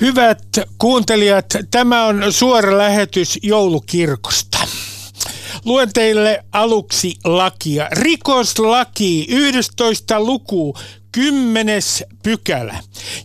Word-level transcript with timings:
Hyvät 0.00 0.42
kuuntelijat, 0.78 1.46
tämä 1.70 2.06
on 2.06 2.32
suora 2.32 2.78
lähetys 2.78 3.38
joulukirkosta. 3.42 4.58
Luen 5.64 5.92
teille 5.92 6.44
aluksi 6.52 7.14
lakia. 7.24 7.88
Rikoslaki 7.92 9.26
11 9.28 10.20
luku 10.20 10.74
10 11.12 11.80
pykälä, 12.22 12.78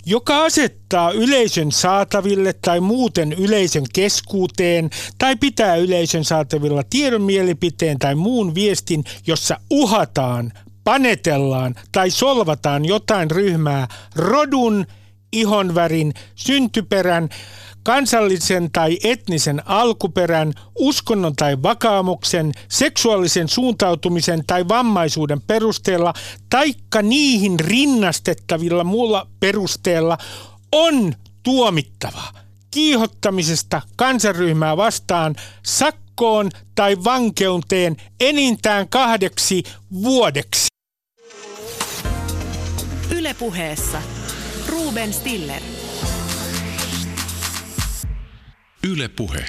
joka 0.06 0.44
asettaa 0.44 1.12
yleisön 1.12 1.72
saataville 1.72 2.54
tai 2.54 2.80
muuten 2.80 3.34
yleisön 3.34 3.86
keskuuteen 3.94 4.90
tai 5.18 5.36
pitää 5.36 5.76
yleisön 5.76 6.24
saatavilla 6.24 6.84
tiedon 6.90 7.22
mielipiteen 7.22 8.00
tai 8.00 8.16
muun 8.16 8.56
viestin, 8.56 9.04
jossa 9.28 9.60
uhataan, 9.72 10.52
panetellaan 10.84 11.76
tai 11.92 12.10
solvataan 12.10 12.86
jotain 12.86 13.32
ryhmää 13.32 13.88
rodun, 14.16 14.86
ihonvärin, 15.36 16.14
syntyperän, 16.36 17.30
kansallisen 17.84 18.72
tai 18.72 18.98
etnisen 19.04 19.62
alkuperän, 19.66 20.54
uskonnon 20.80 21.36
tai 21.36 21.64
vakaumuksen, 21.64 22.52
seksuaalisen 22.70 23.50
suuntautumisen 23.50 24.44
tai 24.48 24.68
vammaisuuden 24.68 25.42
perusteella, 25.42 26.14
taikka 26.50 27.02
niihin 27.02 27.60
rinnastettavilla 27.60 28.84
muulla 28.84 29.28
perusteella 29.40 30.18
on 30.72 31.14
tuomittava 31.44 32.24
kiihottamisesta 32.72 33.82
kansanryhmää 33.96 34.78
vastaan 34.78 35.36
sakkoon 35.66 36.50
tai 36.76 36.98
vankeuteen 37.04 37.96
enintään 38.20 38.90
kahdeksi 38.90 39.64
vuodeksi. 39.94 40.68
Ylepuheessa 43.12 44.02
Ruben 44.68 45.14
Stiller. 45.14 45.62
Yle 48.88 49.08
Puhe. 49.08 49.46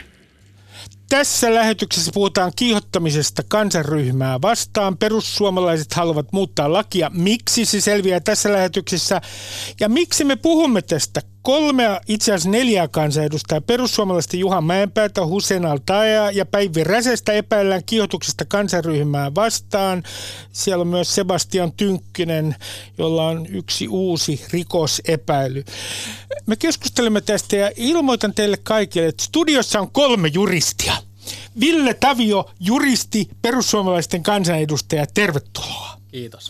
Tässä 1.09 1.55
lähetyksessä 1.55 2.11
puhutaan 2.15 2.53
kiihottamisesta 2.57 3.43
kansanryhmää 3.49 4.43
vastaan. 4.43 4.99
Perussuomalaiset 4.99 5.93
haluavat 5.93 6.33
muuttaa 6.33 6.73
lakia. 6.73 7.11
Miksi 7.15 7.65
se 7.65 7.81
selviää 7.81 8.21
tässä 8.21 8.53
lähetyksessä? 8.53 9.21
Ja 9.81 9.89
miksi 9.89 10.25
me 10.25 10.37
puhumme 10.37 10.83
tästä? 10.83 11.21
Kolmea, 11.47 12.01
itse 12.09 12.33
asiassa 12.33 12.51
neljää 12.51 12.89
kansanedustajaa, 12.89 13.61
perussuomalaisten 13.61 14.41
Juha 14.41 14.61
Mäenpäätä, 14.61 15.27
Hussein 15.27 15.67
al 15.67 15.79
ja 16.33 16.47
Päivi 16.47 16.85
Räsestä 16.85 17.33
epäillään 17.33 17.83
kiihotuksesta 17.87 18.45
kansanryhmää 18.45 19.35
vastaan. 19.35 20.03
Siellä 20.53 20.83
on 20.83 20.89
myös 20.89 21.15
Sebastian 21.15 21.73
Tynkkinen, 21.73 22.57
jolla 22.99 23.27
on 23.27 23.47
yksi 23.47 23.89
uusi 23.89 24.45
rikosepäily. 24.51 25.65
Me 26.47 26.57
keskustelemme 26.57 27.21
tästä 27.21 27.57
ja 27.57 27.71
ilmoitan 27.77 28.35
teille 28.35 28.57
kaikille, 28.63 29.09
että 29.09 29.25
studiossa 29.25 29.81
on 29.81 29.91
kolme 29.91 30.29
juristia. 30.29 30.97
Ville 31.61 31.95
Tavio, 31.95 32.51
juristi, 32.61 33.29
perussuomalaisten 33.43 34.23
kansanedustaja, 34.23 35.07
tervetuloa. 35.15 35.97
Kiitos. 36.11 36.49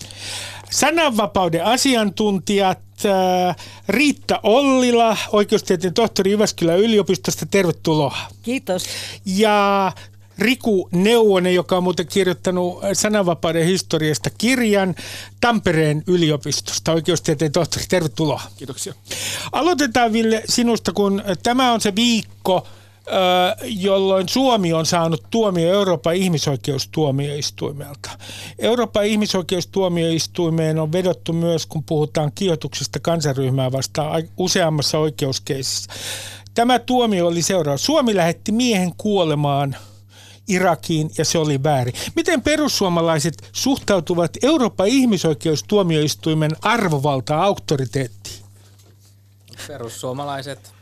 Sananvapauden 0.71 1.65
asiantuntijat, 1.65 2.79
äh, 3.05 3.57
Riitta 3.89 4.41
Ollila, 4.43 5.17
oikeustieteen 5.33 5.95
tohtori 5.95 6.31
Jyväskylän 6.31 6.79
yliopistosta, 6.79 7.47
tervetuloa. 7.47 8.19
Kiitos. 8.43 8.87
Ja 9.27 9.93
Riku 10.39 10.89
Neuvonen, 10.93 11.55
joka 11.55 11.77
on 11.77 11.83
muuten 11.83 12.07
kirjoittanut 12.07 12.81
sananvapauden 12.93 13.67
historiasta 13.67 14.31
kirjan 14.39 14.95
Tampereen 15.41 16.03
yliopistosta, 16.07 16.93
oikeustieteen 16.93 17.53
tohtori, 17.53 17.85
tervetuloa. 17.89 18.43
Kiitoksia. 18.57 18.95
Aloitetaan 19.53 20.13
Ville 20.13 20.43
sinusta, 20.49 20.93
kun 20.93 21.23
tämä 21.43 21.73
on 21.73 21.81
se 21.81 21.95
viikko, 21.95 22.67
jolloin 23.63 24.29
Suomi 24.29 24.73
on 24.73 24.87
saanut 24.87 25.23
tuomio 25.31 25.73
Euroopan 25.73 26.15
ihmisoikeustuomioistuimelta. 26.15 28.11
Euroopan 28.59 29.05
ihmisoikeustuomioistuimeen 29.05 30.79
on 30.79 30.93
vedottu 30.93 31.33
myös, 31.33 31.67
kun 31.67 31.85
puhutaan 31.85 32.33
kiihotuksesta 32.35 33.01
kansanryhmää 33.01 33.73
vastaan 33.73 34.29
useammassa 34.37 34.99
oikeuskeisissä. 34.99 35.93
Tämä 36.55 36.79
tuomio 36.79 37.27
oli 37.27 37.43
seuraava. 37.43 37.79
Suomi 37.79 38.17
lähetti 38.17 38.53
miehen 38.53 38.93
kuolemaan 38.97 39.77
Irakiin 40.49 41.11
ja 41.19 41.25
se 41.25 41.39
oli 41.39 41.63
väärin. 41.63 41.95
Miten 42.17 42.43
perussuomalaiset 42.43 43.51
suhtautuvat 43.53 44.31
Euroopan 44.43 44.87
ihmisoikeustuomioistuimen 44.87 46.51
arvovalta 46.63 47.43
auktoriteettiin? 47.43 48.45
Perussuomalaiset 49.69 50.76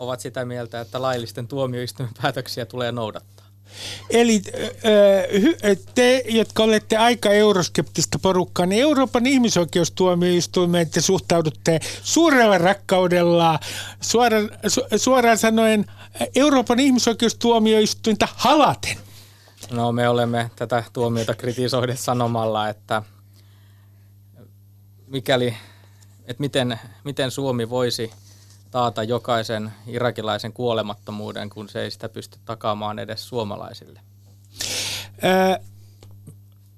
ovat 0.00 0.20
sitä 0.20 0.44
mieltä, 0.44 0.80
että 0.80 1.02
laillisten 1.02 1.48
tuomioistuimen 1.48 2.14
päätöksiä 2.22 2.66
tulee 2.66 2.92
noudattaa. 2.92 3.46
Eli 4.10 4.42
te, 5.94 6.24
jotka 6.28 6.62
olette 6.62 6.96
aika 6.96 7.30
euroskeptistä 7.30 8.18
porukkaa, 8.18 8.66
niin 8.66 8.82
Euroopan 8.82 9.26
ihmisoikeustuomioistuimeen 9.26 10.90
te 10.90 11.00
suhtaudutte 11.00 11.80
suurella 12.02 12.58
rakkaudella, 12.58 13.58
suoraan, 14.00 14.50
su, 14.66 14.80
suoraan 14.96 15.38
sanoen 15.38 15.86
Euroopan 16.34 16.80
ihmisoikeustuomioistuinta 16.80 18.28
halaten. 18.34 18.96
No 19.70 19.92
me 19.92 20.08
olemme 20.08 20.50
tätä 20.56 20.84
tuomiota 20.92 21.34
kritisoidet 21.34 21.98
sanomalla, 21.98 22.68
että 22.68 23.02
mikäli, 25.06 25.56
että 26.26 26.40
miten, 26.40 26.80
miten 27.04 27.30
Suomi 27.30 27.70
voisi– 27.70 28.10
taata 28.70 29.02
jokaisen 29.02 29.72
irakilaisen 29.86 30.52
kuolemattomuuden, 30.52 31.50
kun 31.50 31.68
se 31.68 31.82
ei 31.82 31.90
sitä 31.90 32.08
pysty 32.08 32.38
takaamaan 32.44 32.98
edes 32.98 33.28
suomalaisille? 33.28 34.00
Ää, 35.22 35.58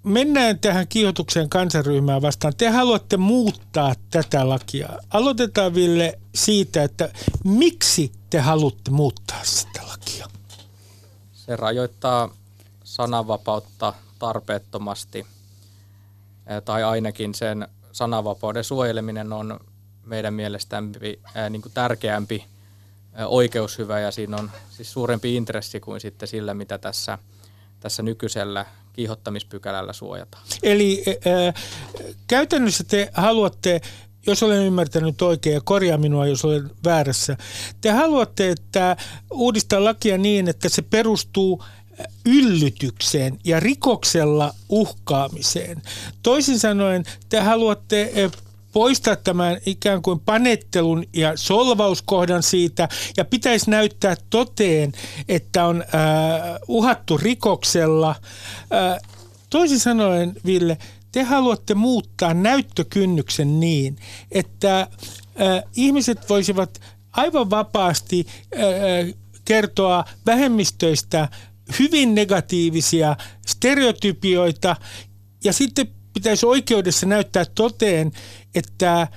mennään 0.02 0.58
tähän 0.58 0.88
kiihotukseen 0.88 1.48
kansanryhmää 1.48 2.22
vastaan. 2.22 2.52
Te 2.56 2.68
haluatte 2.68 3.16
muuttaa 3.16 3.94
tätä 4.10 4.48
lakia. 4.48 4.88
Aloitetaan 5.10 5.74
Ville 5.74 6.18
siitä, 6.34 6.82
että 6.82 7.12
miksi 7.44 8.12
te 8.30 8.40
haluatte 8.40 8.90
muuttaa 8.90 9.40
sitä 9.44 9.80
lakia? 9.88 10.26
Se 11.32 11.56
rajoittaa 11.56 12.28
sananvapautta 12.84 13.94
tarpeettomasti, 14.18 15.26
tai 16.64 16.84
ainakin 16.84 17.34
sen 17.34 17.68
sananvapauden 17.92 18.64
suojeleminen 18.64 19.32
on 19.32 19.60
meidän 20.06 20.34
mielestämme 20.34 20.92
ää, 21.34 21.50
niin 21.50 21.62
kuin 21.62 21.72
tärkeämpi 21.72 22.44
ää, 23.12 23.28
oikeushyvä 23.28 24.00
ja 24.00 24.10
siinä 24.10 24.36
on 24.36 24.50
siis 24.70 24.92
suurempi 24.92 25.36
intressi 25.36 25.80
kuin 25.80 26.00
sitten 26.00 26.28
sillä, 26.28 26.54
mitä 26.54 26.78
tässä, 26.78 27.18
tässä 27.80 28.02
nykyisellä 28.02 28.66
kiihottamispykälällä 28.92 29.92
suojataan. 29.92 30.42
Eli 30.62 31.04
ää, 31.06 31.52
käytännössä 32.26 32.84
te 32.84 33.10
haluatte 33.12 33.80
jos 34.26 34.42
olen 34.42 34.66
ymmärtänyt 34.66 35.22
oikein 35.22 35.54
ja 35.54 35.60
korjaa 35.64 35.98
minua, 35.98 36.26
jos 36.26 36.44
olen 36.44 36.70
väärässä. 36.84 37.36
Te 37.80 37.90
haluatte, 37.90 38.50
että 38.50 38.96
uudistaa 39.30 39.84
lakia 39.84 40.18
niin, 40.18 40.48
että 40.48 40.68
se 40.68 40.82
perustuu 40.82 41.64
yllytykseen 42.26 43.38
ja 43.44 43.60
rikoksella 43.60 44.54
uhkaamiseen. 44.68 45.82
Toisin 46.22 46.58
sanoen, 46.58 47.04
te 47.28 47.40
haluatte 47.40 48.12
poistaa 48.72 49.16
tämän 49.16 49.58
ikään 49.66 50.02
kuin 50.02 50.20
panettelun 50.20 51.04
ja 51.12 51.32
solvauskohdan 51.36 52.42
siitä 52.42 52.88
ja 53.16 53.24
pitäisi 53.24 53.70
näyttää 53.70 54.16
toteen, 54.30 54.92
että 55.28 55.66
on 55.66 55.82
äh, 55.82 56.60
uhattu 56.68 57.16
rikoksella. 57.16 58.14
Äh, 58.72 59.00
toisin 59.50 59.80
sanoen, 59.80 60.32
Ville, 60.46 60.78
te 61.12 61.22
haluatte 61.22 61.74
muuttaa 61.74 62.34
näyttökynnyksen 62.34 63.60
niin, 63.60 63.96
että 64.30 64.80
äh, 64.80 64.88
ihmiset 65.76 66.28
voisivat 66.28 66.80
aivan 67.12 67.50
vapaasti 67.50 68.26
äh, 68.26 69.14
kertoa 69.44 70.04
vähemmistöistä 70.26 71.28
hyvin 71.78 72.14
negatiivisia 72.14 73.16
stereotypioita 73.46 74.76
ja 75.44 75.52
sitten 75.52 75.88
pitäisi 76.14 76.46
oikeudessa 76.46 77.06
näyttää 77.06 77.44
toteen, 77.54 78.12
että 78.54 79.08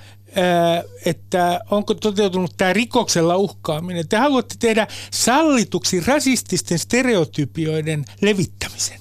että 1.04 1.60
onko 1.70 1.94
toteutunut 1.94 2.52
tämä 2.56 2.72
rikoksella 2.72 3.36
uhkaaminen. 3.36 4.08
Te 4.08 4.16
haluatte 4.16 4.54
tehdä 4.58 4.86
sallituksi 5.10 6.00
rasististen 6.00 6.78
stereotypioiden 6.78 8.04
levittämisen. 8.20 9.00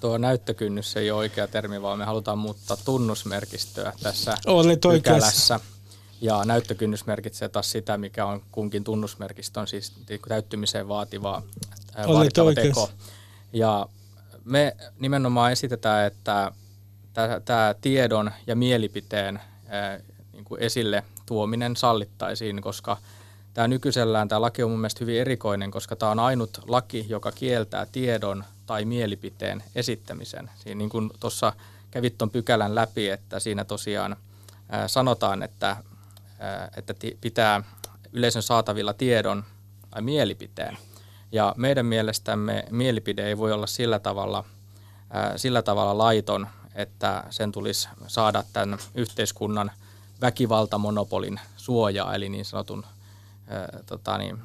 Tuo 0.00 0.18
näyttökynnys 0.18 0.96
ei 0.96 1.10
ole 1.10 1.18
oikea 1.18 1.48
termi, 1.48 1.82
vaan 1.82 1.98
me 1.98 2.04
halutaan 2.04 2.38
muuttaa 2.38 2.76
tunnusmerkistöä 2.84 3.92
tässä 4.02 4.34
Olet 4.46 4.80
pykälässä. 4.80 5.60
Ja 6.20 6.44
näyttökynnys 6.44 7.06
merkitsee 7.06 7.48
taas 7.48 7.72
sitä, 7.72 7.98
mikä 7.98 8.26
on 8.26 8.42
kunkin 8.52 8.84
tunnusmerkistön, 8.84 9.68
siis 9.68 9.92
täyttymiseen 10.28 10.88
vaativa, 10.88 11.42
vaadittava 12.08 12.54
teko. 12.54 12.90
Ja 13.52 13.88
me 14.44 14.76
nimenomaan 15.00 15.52
esitetään, 15.52 16.06
että 16.06 16.52
tämä 17.44 17.74
tiedon 17.80 18.30
ja 18.46 18.56
mielipiteen 18.56 19.40
niin 20.32 20.44
kuin 20.44 20.62
esille 20.62 21.04
tuominen 21.26 21.76
sallittaisiin, 21.76 22.62
koska 22.62 22.96
tämä 23.54 23.68
nykyisellään 23.68 24.28
tämä 24.28 24.40
laki 24.40 24.62
on 24.62 24.70
mun 24.70 24.80
mielestä 24.80 25.00
hyvin 25.00 25.20
erikoinen, 25.20 25.70
koska 25.70 25.96
tämä 25.96 26.12
on 26.12 26.18
ainut 26.18 26.58
laki, 26.66 27.06
joka 27.08 27.32
kieltää 27.32 27.86
tiedon 27.92 28.44
tai 28.66 28.84
mielipiteen 28.84 29.62
esittämisen. 29.74 30.50
Siinä 30.56 30.78
niin 30.78 30.90
kuin 30.90 31.10
tuossa 31.20 31.52
kävit 31.90 32.18
tuon 32.18 32.30
pykälän 32.30 32.74
läpi, 32.74 33.08
että 33.08 33.40
siinä 33.40 33.64
tosiaan 33.64 34.16
sanotaan, 34.86 35.42
että, 35.42 35.76
että 36.76 36.94
pitää 37.20 37.62
yleisön 38.12 38.42
saatavilla 38.42 38.92
tiedon 38.92 39.44
tai 39.90 40.02
mielipiteen. 40.02 40.78
Ja 41.32 41.54
meidän 41.56 41.86
mielestämme 41.86 42.64
mielipide 42.70 43.26
ei 43.26 43.38
voi 43.38 43.52
olla 43.52 43.66
sillä 43.66 43.98
tavalla, 43.98 44.44
sillä 45.36 45.62
tavalla 45.62 45.98
laiton, 45.98 46.46
että 46.78 47.24
sen 47.30 47.52
tulisi 47.52 47.88
saada 48.06 48.44
tämän 48.52 48.78
yhteiskunnan 48.94 49.70
väkivaltamonopolin 50.20 51.40
suojaa, 51.56 52.14
eli 52.14 52.28
niin 52.28 52.44
sanotun 52.44 52.86
tota 53.86 54.18
niin, 54.18 54.38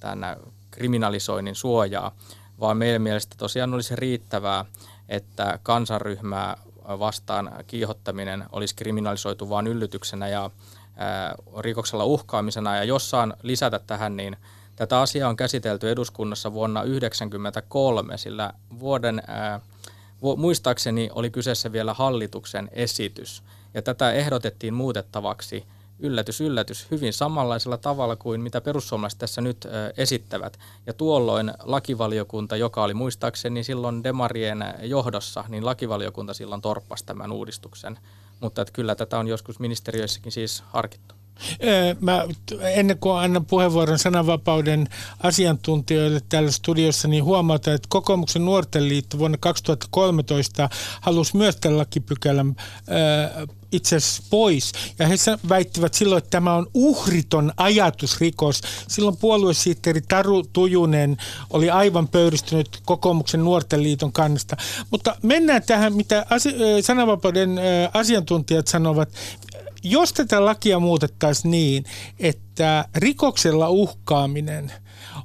tämän 0.00 0.36
kriminalisoinnin 0.70 1.54
suojaa, 1.54 2.12
vaan 2.60 2.76
meidän 2.76 3.02
mielestä 3.02 3.34
tosiaan 3.38 3.74
olisi 3.74 3.96
riittävää, 3.96 4.64
että 5.08 5.58
kansanryhmää 5.62 6.56
vastaan 6.88 7.52
kiihottaminen 7.66 8.44
olisi 8.52 8.74
kriminalisoitu 8.74 9.50
vain 9.50 9.66
yllytyksenä 9.66 10.28
ja 10.28 10.50
rikoksella 11.58 12.04
uhkaamisena. 12.04 12.76
Ja 12.76 12.84
jos 12.84 13.10
saan 13.10 13.36
lisätä 13.42 13.78
tähän, 13.78 14.16
niin 14.16 14.36
tätä 14.76 15.00
asiaa 15.00 15.28
on 15.30 15.36
käsitelty 15.36 15.90
eduskunnassa 15.90 16.52
vuonna 16.52 16.80
1993, 16.80 18.18
sillä 18.18 18.52
vuoden, 18.78 19.22
muistaakseni 20.36 21.10
oli 21.14 21.30
kyseessä 21.30 21.72
vielä 21.72 21.94
hallituksen 21.94 22.68
esitys. 22.72 23.42
Ja 23.74 23.82
tätä 23.82 24.12
ehdotettiin 24.12 24.74
muutettavaksi 24.74 25.64
yllätys, 25.98 26.40
yllätys, 26.40 26.86
hyvin 26.90 27.12
samanlaisella 27.12 27.76
tavalla 27.76 28.16
kuin 28.16 28.40
mitä 28.40 28.60
perussuomalaiset 28.60 29.18
tässä 29.18 29.40
nyt 29.40 29.66
esittävät. 29.96 30.58
Ja 30.86 30.92
tuolloin 30.92 31.52
lakivaliokunta, 31.62 32.56
joka 32.56 32.82
oli 32.82 32.94
muistaakseni 32.94 33.64
silloin 33.64 34.04
Demarien 34.04 34.64
johdossa, 34.82 35.44
niin 35.48 35.66
lakivaliokunta 35.66 36.34
silloin 36.34 36.62
torppasi 36.62 37.06
tämän 37.06 37.32
uudistuksen. 37.32 37.98
Mutta 38.40 38.62
että 38.62 38.72
kyllä 38.72 38.94
tätä 38.94 39.18
on 39.18 39.28
joskus 39.28 39.60
ministeriöissäkin 39.60 40.32
siis 40.32 40.62
harkittu. 40.66 41.14
Mä, 42.00 42.24
ennen 42.60 42.98
kuin 42.98 43.18
annan 43.18 43.44
puheenvuoron 43.44 43.98
sananvapauden 43.98 44.88
asiantuntijoille 45.22 46.20
täällä 46.28 46.50
studiossa, 46.50 47.08
niin 47.08 47.24
huomautan, 47.24 47.74
että 47.74 47.88
kokoomuksen 47.90 48.44
nuorten 48.44 48.88
liitto 48.88 49.18
vuonna 49.18 49.38
2013 49.40 50.68
halusi 51.00 51.36
myös 51.36 51.56
tämän 51.56 51.78
lakipykälän 51.78 52.56
itse 53.72 53.96
asiassa 53.96 54.22
pois. 54.30 54.72
Ja 54.98 55.08
he 55.08 55.14
väittivät 55.48 55.94
silloin, 55.94 56.18
että 56.18 56.30
tämä 56.30 56.54
on 56.54 56.66
uhriton 56.74 57.52
ajatusrikos. 57.56 58.60
Silloin 58.88 59.16
puoluesihteeri 59.16 60.00
Taru 60.00 60.42
Tujunen 60.42 61.16
oli 61.50 61.70
aivan 61.70 62.08
pöyristynyt 62.08 62.80
kokoomuksen 62.84 63.44
nuorten 63.44 63.82
liiton 63.82 64.12
kannasta. 64.12 64.56
Mutta 64.90 65.16
mennään 65.22 65.62
tähän, 65.62 65.94
mitä 65.94 66.26
sananvapauden 66.80 67.60
asiantuntijat 67.94 68.66
sanovat 68.66 69.08
jos 69.84 70.12
tätä 70.12 70.44
lakia 70.44 70.78
muutettaisiin 70.78 71.50
niin, 71.50 71.84
että 72.18 72.84
rikoksella 72.94 73.68
uhkaaminen 73.68 74.72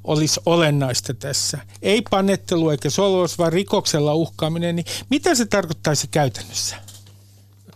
olisi 0.04 0.40
olennaista 0.46 1.14
tässä, 1.14 1.58
ei 1.82 2.02
panettelu 2.10 2.70
eikä 2.70 2.90
solvaus, 2.90 3.38
vaan 3.38 3.52
rikoksella 3.52 4.14
uhkaaminen, 4.14 4.76
niin 4.76 4.86
mitä 5.10 5.34
se 5.34 5.46
tarkoittaisi 5.46 6.08
käytännössä? 6.08 6.76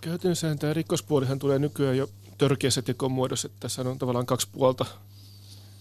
Käytännössä 0.01 0.55
tämä 0.55 0.73
rikospuolihan 0.73 1.39
tulee 1.39 1.59
nykyään 1.59 1.97
jo 1.97 2.09
törkeässä 2.39 2.83
tekomuodossa, 2.83 3.47
että 3.47 3.61
tässä 3.61 3.83
on 3.83 3.99
tavallaan 3.99 4.27
kaksi 4.27 4.49
puolta. 4.53 4.87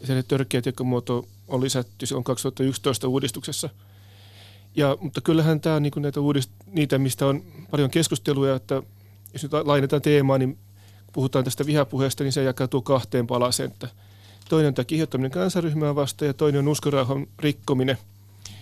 Ja 0.02 0.08
se 0.08 0.24
törkeä 0.24 0.62
tekomuoto 0.62 1.28
on 1.48 1.62
lisätty 1.62 2.06
silloin 2.06 2.24
2011 2.24 3.08
uudistuksessa. 3.08 3.70
Ja, 4.76 4.98
mutta 5.02 5.22
kyllähän 5.22 5.62
tämä 5.62 5.76
on 5.76 5.84
niin 5.84 5.94
näitä 5.98 6.20
uudist- 6.20 6.66
niitä, 6.66 6.98
mistä 6.98 7.26
on 7.26 7.44
paljon 7.72 7.90
keskustelua, 7.90 8.56
että 8.56 8.84
jos 9.34 9.44
nyt 9.44 9.52
lainetaan 9.64 10.02
teemaa, 10.02 10.38
niin 10.38 10.58
puhutaan 11.14 11.46
tästä 11.46 11.66
vihapuheesta, 11.66 12.24
niin 12.24 12.32
se 12.32 12.44
jakautuu 12.44 12.82
kahteen 12.82 13.28
palaseen. 13.28 13.74
Toinen 14.50 14.68
on 14.68 14.74
tämä 14.74 14.86
kiihottaminen 14.86 15.32
kansaryhmää 15.32 15.96
vastaan 15.96 16.28
ja 16.28 16.34
toinen 16.34 16.60
on 16.60 16.68
uskorauhan 16.68 17.28
rikkominen, 17.40 17.98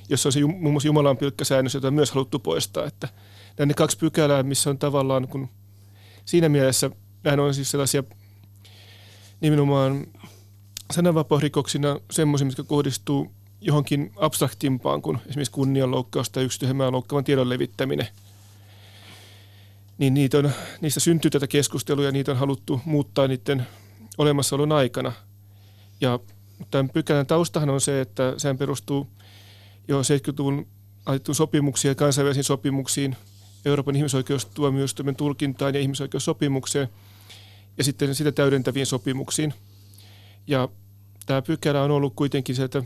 jossa 0.10 0.30
on 0.30 0.34
se 0.34 0.40
muun 0.40 0.74
muassa 0.74 0.88
Jumalan 0.88 1.18
pilkkäsäännös, 1.18 1.74
jota 1.74 1.88
on 1.88 1.94
myös 1.94 2.12
haluttu 2.12 2.40
poistaa. 2.40 2.86
Että 2.86 3.08
nämä 3.60 3.74
kaksi 3.74 3.98
pykälää, 3.98 4.44
missä 4.44 4.70
on 4.70 4.78
tavallaan, 4.78 5.28
kun 5.28 5.50
siinä 6.26 6.50
mielessä 6.50 6.90
nämä 7.24 7.44
on 7.44 7.54
siis 7.54 7.72
sellaisia 7.72 8.04
nimenomaan 9.42 10.08
sananvapausrikoksina 10.92 12.00
semmoisia, 12.12 12.48
mitkä 12.48 12.64
kohdistuu 12.64 13.32
johonkin 13.62 14.12
abstraktimpaan 14.16 15.02
kuin 15.02 15.18
esimerkiksi 15.30 15.52
kunnianloukkaus 15.52 16.30
tai 16.30 16.44
yksityisen 16.44 16.78
loukkaavan 16.78 17.24
tiedon 17.24 17.50
levittäminen– 17.50 18.08
niin 20.02 20.14
niitä 20.14 20.38
on, 20.38 20.52
niistä 20.82 21.00
syntyy 21.00 21.32
tätä 21.32 21.48
keskustelua 21.48 22.06
ja 22.06 22.12
niitä 22.12 22.32
on 22.32 22.38
haluttu 22.38 22.82
muuttaa 22.86 23.28
niiden 23.28 23.68
olemassaolon 24.18 24.72
aikana. 24.72 25.12
Ja 26.02 26.20
tämän 26.72 26.90
pykälän 26.90 27.26
taustahan 27.26 27.70
on 27.70 27.82
se, 27.82 28.02
että 28.02 28.34
sehän 28.38 28.58
perustuu 28.58 29.08
jo 29.88 30.02
70-luvun 30.02 30.68
laitettuun 31.06 31.36
sopimuksiin 31.36 31.90
ja 31.90 31.96
kansainvälisiin 31.96 32.44
sopimuksiin, 32.44 33.16
Euroopan 33.66 33.96
ihmisoikeustuomioistuimen 33.96 35.16
tulkintaan 35.16 35.74
ja 35.74 35.80
ihmisoikeussopimukseen 35.80 36.88
ja 37.78 37.84
sitten 37.84 38.16
sitä 38.16 38.32
täydentäviin 38.32 38.86
sopimuksiin. 38.86 39.54
Ja 40.48 40.70
tämä 41.26 41.42
pykälä 41.42 41.84
on 41.84 41.92
ollut 41.92 42.14
kuitenkin 42.16 42.56
sieltä 42.56 42.84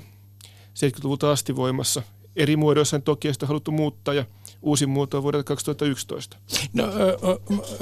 70-luvulta 0.73 1.31
asti 1.31 1.55
voimassa. 1.55 2.03
Eri 2.35 2.55
muodoissa 2.55 2.99
toki 2.99 3.33
sitä 3.33 3.45
haluttu 3.45 3.71
muuttaa 3.71 4.13
ja– 4.13 4.25
uusi 4.65 4.85
muoto 4.85 5.23
vuodelta 5.23 5.43
2011. 5.43 6.37
No, 6.73 6.83
ö, 6.83 7.17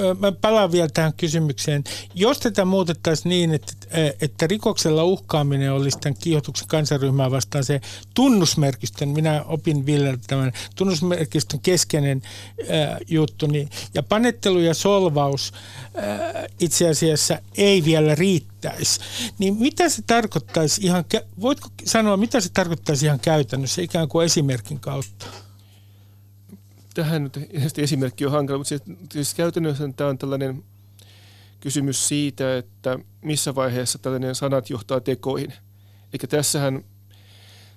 ö, 0.00 0.14
mä 0.14 0.32
palaan 0.32 0.72
vielä 0.72 0.88
tähän 0.94 1.12
kysymykseen. 1.16 1.84
Jos 2.14 2.38
tätä 2.38 2.64
muutettaisiin 2.64 3.28
niin, 3.28 3.54
että, 3.54 3.72
että 4.20 4.46
rikoksella 4.46 5.04
uhkaaminen 5.04 5.72
olisi 5.72 5.98
tämän 5.98 6.16
kiihotuksen 6.20 6.68
kansanryhmää 6.68 7.30
vastaan 7.30 7.64
se 7.64 7.80
tunnusmerkistön, 8.14 9.08
minä 9.08 9.44
opin 9.46 9.86
Ville 9.86 10.18
tämän 10.26 10.52
tunnusmerkistön 10.76 11.60
keskeinen 11.60 12.22
äh, 12.60 12.98
juttu, 13.08 13.46
niin, 13.46 13.68
ja 13.94 14.02
panettelu 14.02 14.58
ja 14.58 14.74
solvaus 14.74 15.52
äh, 15.98 16.44
itse 16.60 16.88
asiassa 16.88 17.38
ei 17.56 17.84
vielä 17.84 18.14
riittäisi, 18.14 19.00
niin 19.38 19.56
mitä 19.56 19.88
se 19.88 20.02
tarkoittaisi 20.02 20.80
ihan, 20.84 21.04
voitko 21.40 21.68
sanoa, 21.84 22.16
mitä 22.16 22.40
se 22.40 22.48
tarkoittaisi 22.52 23.06
ihan 23.06 23.20
käytännössä 23.20 23.82
ikään 23.82 24.08
kuin 24.08 24.26
esimerkin 24.26 24.80
kautta? 24.80 25.43
Tähän 26.94 27.22
nyt 27.22 27.78
esimerkki 27.78 28.26
on 28.26 28.32
hankala, 28.32 28.58
mutta 28.58 28.68
siis, 28.68 28.82
siis 29.12 29.34
käytännössä 29.34 29.88
tämä 29.96 30.10
on 30.10 30.18
tällainen 30.18 30.64
kysymys 31.60 32.08
siitä, 32.08 32.56
että 32.56 32.98
missä 33.22 33.54
vaiheessa 33.54 33.98
tällainen 33.98 34.34
sanat 34.34 34.70
johtaa 34.70 35.00
tekoihin. 35.00 35.54
Eikä 36.12 36.26
tässähän 36.26 36.84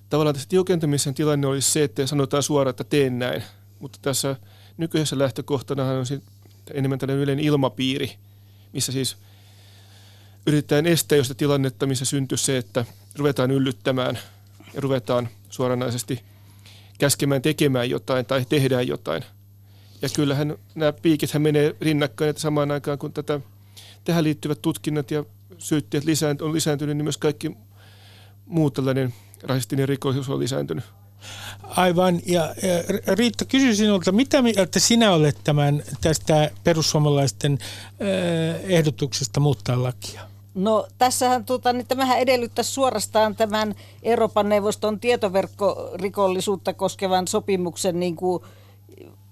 tavallaan 0.09 0.33
tässä 0.35 0.49
tiukentamisen 0.49 1.13
tilanne 1.13 1.47
olisi 1.47 1.71
se, 1.71 1.83
että 1.83 2.07
sanotaan 2.07 2.43
suoraan, 2.43 2.69
että 2.69 2.83
teen 2.83 3.19
näin. 3.19 3.43
Mutta 3.79 3.99
tässä 4.01 4.35
nykyisessä 4.77 5.19
lähtökohtana 5.19 5.83
on 5.83 6.05
enemmän 6.73 6.99
tällainen 6.99 7.23
yleinen 7.23 7.45
ilmapiiri, 7.45 8.11
missä 8.73 8.91
siis 8.91 9.17
yritetään 10.47 10.85
estää 10.85 11.17
josta 11.17 11.35
tilannetta, 11.35 11.85
missä 11.85 12.05
syntyy 12.05 12.37
se, 12.37 12.57
että 12.57 12.85
ruvetaan 13.15 13.51
yllyttämään 13.51 14.19
ja 14.73 14.81
ruvetaan 14.81 15.29
suoranaisesti– 15.49 16.23
käskemään 16.97 17.41
tekemään 17.41 17.89
jotain 17.89 18.25
tai 18.25 18.45
tehdään 18.49 18.87
jotain. 18.87 19.23
Ja 20.01 20.09
kyllähän 20.15 20.55
nämä 20.75 20.93
piikithän 20.93 21.41
menee 21.41 21.75
rinnakkain, 21.81 22.29
että 22.29 22.41
samaan 22.41 22.71
aikaan 22.71 22.97
kun 22.97 23.13
tätä, 23.13 23.39
tähän 24.03 24.23
liittyvät 24.23 24.61
tutkinnat 24.61 25.11
ja 25.11 25.23
syytteet 25.57 26.03
lisäänt, 26.03 26.41
on 26.41 26.53
lisääntynyt, 26.53 26.97
niin 26.97 27.05
myös 27.05 27.17
kaikki 27.17 27.51
muu 28.45 28.71
tällainen 28.71 29.13
rasistinen 29.43 29.89
rikollisuus 29.89 30.29
on 30.29 30.39
lisääntynyt. 30.39 30.83
Aivan. 31.63 32.21
Ja, 32.25 32.55
Riitta, 33.07 33.45
kysy 33.45 33.75
sinulta, 33.75 34.11
mitä 34.11 34.41
mieltä 34.41 34.79
sinä 34.79 35.11
olet 35.11 35.37
tämän 35.43 35.83
tästä 36.01 36.51
perussuomalaisten 36.63 37.57
ehdotuksesta 38.63 39.39
muuttaa 39.39 39.83
lakia? 39.83 40.36
No 40.57 40.87
tässähän 40.97 41.45
tuota, 41.45 41.73
niin 41.73 41.87
tämähän 41.87 42.19
edellyttäisi 42.19 42.71
suorastaan 42.71 43.35
tämän 43.35 43.75
Euroopan 44.03 44.49
neuvoston 44.49 44.99
tietoverkkorikollisuutta 44.99 46.73
koskevan 46.73 47.27
sopimuksen 47.27 47.99
niin 47.99 48.15
kuin 48.15 48.43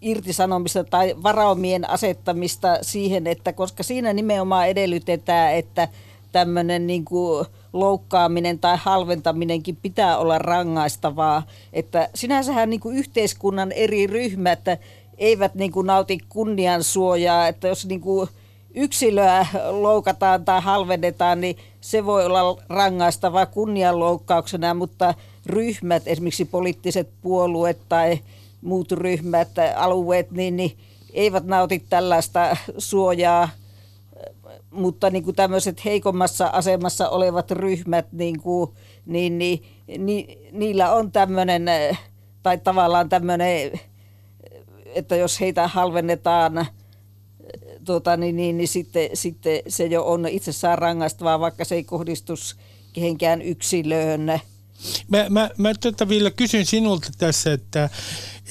irtisanomista 0.02 0.84
tai 0.84 1.16
varaumien 1.24 1.90
asettamista 1.90 2.78
siihen, 2.82 3.28
että 3.28 3.54
koska 3.54 3.84
siinä 3.84 4.14
nimenomaan 4.14 4.68
edellytetään, 4.68 5.54
että 5.54 5.88
tämmöinen 6.32 6.88
niin 6.88 7.06
kuin 7.06 7.46
loukkaaminen 7.74 8.60
tai 8.60 8.78
halventaminenkin 8.78 9.76
pitää 9.76 10.18
olla 10.18 10.38
rangaistavaa. 10.38 11.44
Että 11.74 12.10
sinänsähän 12.16 12.70
niin 12.70 12.80
kuin 12.80 12.98
yhteiskunnan 12.98 13.72
eri 13.72 14.08
ryhmät 14.08 14.62
eivät 15.18 15.56
niin 15.56 15.72
kuin 15.72 15.88
nauti 15.88 16.20
kunniansuojaa, 16.30 17.48
että 17.48 17.68
jos 17.68 17.86
niin 17.86 18.02
kuin 18.02 18.30
yksilöä 18.76 19.46
loukataan 19.70 20.46
tai 20.46 20.62
halvennetaan, 20.62 21.42
niin 21.42 21.58
se 21.82 22.06
voi 22.06 22.26
olla 22.26 22.58
rangaistava 22.70 23.46
kunnianloukkauksena, 23.46 24.74
mutta 24.74 25.14
ryhmät, 25.46 26.04
esimerkiksi 26.06 26.46
poliittiset 26.46 27.10
puolueet 27.22 27.78
tai 27.90 28.20
muut 28.62 28.92
ryhmät, 28.92 29.50
alueet, 29.76 30.32
niin, 30.32 30.56
niin 30.56 30.78
eivät 31.14 31.46
nauti 31.46 31.86
tällaista 31.90 32.58
suojaa, 32.78 33.50
mutta 34.72 35.10
niin 35.10 35.24
kuin 35.24 35.36
tämmöiset 35.36 35.86
heikommassa 35.86 36.48
asemassa 36.48 37.10
olevat 37.10 37.52
ryhmät, 37.52 38.06
niin, 38.12 38.42
kuin, 38.42 38.72
niin, 39.06 39.38
niin, 39.38 39.64
niin 39.98 40.40
niillä 40.52 40.92
on 40.92 41.12
tämmöinen, 41.12 41.66
tai 42.44 42.58
tavallaan 42.58 43.10
tämmöinen, 43.10 43.72
että 44.86 45.16
jos 45.16 45.40
heitä 45.40 45.68
halvennetaan, 45.68 46.66
tuota, 47.86 48.18
niin, 48.18 48.36
niin, 48.36 48.58
niin 48.58 48.68
sitten, 48.68 49.10
sitten 49.14 49.60
se 49.68 49.86
jo 49.86 50.04
on 50.06 50.28
itsessään 50.28 50.78
rangaistavaa, 50.78 51.40
vaikka 51.40 51.66
se 51.66 51.76
ei 51.76 51.84
kohdistus 51.84 52.56
kehenkään 52.94 53.42
yksilöön. 53.42 54.42
Mä, 55.08 55.26
mä, 55.30 55.50
mä 55.58 55.74
tota 55.74 56.10
vielä 56.10 56.32
kysyn 56.32 56.66
sinulta 56.66 57.10
tässä, 57.18 57.54
että, 57.54 57.90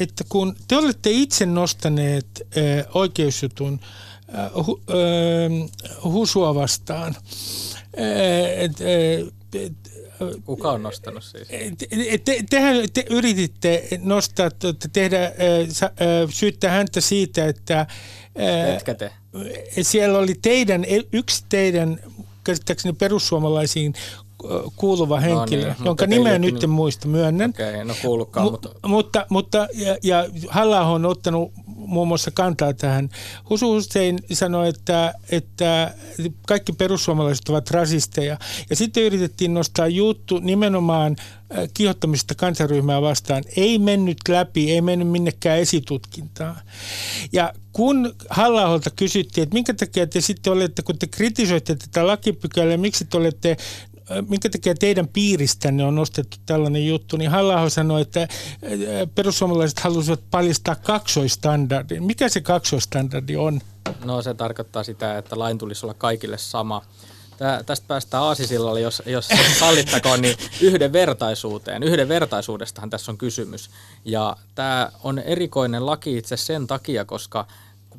että 0.01 0.25
kun 0.29 0.57
te 0.69 0.77
olette 0.77 1.11
itse 1.11 1.47
nostaneet 1.47 2.27
äh, 2.41 2.87
oikeusjutun 2.95 3.81
äh, 4.39 4.67
hu, 4.67 4.81
äh, 4.91 5.71
Husua 6.05 6.55
vastaan, 6.55 7.17
äh, 7.99 8.63
et, 8.63 8.73
äh, 8.81 9.35
Kuka 10.45 10.71
on 10.71 10.83
nostanut 10.83 11.25
siis? 11.25 11.49
Te, 11.49 12.19
te, 12.25 12.45
tehän 12.51 12.77
te 12.95 13.05
yrititte 13.11 13.89
nostaa, 14.03 14.51
tehdä, 14.93 15.33
syyttää 16.31 16.71
häntä 16.71 17.01
siitä, 17.01 17.47
että... 17.47 17.87
Etkä 18.77 18.95
te? 18.95 19.13
Siellä 19.83 20.19
oli 20.19 20.35
teidän, 20.43 20.85
yksi 21.13 21.45
teidän 21.49 22.01
käsittääkseni 22.45 22.93
perussuomalaisiin 22.99 23.95
kuuluva 24.77 25.21
henkilö, 25.21 25.67
no 25.69 25.75
niin, 25.79 25.85
jonka 25.85 26.07
nimeä 26.07 26.39
nyt 26.39 26.65
en 26.65 26.71
muista, 26.71 27.09
myönnän. 27.09 27.51
Okei, 27.51 27.71
okay, 27.71 27.85
no 27.85 27.95
kuulukaan, 28.03 28.51
mutta... 28.51 28.69
Mutta, 28.87 29.27
mutta 29.31 29.69
ja, 29.75 29.97
ja 30.03 30.29
halla 30.49 30.81
on 30.81 31.07
ottanut 31.07 31.53
muun 31.87 32.09
muassa 32.09 32.31
kantaa 32.31 32.75
tähän. 32.75 33.09
Husu 33.51 33.75
Hussein 33.75 34.19
sanoi, 34.33 34.69
että, 34.69 35.15
että 35.31 35.95
kaikki 36.47 36.73
perussuomalaiset 36.73 37.49
ovat 37.49 37.71
rasisteja. 37.71 38.39
Ja 38.71 38.77
sitten 38.77 39.03
yritettiin 39.03 39.55
nostaa 39.55 39.87
juttu 39.87 40.39
nimenomaan 40.39 41.17
äh, 41.59 41.69
kiihottamista 41.75 42.35
kansaryhmää 42.35 43.03
vastaan. 43.03 43.45
Ei 43.57 43.79
mennyt 43.79 44.19
läpi, 44.29 44.73
ei 44.73 44.81
mennyt 44.81 45.09
minnekään 45.09 45.59
esitutkintaan. 45.59 46.57
Ja 47.33 47.53
kun 47.73 48.15
halla 48.31 48.81
kysyttiin, 48.97 49.43
että 49.43 49.55
minkä 49.55 49.75
takia 49.75 50.07
te 50.07 50.21
sitten 50.21 50.53
olette, 50.53 50.83
kun 50.83 50.99
te 50.99 51.07
kritisoitte 51.07 51.75
tätä 51.75 52.07
lakipykälää, 52.07 52.77
miksi 52.77 53.05
te 53.05 53.17
olette 53.17 53.57
minkä 54.29 54.51
takia 54.51 54.75
teidän 54.75 55.09
piiristänne 55.09 55.85
on 55.85 55.95
nostettu 55.95 56.37
tällainen 56.47 56.87
juttu, 56.87 57.17
niin 57.17 57.31
halla 57.31 57.71
sanoi, 57.71 58.03
että 58.03 58.29
perussuomalaiset 59.15 59.79
halusivat 59.79 60.21
paljastaa 60.31 60.75
kaksoistandardin. 60.75 62.03
Mikä 62.03 62.29
se 62.29 62.41
kaksoistandardi 62.41 63.37
on? 63.37 63.61
No 64.05 64.23
se 64.23 64.35
tarkoittaa 64.35 64.85
sitä, 64.85 65.19
että 65.19 65.39
lain 65.39 65.59
tulisi 65.59 65.87
olla 65.87 65.95
kaikille 65.95 66.39
sama. 66.39 66.83
Tää, 67.37 67.63
tästä 67.63 67.87
päästään 67.89 68.23
aasisillalle, 68.23 68.81
jos, 68.81 69.03
jos 69.07 69.29
sallittakoon, 69.59 70.23
niin 70.23 70.37
yhdenvertaisuuteen. 70.61 71.83
Yhdenvertaisuudestahan 71.83 72.91
tässä 72.91 73.13
on 73.13 73.19
kysymys. 73.19 73.71
Ja 74.05 74.37
tämä 74.55 74.93
on 75.03 75.19
erikoinen 75.19 75.87
laki 75.87 76.17
itse 76.17 76.37
sen 76.37 76.67
takia, 76.67 77.05
koska 77.05 77.47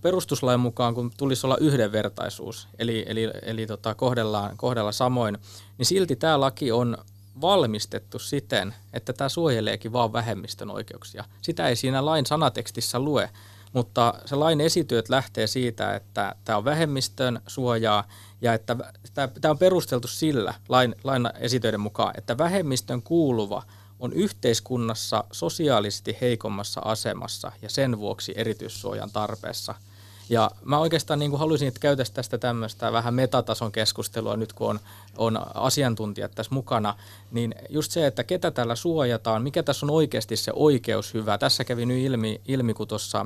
perustuslain 0.06 0.60
mukaan, 0.60 0.94
kun 0.96 1.12
tulisi 1.18 1.48
olla 1.48 1.58
yhdenvertaisuus, 1.58 2.68
eli, 2.80 3.06
eli, 3.08 3.32
eli 3.42 3.68
tota, 3.68 3.96
kohdellaan, 3.96 4.58
kohdella 4.58 4.92
samoin, 4.92 5.38
niin 5.78 5.86
silti 5.86 6.16
tämä 6.16 6.40
laki 6.40 6.72
on 6.72 6.98
valmistettu 7.42 8.20
siten, 8.20 8.76
että 8.94 9.14
tämä 9.14 9.30
suojeleekin 9.30 9.94
vain 9.94 10.14
vähemmistön 10.14 10.72
oikeuksia. 10.72 11.24
Sitä 11.42 11.68
ei 11.68 11.76
siinä 11.76 12.06
lain 12.06 12.26
sanatekstissä 12.26 13.00
lue, 13.00 13.30
mutta 13.74 14.14
se 14.26 14.36
lain 14.36 14.62
esityöt 14.62 15.10
lähtee 15.10 15.48
siitä, 15.48 15.96
että 15.96 16.36
tämä 16.44 16.58
on 16.58 16.66
vähemmistön 16.66 17.42
suojaa 17.48 18.04
ja 18.42 18.54
että 18.54 18.76
tämä 19.14 19.52
on 19.52 19.58
perusteltu 19.58 20.08
sillä 20.08 20.54
lain, 20.70 20.96
lain 21.04 21.30
esitöiden 21.40 21.80
mukaan, 21.80 22.14
että 22.18 22.38
vähemmistön 22.38 23.02
kuuluva 23.02 23.64
on 24.00 24.14
yhteiskunnassa 24.14 25.24
sosiaalisesti 25.32 26.18
heikommassa 26.22 26.82
asemassa 26.84 27.52
ja 27.62 27.70
sen 27.70 28.00
vuoksi 28.00 28.34
erityissuojan 28.36 29.10
tarpeessa– 29.12 29.76
ja 30.30 30.52
mä 30.64 30.80
oikeastaan 30.80 31.20
niin 31.20 31.32
kuin 31.32 31.40
haluaisin, 31.40 31.68
että 31.68 31.80
käytäisiin 31.80 32.16
tästä 32.16 32.38
tämmöistä 32.38 32.92
vähän 32.92 33.14
metatason 33.14 33.72
keskustelua 33.72 34.38
nyt, 34.38 34.54
kun 34.54 34.70
on, 34.70 34.80
on 35.18 35.40
asiantuntijat 35.54 36.32
tässä 36.36 36.54
mukana, 36.56 36.96
niin 37.32 37.56
just 37.70 37.92
se, 37.92 38.08
että 38.08 38.24
ketä 38.24 38.52
tällä 38.52 38.76
suojataan, 38.76 39.44
mikä 39.44 39.64
tässä 39.64 39.86
on 39.86 39.90
oikeasti 39.90 40.36
se 40.36 40.52
oikeus 40.56 41.14
hyvä. 41.14 41.38
Tässä 41.38 41.64
kävi 41.64 41.86
nyt 41.86 42.00
ilmi, 42.00 42.42
ilmi 42.48 42.74
kun 42.74 42.88
tuossa, 42.88 43.26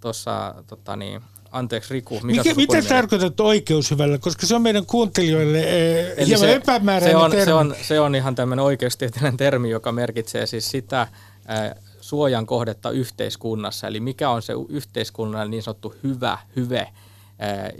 tuossa 0.00 0.54
tota 0.66 0.96
niin, 0.96 1.20
anteeksi 1.52 1.94
Riku. 1.94 2.20
Mikä 2.22 2.42
Mikä, 2.42 2.54
mitä 2.54 2.88
tarkoitat 2.88 3.40
oikeushyvällä, 3.40 4.18
koska 4.18 4.46
se 4.46 4.54
on 4.54 4.62
meidän 4.62 4.86
kuuntelijoille 4.86 5.58
eh, 5.58 6.26
hieman 6.26 6.48
se, 6.48 6.54
epämääräinen 6.54 7.18
se 7.18 7.24
on, 7.24 7.30
termi. 7.30 7.44
Se 7.44 7.54
on, 7.54 7.74
se 7.82 8.00
on 8.00 8.14
ihan 8.14 8.34
tämmöinen 8.34 8.64
oikeustieteellinen 8.64 9.36
termi, 9.36 9.70
joka 9.70 9.92
merkitsee 9.92 10.46
siis 10.46 10.70
sitä, 10.70 11.06
suojan 12.10 12.46
kohdetta 12.46 12.90
yhteiskunnassa, 12.90 13.86
eli 13.86 14.00
mikä 14.00 14.30
on 14.30 14.42
se 14.42 14.52
yhteiskunnan 14.68 15.50
niin 15.50 15.62
sanottu 15.62 15.94
hyvä 16.02 16.38
hyve, 16.56 16.88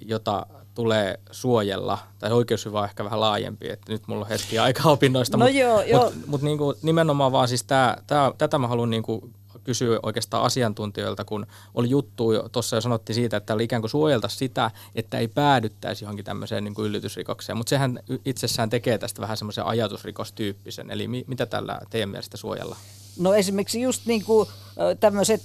jota 0.07 0.47
tulee 0.75 1.21
suojella, 1.31 1.99
tai 2.19 2.33
oikeushyvä 2.33 2.79
on 2.79 2.85
ehkä 2.85 3.05
vähän 3.05 3.21
laajempi, 3.21 3.69
että 3.69 3.93
nyt 3.93 4.03
mulla 4.07 4.25
on 4.25 4.29
hetki 4.29 4.59
aika 4.59 4.91
opinnoista, 4.97 5.37
no 5.37 5.45
mutta 5.45 6.05
mut, 6.05 6.27
mut 6.27 6.43
niinku 6.43 6.75
nimenomaan 6.83 7.33
vaan 7.33 7.49
siis 7.49 7.65
tää, 7.65 8.03
tää, 8.07 8.33
tätä 8.39 8.59
mä 8.59 8.69
haluan 8.69 8.91
niinku 8.91 9.31
kysyä 9.65 9.99
oikeastaan 10.03 10.43
asiantuntijoilta, 10.43 11.25
kun 11.25 11.47
oli 11.75 11.91
juttu 11.91 12.25
tuossa 12.53 12.77
jo 12.77 12.81
sanottiin 12.81 13.15
siitä, 13.15 13.37
että 13.37 13.55
oli 13.55 13.65
ikään 13.65 13.83
kuin 13.83 13.91
suojelta 13.91 14.29
sitä, 14.29 14.71
että 14.95 15.19
ei 15.19 15.29
päädyttäisi 15.29 16.05
johonkin 16.05 16.25
tämmöiseen 16.25 16.65
niin 16.65 16.75
kuin 16.75 16.87
yllytysrikokseen, 16.87 17.57
mutta 17.57 17.71
sehän 17.71 18.01
itsessään 18.25 18.71
tekee 18.71 18.99
tästä 18.99 19.23
vähän 19.23 19.37
semmoisen 19.37 19.65
ajatusrikostyyppisen, 19.65 20.91
eli 20.91 21.09
mi- 21.09 21.25
mitä 21.27 21.47
tällä 21.47 21.81
teidän 21.91 22.09
mielestä 22.09 22.37
suojellaan? 22.37 22.81
No 23.21 23.35
esimerkiksi 23.35 23.81
just 23.81 24.07
niin 24.07 24.25
kuin 24.25 24.49
tämmöiset 25.01 25.43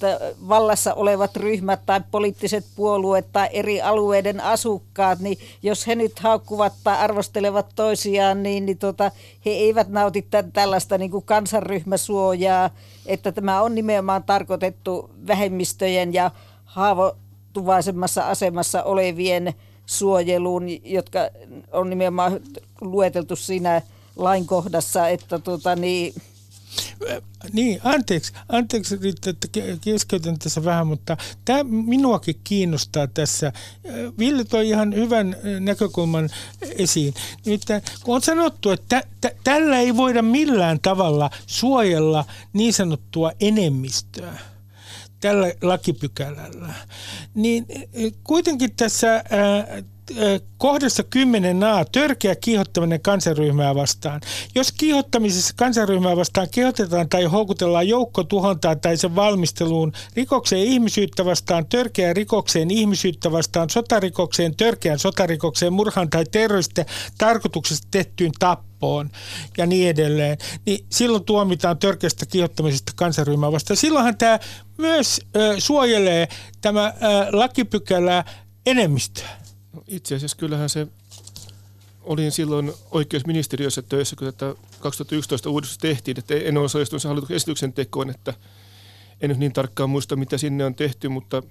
vallassa 0.50 0.94
olevat 0.94 1.36
ryhmät 1.36 1.80
tai 1.86 2.02
poliittiset 2.12 2.66
puolueet 2.76 3.26
tai 3.34 3.50
eri 3.52 3.82
alueiden 3.82 4.42
asukkaat, 4.42 5.20
niin 5.20 5.38
jos 5.64 5.88
he 5.88 5.96
nyt 5.96 6.20
haukkuvat 6.20 6.74
tai 6.84 6.98
arvostelevat 6.98 7.66
toisiaan, 7.76 8.44
niin, 8.44 8.66
niin 8.66 8.78
tota, 8.78 9.12
he 9.46 9.52
eivät 9.52 9.88
nauti 9.88 10.28
tällaista 10.54 10.98
niin 10.98 11.12
kuin 11.12 11.26
kansanryhmäsuojaa, 11.26 12.70
että 13.06 13.32
tämä 13.32 13.62
on 13.62 13.76
nimenomaan 13.76 14.24
tarkoitettu 14.24 15.10
vähemmistöjen 15.28 16.14
ja 16.14 16.32
haavoittuvaisemmassa 16.66 18.28
asemassa 18.28 18.84
olevien 18.84 19.54
suojeluun, 19.86 20.64
jotka 20.84 21.20
on 21.72 21.90
nimenomaan 21.90 22.40
lueteltu 22.82 23.36
siinä 23.36 23.82
lainkohdassa, 24.16 25.08
että 25.08 25.40
tota, 25.40 25.76
niin, 25.76 26.14
niin, 27.54 27.80
anteeksi, 27.84 28.34
anteeksi 28.50 28.96
että 29.28 29.48
keskeytän 29.82 30.40
tässä 30.40 30.66
vähän, 30.66 30.88
mutta 30.88 31.18
tämä 31.46 31.64
minuakin 31.64 32.40
kiinnostaa 32.44 33.08
tässä. 33.08 33.54
Ville 34.20 34.44
toi 34.44 34.70
ihan 34.70 34.96
hyvän 34.96 35.36
näkökulman 35.60 36.30
esiin. 36.62 37.14
Nimittäin 37.46 37.82
kun 38.04 38.16
on 38.16 38.22
sanottu, 38.22 38.72
että 38.72 39.04
tä- 39.22 39.32
tällä 39.44 39.80
ei 39.80 39.98
voida 39.98 40.22
millään 40.22 40.80
tavalla 40.82 41.30
suojella 41.48 42.26
niin 42.54 42.74
sanottua 42.74 43.32
enemmistöä 43.40 44.38
tällä 45.20 45.54
lakipykälällä, 45.62 46.74
niin 47.34 47.66
kuitenkin 48.24 48.76
tässä 48.76 49.24
kohdassa 50.58 51.04
10 51.04 51.64
a 51.64 51.86
törkeä 51.86 52.36
kiihottaminen 52.36 53.02
kansanryhmää 53.02 53.76
vastaan. 53.76 54.22
Jos 54.56 54.72
kiihottamisessa 54.72 55.54
kansanryhmää 55.56 56.16
vastaan 56.16 56.48
kehotetaan 56.52 57.10
tai 57.10 57.24
houkutellaan 57.24 57.88
joukko 57.88 58.24
tuhontaa 58.24 58.76
tai 58.76 58.98
sen 58.98 59.16
valmisteluun 59.16 59.92
rikokseen 60.16 60.62
ihmisyyttä 60.62 61.26
vastaan, 61.26 61.66
törkeä 61.66 62.14
rikokseen 62.14 62.72
ihmisyyttä 62.72 63.32
vastaan, 63.32 63.70
sotarikokseen, 63.70 64.56
törkeän 64.56 65.00
sotarikokseen, 65.00 65.74
murhan 65.74 66.10
tai 66.10 66.26
terroriste 66.32 66.86
tarkoituksesta 67.18 67.88
tehtyyn 67.92 68.32
tappoon 68.40 69.10
ja 69.58 69.66
niin 69.66 69.90
edelleen, 69.90 70.38
niin 70.66 70.86
silloin 70.90 71.24
tuomitaan 71.24 71.78
törkeästä 71.78 72.26
kiihottamisesta 72.26 72.92
kansanryhmää 72.96 73.52
vastaan. 73.52 73.78
Silloinhan 73.78 74.18
tämä 74.18 74.40
myös 74.78 75.22
ö, 75.36 75.56
suojelee 75.58 76.28
tämä 76.62 76.86
ö, 76.88 76.92
lakipykälä 77.32 78.24
enemmistöä. 78.66 79.45
No, 79.76 79.84
itse 79.88 80.16
asiassa 80.16 80.38
kyllähän 80.38 80.70
se, 80.70 80.88
olin 82.02 82.32
silloin 82.32 82.74
oikeusministeriössä 82.92 83.82
töissä, 83.82 84.16
kun 84.16 84.34
tätä 84.34 84.56
2011 84.80 85.50
uudistus 85.50 85.78
tehtiin, 85.78 86.20
että 86.20 86.36
en 86.36 86.58
osallistunut 86.58 87.04
hallituksen 87.04 87.36
esityksen 87.36 87.74
tekoon, 87.74 88.10
että 88.10 88.34
en 89.22 89.30
nyt 89.30 89.38
niin 89.38 89.54
tarkkaan 89.54 89.90
muista, 89.90 90.16
mitä 90.16 90.38
sinne 90.38 90.66
on 90.66 90.76
tehty, 90.76 91.10
mutta 91.10 91.44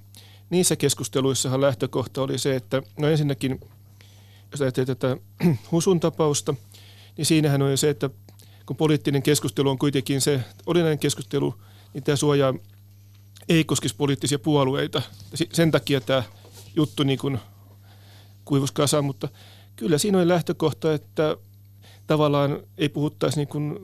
niissä 0.49 0.75
keskusteluissahan 0.75 1.61
lähtökohta 1.61 2.21
oli 2.21 2.37
se, 2.37 2.55
että 2.55 2.81
no 2.97 3.07
ensinnäkin, 3.07 3.59
jos 4.51 4.61
ajattelee 4.61 4.85
tätä 4.85 5.17
Husun 5.71 5.99
tapausta, 5.99 6.55
niin 7.17 7.25
siinähän 7.25 7.61
on 7.61 7.71
jo 7.71 7.77
se, 7.77 7.89
että 7.89 8.09
kun 8.65 8.75
poliittinen 8.75 9.23
keskustelu 9.23 9.69
on 9.69 9.77
kuitenkin 9.77 10.21
se 10.21 10.43
olennainen 10.65 10.99
keskustelu, 10.99 11.55
niin 11.93 12.03
tämä 12.03 12.15
suojaa 12.15 12.53
ei 13.49 13.63
koskisi 13.63 13.95
poliittisia 13.95 14.39
puolueita. 14.39 15.01
Sen 15.53 15.71
takia 15.71 16.01
tämä 16.01 16.23
juttu 16.75 17.03
niin 17.03 17.19
kuin 17.19 17.39
kuivus 18.45 18.71
kasaan, 18.71 19.05
mutta 19.05 19.29
kyllä 19.75 19.97
siinä 19.97 20.17
oli 20.17 20.27
lähtökohta, 20.27 20.93
että 20.93 21.37
tavallaan 22.07 22.59
ei 22.77 22.89
puhuttaisi 22.89 23.37
niin 23.37 23.47
kuin, 23.47 23.79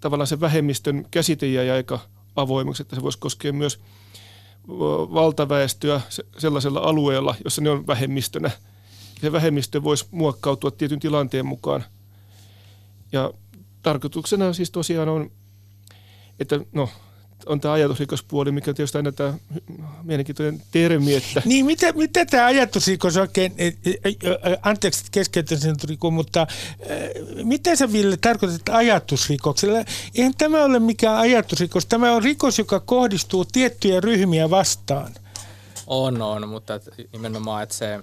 tavallaan 0.00 0.26
se 0.26 0.40
vähemmistön 0.40 1.06
käsite 1.10 1.46
jäi 1.46 1.70
aika 1.70 1.98
avoimeksi, 2.36 2.82
että 2.82 2.96
se 2.96 3.02
voisi 3.02 3.18
koskea 3.18 3.52
myös 3.52 3.80
valtaväestöä 5.14 6.00
sellaisella 6.38 6.80
alueella, 6.80 7.34
jossa 7.44 7.62
ne 7.62 7.70
on 7.70 7.86
vähemmistönä. 7.86 8.50
Se 9.20 9.32
vähemmistö 9.32 9.82
voisi 9.82 10.06
muokkautua 10.10 10.70
tietyn 10.70 11.00
tilanteen 11.00 11.46
mukaan. 11.46 11.84
Ja 13.12 13.32
tarkoituksena 13.82 14.52
siis 14.52 14.70
tosiaan 14.70 15.08
on, 15.08 15.30
että 16.40 16.60
no, 16.72 16.88
on 17.46 17.60
tämä 17.60 17.74
ajatusrikospuoli, 17.74 18.52
mikä 18.52 18.70
on 18.70 18.74
tietysti 18.74 18.98
aina 18.98 19.12
tämä 19.12 19.34
mielenkiintoinen 20.02 20.62
termi. 20.70 21.14
Että 21.14 21.42
niin, 21.44 21.66
mitä, 21.66 21.92
mitä 21.92 22.26
tämä 22.26 22.46
ajatusrikos 22.46 23.16
oikein, 23.16 23.52
anteeksi 24.62 25.04
keskeytän 25.10 25.58
sen 25.60 25.76
mutta 26.12 26.46
mitä 27.44 27.76
sä 27.76 27.92
Ville 27.92 28.16
tarkoitat 28.16 28.68
ajatusrikoksella? 28.70 29.84
Eihän 30.14 30.34
tämä 30.38 30.64
ole 30.64 30.78
mikään 30.78 31.18
ajatusrikos, 31.18 31.86
tämä 31.86 32.12
on 32.12 32.22
rikos, 32.22 32.58
joka 32.58 32.80
kohdistuu 32.80 33.44
tiettyjä 33.44 34.00
ryhmiä 34.00 34.50
vastaan. 34.50 35.14
On, 35.86 36.22
on, 36.22 36.48
mutta 36.48 36.80
nimenomaan, 37.12 37.62
että 37.62 37.74
se 37.74 38.00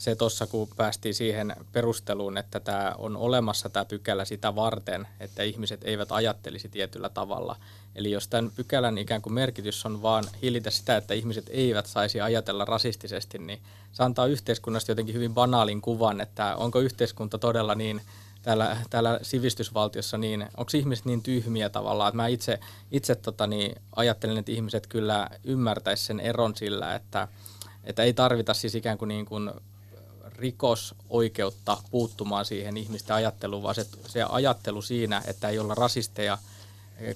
se 0.00 0.14
tuossa, 0.14 0.46
kun 0.46 0.68
päästiin 0.76 1.14
siihen 1.14 1.56
perusteluun, 1.72 2.38
että 2.38 2.60
tämä 2.60 2.94
on 2.98 3.16
olemassa 3.16 3.68
tämä 3.68 3.84
pykälä 3.84 4.24
sitä 4.24 4.54
varten, 4.54 5.08
että 5.20 5.42
ihmiset 5.42 5.80
eivät 5.84 6.12
ajattelisi 6.12 6.68
tietyllä 6.68 7.08
tavalla. 7.08 7.56
Eli 7.94 8.10
jos 8.10 8.28
tämän 8.28 8.50
pykälän 8.56 8.98
ikään 8.98 9.22
kuin 9.22 9.32
merkitys 9.32 9.86
on 9.86 10.02
vaan 10.02 10.24
hillitä 10.42 10.70
sitä, 10.70 10.96
että 10.96 11.14
ihmiset 11.14 11.46
eivät 11.50 11.86
saisi 11.86 12.20
ajatella 12.20 12.64
rasistisesti, 12.64 13.38
niin 13.38 13.60
se 13.92 14.02
antaa 14.02 14.26
yhteiskunnasta 14.26 14.90
jotenkin 14.90 15.14
hyvin 15.14 15.34
banaalin 15.34 15.80
kuvan, 15.80 16.20
että 16.20 16.56
onko 16.56 16.80
yhteiskunta 16.80 17.38
todella 17.38 17.74
niin 17.74 18.00
täällä, 18.42 18.76
täällä 18.90 19.18
sivistysvaltiossa 19.22 20.18
niin, 20.18 20.46
onko 20.56 20.70
ihmiset 20.74 21.04
niin 21.04 21.22
tyhmiä 21.22 21.68
tavallaan, 21.68 22.16
mä 22.16 22.26
itse, 22.26 22.60
itse 22.90 23.14
tota, 23.14 23.46
niin, 23.46 23.76
ajattelen, 23.96 24.38
että 24.38 24.52
ihmiset 24.52 24.86
kyllä 24.86 25.30
ymmärtäisivät 25.44 26.06
sen 26.06 26.20
eron 26.20 26.56
sillä, 26.56 26.94
että, 26.94 27.28
että 27.84 28.02
ei 28.02 28.12
tarvita 28.12 28.54
siis 28.54 28.74
ikään 28.74 28.98
kuin, 28.98 29.08
niin 29.08 29.26
kuin 29.26 29.50
rikosoikeutta 30.24 31.78
puuttumaan 31.90 32.44
siihen 32.44 32.76
ihmisten 32.76 33.16
ajatteluun, 33.16 33.62
vaan 33.62 33.74
se, 33.74 33.86
se 34.06 34.22
ajattelu 34.22 34.82
siinä, 34.82 35.22
että 35.26 35.48
ei 35.48 35.58
olla 35.58 35.74
rasisteja, 35.74 36.38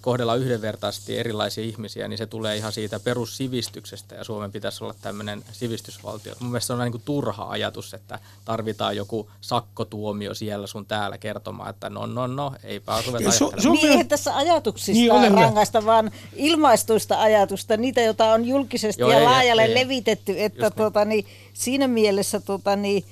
kohdella 0.01 0.35
yhdenvertaisesti 0.35 1.19
erilaisia 1.19 1.65
ihmisiä, 1.65 2.09
niin 2.09 2.19
se 2.19 2.27
tulee 2.27 2.57
ihan 2.57 2.73
siitä 2.73 3.01
perussivistyksestä 3.01 4.15
ja 4.15 4.25
Suomen 4.25 4.53
pitäisi 4.53 4.85
olla 4.85 4.95
tämmöinen 5.03 5.45
sivistysvaltio. 5.53 6.35
Mun 6.41 6.51
mielestä 6.51 6.67
se 6.67 6.73
on 6.73 6.79
niin 6.79 6.93
kuin 6.93 7.03
turha 7.05 7.49
ajatus, 7.49 7.95
että 7.95 8.19
tarvitaan 8.45 8.97
joku 8.97 9.31
sakkotuomio 9.41 10.35
siellä 10.35 10.67
sun 10.67 10.87
täällä 10.87 11.19
kertomaan, 11.19 11.71
että 11.71 11.91
no 11.91 12.07
no 12.07 12.27
no, 12.27 12.53
eipä 12.65 13.03
ruveta 13.07 13.29
su- 13.31 13.53
su- 13.61 13.71
Niin 13.73 13.91
eihän 13.91 14.09
tässä 14.09 14.37
ajatuksista 14.37 15.21
niin, 15.21 15.35
rangaista, 15.35 15.85
vaan 15.85 16.11
ilmaistuista 16.37 17.21
ajatusta, 17.21 17.77
niitä, 17.77 18.01
joita 18.01 18.33
on 18.33 18.45
julkisesti 18.45 19.03
Joo, 19.03 19.11
ja 19.11 19.19
ei, 19.19 19.25
laajalle 19.25 19.65
ei, 19.65 19.75
levitetty, 19.75 20.35
että 20.37 20.63
niin. 20.63 20.73
tota, 20.77 21.05
niin, 21.05 21.27
siinä 21.53 21.89
mielessä 21.89 22.41
tota, 22.41 22.77
niin, 22.77 23.05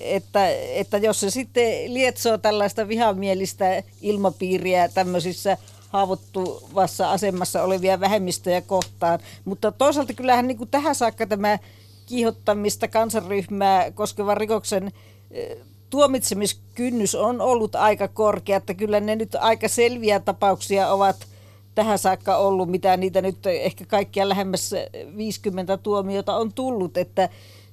että, 0.00 0.48
että 0.50 0.98
jos 0.98 1.20
se 1.20 1.30
sitten 1.30 1.94
lietsoo 1.94 2.38
tällaista 2.38 2.88
vihamielistä 2.88 3.82
ilmapiiriä 4.02 4.88
tämmöisissä 4.88 5.58
haavoittuvassa 5.94 7.10
asemassa 7.12 7.62
olevia 7.62 8.00
vähemmistöjä 8.00 8.60
kohtaan. 8.60 9.18
Mutta 9.44 9.72
toisaalta 9.72 10.12
kyllähän 10.12 10.46
niin 10.46 10.58
kuin 10.58 10.70
tähän 10.70 10.94
saakka 10.94 11.26
tämä 11.26 11.58
kiihottamista 12.06 12.88
kansanryhmää 12.88 13.90
koskevan 13.90 14.36
rikoksen 14.36 14.92
eh, 15.30 15.56
tuomitsemiskynnys 15.90 17.14
on 17.14 17.40
ollut 17.40 17.74
aika 17.74 18.08
korkea, 18.08 18.56
että 18.56 18.74
kyllä 18.74 19.00
ne 19.00 19.16
nyt 19.16 19.34
aika 19.34 19.68
selviä 19.68 20.20
tapauksia 20.20 20.92
ovat 20.92 21.26
tähän 21.74 21.98
saakka 21.98 22.36
ollut, 22.36 22.70
mitä 22.70 22.96
niitä 22.96 23.22
nyt 23.22 23.46
ehkä 23.46 23.84
kaikkia 23.86 24.28
lähemmäs 24.28 24.74
50 25.16 25.76
tuomiota 25.76 26.36
on 26.36 26.52
tullut, 26.52 26.96
että, 26.96 27.28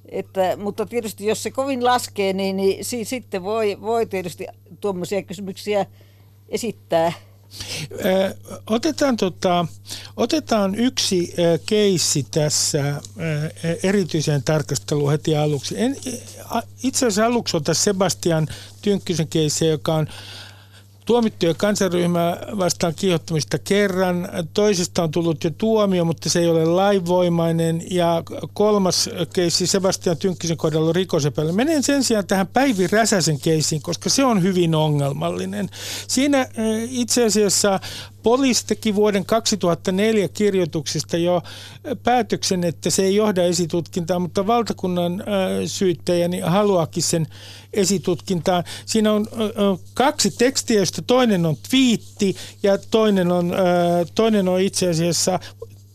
että, 0.08 0.56
mutta 0.56 0.86
tietysti 0.86 1.26
jos 1.26 1.42
se 1.42 1.50
kovin 1.50 1.84
laskee, 1.84 2.32
niin, 2.32 2.56
niin 2.56 2.84
si, 2.84 3.04
sitten 3.04 3.42
voi, 3.42 3.78
voi 3.80 4.06
tietysti 4.06 4.46
tuommoisia 4.80 5.22
kysymyksiä 5.22 5.86
esittää. 6.48 7.12
Otetaan, 8.66 9.16
tota, 9.16 9.66
otetaan 10.16 10.74
yksi 10.74 11.34
keissi 11.66 12.26
tässä 12.30 13.00
erityiseen 13.82 14.42
tarkasteluun 14.42 15.10
heti 15.10 15.36
aluksi. 15.36 15.74
En, 15.80 15.96
itse 16.82 17.06
asiassa 17.06 17.26
aluksi 17.26 17.56
otan 17.56 17.74
Sebastian 17.74 18.48
Tynkkysen 18.82 19.28
keissi, 19.28 19.66
joka 19.66 19.94
on 19.94 20.06
tuomittuja 21.04 21.54
kansanryhmää 21.54 22.46
vastaan 22.58 22.94
kiihottamista 22.94 23.58
kerran. 23.58 24.28
Toisesta 24.54 25.02
on 25.02 25.10
tullut 25.10 25.44
jo 25.44 25.50
tuomio, 25.50 26.04
mutta 26.04 26.30
se 26.30 26.40
ei 26.40 26.48
ole 26.48 26.64
lainvoimainen. 26.64 27.82
Ja 27.90 28.22
kolmas 28.52 29.10
keissi 29.34 29.66
Sebastian 29.66 30.16
Tynkkisen 30.16 30.56
kohdalla 30.56 30.92
rikosepäily. 30.92 31.52
Menen 31.52 31.82
sen 31.82 32.04
sijaan 32.04 32.26
tähän 32.26 32.46
Päivi 32.46 32.86
Räsäsen 32.86 33.40
keissiin, 33.40 33.82
koska 33.82 34.10
se 34.10 34.24
on 34.24 34.42
hyvin 34.42 34.74
ongelmallinen. 34.74 35.68
Siinä 36.08 36.40
eh, 36.40 36.88
itse 36.90 37.24
asiassa 37.24 37.80
Poliisi 38.22 38.66
teki 38.66 38.94
vuoden 38.94 39.24
2004 39.24 40.28
kirjoituksista 40.28 41.16
jo 41.16 41.42
päätöksen, 42.02 42.64
että 42.64 42.90
se 42.90 43.02
ei 43.02 43.14
johda 43.14 43.42
esitutkintaan, 43.42 44.22
mutta 44.22 44.46
valtakunnan 44.46 45.24
syyttäjä 45.66 46.28
haluaakin 46.46 47.02
sen 47.02 47.26
esitutkintaan. 47.72 48.64
Siinä 48.86 49.12
on 49.12 49.26
kaksi 49.94 50.30
tekstiä, 50.30 50.76
joista 50.76 51.02
toinen 51.02 51.46
on 51.46 51.56
twiitti 51.70 52.36
ja 52.62 52.78
toinen 52.78 53.32
on, 53.32 53.52
toinen 54.14 54.48
on 54.48 54.60
itse 54.60 54.90
asiassa 54.90 55.40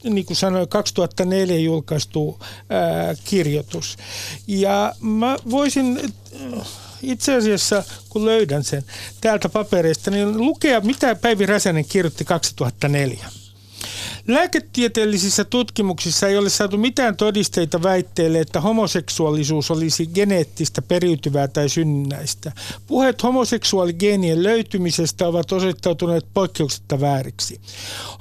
niin 0.04 0.26
kuin 0.26 0.38
sanoin, 0.38 0.68
2004 0.68 1.58
julkaistu 1.58 2.40
kirjoitus. 3.24 3.98
Ja 4.48 4.96
mä 5.00 5.38
voisin 5.50 6.00
itse 7.02 7.36
asiassa, 7.36 7.84
kun 8.10 8.26
löydän 8.26 8.64
sen 8.64 8.84
täältä 9.22 9.50
papereista, 9.50 10.12
niin 10.12 10.38
lukea, 10.38 10.82
mitä 10.82 11.16
Päivi 11.16 11.46
Räsänen 11.46 11.86
kirjoitti 11.86 12.26
2004. 12.26 13.26
Lääketieteellisissä 14.28 15.44
tutkimuksissa 15.44 16.28
ei 16.28 16.38
ole 16.38 16.50
saatu 16.50 16.78
mitään 16.78 17.18
todisteita 17.18 17.84
väitteelle, 17.84 18.40
että 18.40 18.62
homoseksuaalisuus 18.62 19.72
olisi 19.72 20.08
geneettistä, 20.08 20.82
periytyvää 20.82 21.48
tai 21.48 21.70
synnynnäistä. 21.70 22.52
Puheet 22.88 23.24
homoseksuaaligeenien 23.24 24.44
löytymisestä 24.44 25.28
ovat 25.28 25.52
osoittautuneet 25.52 26.26
poikkeuksetta 26.34 27.00
vääriksi. 27.00 27.62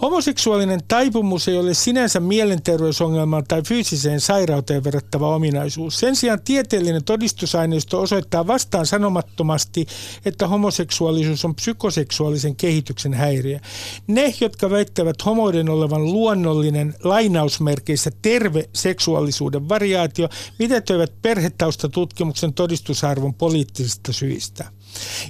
Homoseksuaalinen 0.03 0.81
taipumus 0.89 1.49
ei 1.49 1.59
ole 1.59 1.75
sinänsä 1.75 2.21
mielenterveysongelmaan 2.21 3.45
tai 3.49 3.63
fyysiseen 3.63 4.21
sairauteen 4.21 4.85
verrattava 4.85 5.35
ominaisuus. 5.35 5.99
Sen 5.99 6.17
sijaan 6.17 6.41
tieteellinen 6.41 7.05
todistusaineisto 7.05 8.01
osoittaa 8.01 8.47
vastaan 8.47 8.87
sanomattomasti, 8.87 9.87
että 10.25 10.49
homoseksuaalisuus 10.49 11.45
on 11.45 11.55
psykoseksuaalisen 11.55 12.57
kehityksen 12.57 13.15
häiriö. 13.15 13.59
Ne, 14.07 14.35
jotka 14.41 14.71
väittävät 14.71 15.25
homoiden 15.25 15.69
olevan 15.69 15.96
olevan 15.97 16.13
luonnollinen 16.13 16.95
lainausmerkeissä 17.05 18.11
terve 18.23 18.69
seksuaalisuuden 18.73 19.69
variaatio 19.69 20.29
mitätöivät 20.59 21.13
perhetaustattutkimuksen 21.23 22.53
todistusarvon 22.53 23.35
poliittisista 23.35 24.13
syistä. 24.13 24.65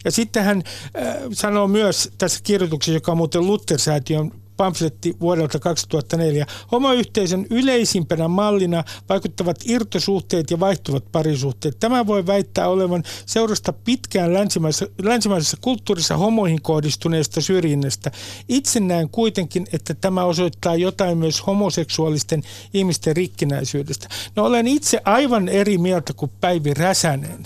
Ja 0.05 0.11
sitten 0.11 0.45
hän 0.45 0.63
äh, 0.67 1.17
sanoo 1.33 1.69
myös 1.69 2.11
tässä 2.19 2.41
kirjoituksessa, 2.43 2.97
joka 2.97 3.13
on 3.13 3.19
muuten 3.19 3.47
Luther-säätiön 3.47 4.33
pamfletti 4.57 5.17
vuodelta 5.21 5.59
2004. 5.59 6.47
Homoyhteisön 6.73 7.47
yleisimpänä 7.51 8.29
mallina 8.29 8.85
vaikuttavat 9.09 9.57
irtosuhteet 9.65 10.51
ja 10.51 10.61
vaihtuvat 10.61 11.05
parisuhteet. 11.13 11.77
Tämä 11.81 12.07
voi 12.07 12.27
väittää 12.27 12.69
olevan 12.69 13.03
seurasta 13.27 13.73
pitkään 13.73 14.35
länsimaisessa, 14.35 14.87
länsimaisessa 15.03 15.57
kulttuurissa 15.61 16.17
homoihin 16.17 16.63
kohdistuneesta 16.63 17.41
syrjinnästä. 17.41 18.11
Itse 18.49 18.81
näen 18.81 19.09
kuitenkin, 19.09 19.67
että 19.73 19.95
tämä 19.95 20.25
osoittaa 20.25 20.77
jotain 20.77 21.19
myös 21.19 21.47
homoseksuaalisten 21.47 22.43
ihmisten 22.75 23.17
rikkinäisyydestä. 23.17 24.09
No 24.37 24.45
olen 24.45 24.67
itse 24.67 25.01
aivan 25.05 25.49
eri 25.49 25.79
mieltä 25.79 26.13
kuin 26.13 26.31
Päivi 26.41 26.75
Räsänen. 26.75 27.43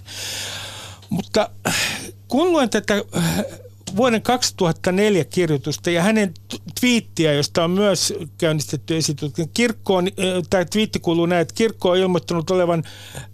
Mutta 1.11 1.51
kun 2.29 2.53
luen 2.53 2.71
tätä 2.71 2.95
vuoden 3.97 4.23
2004 4.23 5.25
kirjoitusta 5.25 5.91
ja 5.91 6.03
hänen 6.03 6.35
twiittiä, 6.81 7.33
josta 7.33 7.65
on 7.65 7.71
myös 7.71 8.15
käynnistetty 8.39 8.97
esitutkinta. 8.97 9.51
Kirkko 9.55 9.97
on, 9.97 10.09
tämä 10.51 10.65
twiitti 10.65 10.99
kuuluu 11.01 11.27
näin, 11.27 11.43
että 11.43 11.55
kirkko 11.55 11.91
on 11.91 11.99
ilmoittanut 11.99 12.51
olevan, 12.51 12.85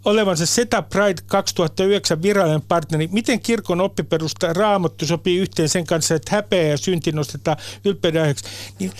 olevansa 0.04 0.46
Seta 0.46 0.82
Pride 0.82 1.22
2009 1.26 2.22
virallinen 2.22 2.62
partneri. 2.62 3.08
Miten 3.12 3.40
kirkon 3.40 3.80
oppiperusta 3.80 4.52
raamattu 4.52 5.06
sopii 5.06 5.38
yhteen 5.38 5.68
sen 5.68 5.86
kanssa, 5.86 6.14
että 6.14 6.36
häpeä 6.36 6.68
ja 6.68 6.76
synti 6.76 7.12
nostetaan 7.12 7.56
ylpeyden 7.84 8.34
Niin 8.78 8.92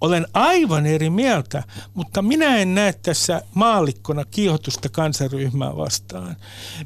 olen 0.00 0.26
aivan 0.34 0.86
eri 0.86 1.10
mieltä, 1.10 1.62
mutta 1.94 2.22
minä 2.22 2.56
en 2.56 2.74
näe 2.74 2.92
tässä 2.92 3.42
maalikkona 3.54 4.24
kiihotusta 4.24 4.88
kansaryhmää 4.88 5.76
vastaan. 5.76 6.36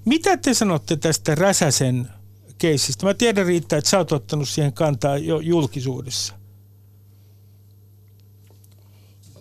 Mitä 0.05 0.37
te 0.37 0.55
sanotte 0.55 0.97
tästä 0.97 1.35
Räsäsen 1.35 2.09
keisistä? 2.61 3.07
Mä 3.07 3.15
tiedän 3.15 3.47
riittää, 3.47 3.79
että 3.79 3.91
sä 3.91 3.99
oot 3.99 4.13
ottanut 4.13 4.49
siihen 4.49 4.73
kantaa 4.73 5.19
jo 5.19 5.41
julkisuudessa. 5.41 6.35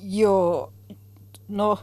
Joo, 0.03 0.73
no 1.47 1.77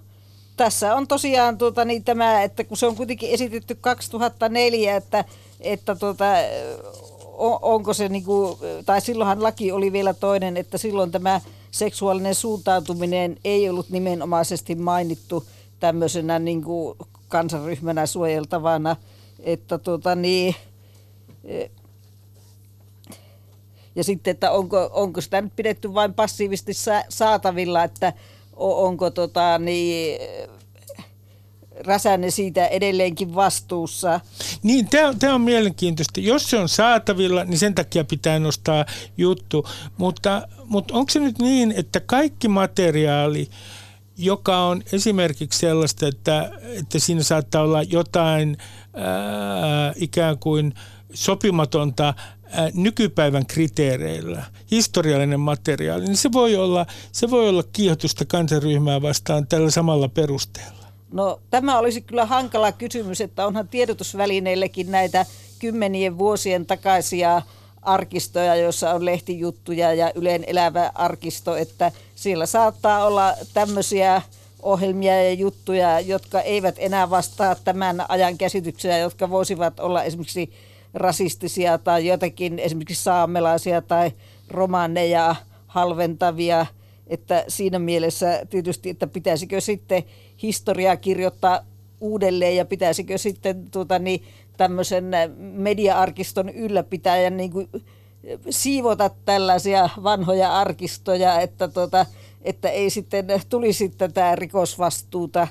tässä 0.57 0.95
on 0.95 1.07
tosiaan 1.07 1.59
tuota, 1.59 1.85
niin 1.85 2.05
tämä, 2.05 2.43
että 2.43 2.65
kun 2.65 2.77
se 2.77 2.87
on 2.87 2.97
kuitenkin 2.97 3.31
esitetty 3.31 3.75
2004, 3.75 4.97
että, 4.97 5.25
että 5.61 5.95
tuota, 5.95 6.25
onko 7.63 7.95
se 7.95 8.09
niin 8.09 8.25
kuin, 8.25 8.59
tai 8.87 9.01
silloinhan 9.01 9.43
laki 9.43 9.73
oli 9.73 9.93
vielä 9.93 10.15
toinen, 10.15 10.57
että 10.57 10.79
silloin 10.79 11.11
tämä 11.11 11.41
seksuaalinen 11.71 12.35
suuntautuminen 12.35 13.37
ei 13.45 13.69
ollut 13.69 13.91
nimenomaisesti 13.91 14.75
mainittu 14.75 15.47
tämmöisenä 15.81 16.39
niin 16.39 16.65
kuin 16.65 16.99
kansanryhmänä 17.29 18.07
suojeltavana, 18.07 18.97
että 19.39 19.79
tuota 19.79 20.15
niin, 20.15 20.55
ja 23.95 24.05
sitten, 24.05 24.31
että 24.31 24.51
onko, 24.51 24.91
onko 24.93 25.21
sitä 25.21 25.41
nyt 25.41 25.57
pidetty 25.57 25.95
vain 25.95 26.15
passiivisesti 26.15 26.73
saatavilla, 27.09 27.85
että 27.85 28.13
onko 28.57 29.11
tota, 29.11 29.59
niin, 29.59 30.21
Räsänen 31.81 32.33
siitä 32.33 32.67
edelleenkin 32.67 33.35
vastuussa. 33.35 34.21
Niin, 34.63 34.89
tämä 35.19 35.35
on 35.35 35.41
mielenkiintoista. 35.41 36.21
Jos 36.21 36.51
se 36.51 36.59
on 36.59 36.69
saatavilla, 36.69 37.45
niin 37.45 37.59
sen 37.59 37.75
takia 37.75 38.05
pitää 38.05 38.39
nostaa 38.39 38.85
juttu. 39.17 39.69
Mutta, 39.99 40.49
mutta 40.65 40.95
onko 40.95 41.11
se 41.11 41.21
nyt 41.21 41.39
niin, 41.39 41.75
että 41.77 42.01
kaikki 42.01 42.49
materiaali, 42.49 43.49
joka 44.19 44.59
on 44.59 44.83
esimerkiksi 44.93 45.59
sellaista, 45.59 46.07
että, 46.09 46.51
että 46.81 46.99
siinä 46.99 47.23
saattaa 47.23 47.63
olla 47.63 47.83
jotain 47.83 48.57
ää, 48.95 49.93
ikään 49.97 50.39
kuin 50.39 50.75
sopimatonta 51.17 52.15
ää, 52.51 52.71
nykypäivän 52.75 53.47
kriteereillä, 53.47 54.43
historiallinen 54.71 55.41
materiaali, 55.41 56.05
niin 56.05 56.17
se 56.17 56.33
voi 56.33 56.57
olla, 56.57 56.87
se 57.13 57.31
voi 57.31 57.49
olla 57.49 57.63
kiihotusta 57.73 58.25
kansanryhmää 58.25 59.03
vastaan 59.03 59.47
tällä 59.47 59.71
samalla 59.71 60.09
perusteella. 60.09 60.87
No 61.13 61.41
tämä 61.51 61.79
olisi 61.79 62.01
kyllä 62.01 62.27
hankala 62.27 62.73
kysymys, 62.73 63.21
että 63.21 63.47
onhan 63.47 63.69
tiedotusvälineillekin 63.69 64.91
näitä 64.91 65.27
kymmenien 65.59 66.19
vuosien 66.19 66.67
takaisia 66.67 67.43
arkistoja, 67.83 68.57
joissa 68.57 68.95
on 68.95 69.05
lehtijuttuja 69.05 69.95
ja 69.95 70.13
Yleen 70.15 70.45
elävä 70.47 70.91
arkisto, 70.95 71.57
että 71.57 71.93
siellä 72.15 72.47
saattaa 72.47 73.07
olla 73.07 73.35
tämmöisiä 73.55 74.23
ohjelmia 74.63 75.23
ja 75.23 75.33
juttuja, 75.33 76.01
jotka 76.01 76.41
eivät 76.41 76.75
enää 76.79 77.11
vastaa 77.11 77.55
tämän 77.55 78.05
ajan 78.09 78.39
käsityksiä, 78.39 78.99
jotka 78.99 79.31
voisivat 79.31 79.81
olla 79.81 80.03
esimerkiksi 80.03 80.53
rasistisia 80.97 81.79
tai 81.79 82.07
jotakin 82.07 82.59
esimerkiksi 82.59 83.05
saamelaisia 83.05 83.83
tai 83.83 84.11
romaneja 84.49 85.37
halventavia. 85.67 86.67
Että 87.07 87.45
siinä 87.49 87.79
mielessä 87.79 88.47
tietysti, 88.51 88.91
että 88.91 89.07
pitäisikö 89.07 89.61
sitten 89.61 90.03
historiaa 90.43 90.97
kirjoittaa 90.97 91.61
uudelleen 92.01 92.57
ja 92.57 92.65
pitäisikö 92.65 93.19
sitten 93.19 93.71
tuota, 93.71 93.99
niin, 93.99 94.23
tämmöisen 94.57 95.05
media-arkiston 95.39 96.49
ylläpitäjän 96.49 97.37
niin 97.37 97.51
kuin, 97.51 97.69
siivota 98.51 99.11
tällaisia 99.25 99.89
vanhoja 100.03 100.59
arkistoja, 100.59 101.41
että, 101.41 101.69
tuota, 101.69 102.07
että 102.43 102.69
ei 102.69 102.91
sitten 102.91 103.27
tulisi 103.49 103.89
tätä 103.89 104.37
rikosvastuuta. 104.37 105.49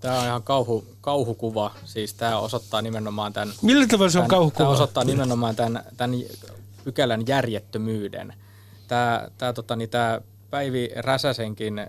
Tämä 0.00 0.18
on 0.18 0.26
ihan 0.26 0.42
kauhu, 0.42 0.84
kauhukuva. 1.00 1.74
Siis 1.84 2.14
tämä 2.14 2.38
osoittaa 2.38 2.82
nimenomaan 2.82 3.32
tämän... 3.32 3.54
Millä 3.62 3.86
tavalla 3.86 4.10
se 4.10 4.18
on 4.18 4.22
tämän, 4.22 4.30
kauhukuva? 4.30 4.58
Tämä 4.58 4.70
osoittaa 4.70 5.04
nimenomaan 5.04 5.56
tämän, 5.56 5.84
tämän 5.96 6.20
pykälän 6.84 7.26
järjettömyyden. 7.26 8.34
Tämä, 8.88 9.28
tämä, 9.38 9.52
tota, 9.52 9.76
niin 9.76 9.90
tämä 9.90 10.20
Päivi 10.50 10.90
Räsäsenkin 10.96 11.86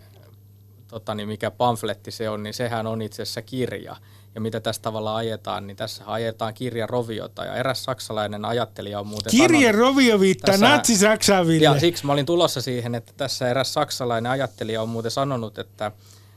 tota, 0.88 1.16
niin 1.16 1.28
mikä 1.28 1.52
pamfletti 1.52 2.12
se 2.12 2.30
on, 2.30 2.44
niin 2.44 2.54
sehän 2.54 2.88
on 2.88 3.02
itse 3.02 3.22
asiassa 3.22 3.42
kirja. 3.42 3.96
Ja 4.36 4.42
mitä 4.42 4.60
tässä 4.60 4.82
tavalla 4.82 5.16
ajetaan, 5.16 5.68
niin 5.68 5.78
tässä 5.78 6.04
ajetaan 6.08 6.54
kirja 6.54 6.88
Roviota. 6.88 7.46
Ja 7.46 7.56
eräs 7.56 7.84
saksalainen 7.84 8.46
ajattelija 8.46 9.00
on 9.00 9.08
muuten 9.08 9.32
Kirja 9.32 9.72
Rovio 9.72 10.20
viittaa 10.20 10.58
natsi-Saksaan, 10.58 11.62
Ja 11.62 11.80
siksi 11.80 12.06
mä 12.06 12.14
olin 12.14 12.26
tulossa 12.26 12.62
siihen, 12.62 12.96
että 12.96 13.14
tässä 13.18 13.50
eräs 13.50 13.74
saksalainen 13.74 14.32
ajattelija 14.32 14.82
on 14.82 14.90
muuten 14.90 15.12
sanonut, 15.12 15.58
että, 15.58 15.92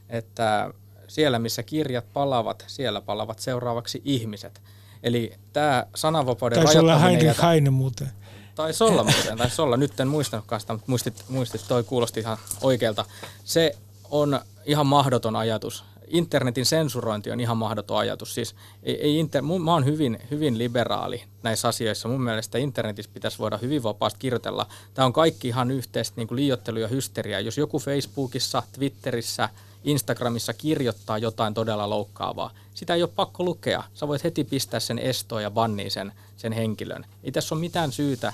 että 0.09 0.71
siellä 1.09 1.39
missä 1.39 1.63
kirjat 1.63 2.13
palavat, 2.13 2.65
siellä 2.67 3.01
palavat 3.01 3.39
seuraavaksi 3.39 4.03
ihmiset. 4.05 4.61
Eli 5.03 5.33
tämä 5.53 5.87
sananvapauden 5.95 6.63
Taisi 6.63 6.79
olla 6.79 6.99
Heinrich 6.99 7.43
Heine 7.43 7.71
muuten. 7.71 8.09
Taisi 8.55 8.85
olla 8.85 9.05
muuten, 9.05 9.39
taisi 9.39 9.63
olla. 9.63 9.77
Nyt 9.77 10.01
en 10.01 10.09
muistanutkaan 10.09 10.61
sitä, 10.61 10.73
mutta 10.73 10.91
muistit, 10.91 11.25
muistit 11.29 11.65
toi 11.69 11.85
kuulosti 11.85 12.21
ihan 12.21 12.39
oikealta. 12.61 13.05
Se 13.45 13.77
on 14.11 14.41
ihan 14.65 14.87
mahdoton 14.87 15.37
ajatus. 15.37 15.85
Internetin 16.07 16.67
sensurointi 16.67 17.31
on 17.31 17.41
ihan 17.41 17.57
mahdoton 17.57 17.99
ajatus. 17.99 18.35
Siis 18.35 18.55
ei, 18.83 19.01
ei 19.01 19.19
inter, 19.19 19.43
mä 19.43 19.73
oon 19.73 19.85
hyvin, 19.85 20.19
hyvin 20.31 20.59
liberaali 20.59 21.25
näissä 21.43 21.69
asioissa. 21.69 22.09
Mun 22.09 22.23
mielestä 22.23 22.59
internetissä 22.59 23.11
pitäisi 23.15 23.39
voida 23.39 23.59
hyvin 23.59 23.83
vapaasti 23.83 24.19
kirjoitella. 24.19 24.67
Tämä 24.95 25.07
on 25.07 25.13
kaikki 25.13 25.49
ihan 25.49 25.71
yhteistä 25.71 26.15
niin 26.17 26.29
kuin 26.29 26.37
liiottelu 26.37 26.79
ja 26.79 26.89
hysteriaa. 26.89 27.41
Jos 27.41 27.59
joku 27.59 27.79
Facebookissa, 27.79 28.63
Twitterissä, 28.73 29.49
Instagramissa 29.87 30.53
kirjoittaa 30.53 31.19
jotain 31.19 31.55
todella 31.55 31.91
loukkaavaa, 31.91 32.51
sitä 32.75 32.95
ei 32.95 33.03
ole 33.03 33.11
pakko 33.17 33.45
lukea. 33.45 33.85
Sä 33.95 34.09
voit 34.09 34.25
heti 34.25 34.45
pistää 34.45 34.81
sen 34.81 34.99
estoon 34.99 35.43
ja 35.43 35.51
banniin 35.51 35.91
sen, 35.91 36.13
sen 36.37 36.53
henkilön. 36.53 37.07
Ei 37.25 37.33
tässä 37.33 37.55
ole 37.55 37.61
mitään 37.61 37.93
syytä 37.93 38.33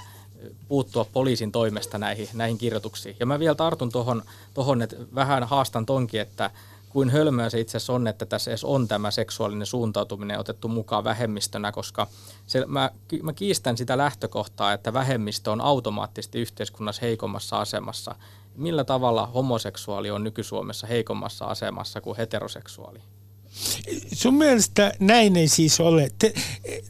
puuttua 0.68 1.06
poliisin 1.12 1.52
toimesta 1.52 1.98
näihin, 1.98 2.28
näihin 2.32 2.58
kirjoituksiin. 2.58 3.16
Ja 3.20 3.26
mä 3.26 3.38
vielä 3.38 3.54
tartun 3.54 3.92
tuohon, 3.92 4.22
tohon, 4.54 4.82
että 4.82 4.96
vähän 5.14 5.44
haastan 5.44 5.86
tonkin, 5.86 6.20
että 6.20 6.50
kuin 6.88 7.10
hölmöä 7.10 7.50
se 7.50 7.60
itse 7.60 7.76
asiassa 7.76 7.92
on, 7.92 8.06
että 8.06 8.26
tässä 8.26 8.50
edes 8.50 8.64
on 8.64 8.88
tämä 8.88 9.10
seksuaalinen 9.10 9.66
suuntautuminen 9.66 10.38
otettu 10.38 10.68
mukaan 10.68 11.04
vähemmistönä, 11.04 11.72
koska 11.72 12.06
se, 12.46 12.66
mä, 12.66 12.90
mä 13.22 13.32
kiistän 13.32 13.76
sitä 13.76 13.98
lähtökohtaa, 13.98 14.72
että 14.72 14.92
vähemmistö 14.92 15.50
on 15.50 15.60
automaattisesti 15.60 16.40
yhteiskunnassa 16.40 17.02
heikommassa 17.02 17.60
asemassa. 17.60 18.14
Millä 18.56 18.84
tavalla 18.84 19.26
homoseksuaali 19.26 20.10
on 20.10 20.24
nyky-Suomessa 20.24 20.86
heikommassa 20.86 21.44
asemassa 21.44 22.00
kuin 22.00 22.16
heteroseksuaali? 22.16 22.98
Sun 24.12 24.34
mielestä 24.34 24.92
näin 25.00 25.36
ei 25.36 25.48
siis 25.48 25.80
ole. 25.80 26.10
Te, 26.18 26.32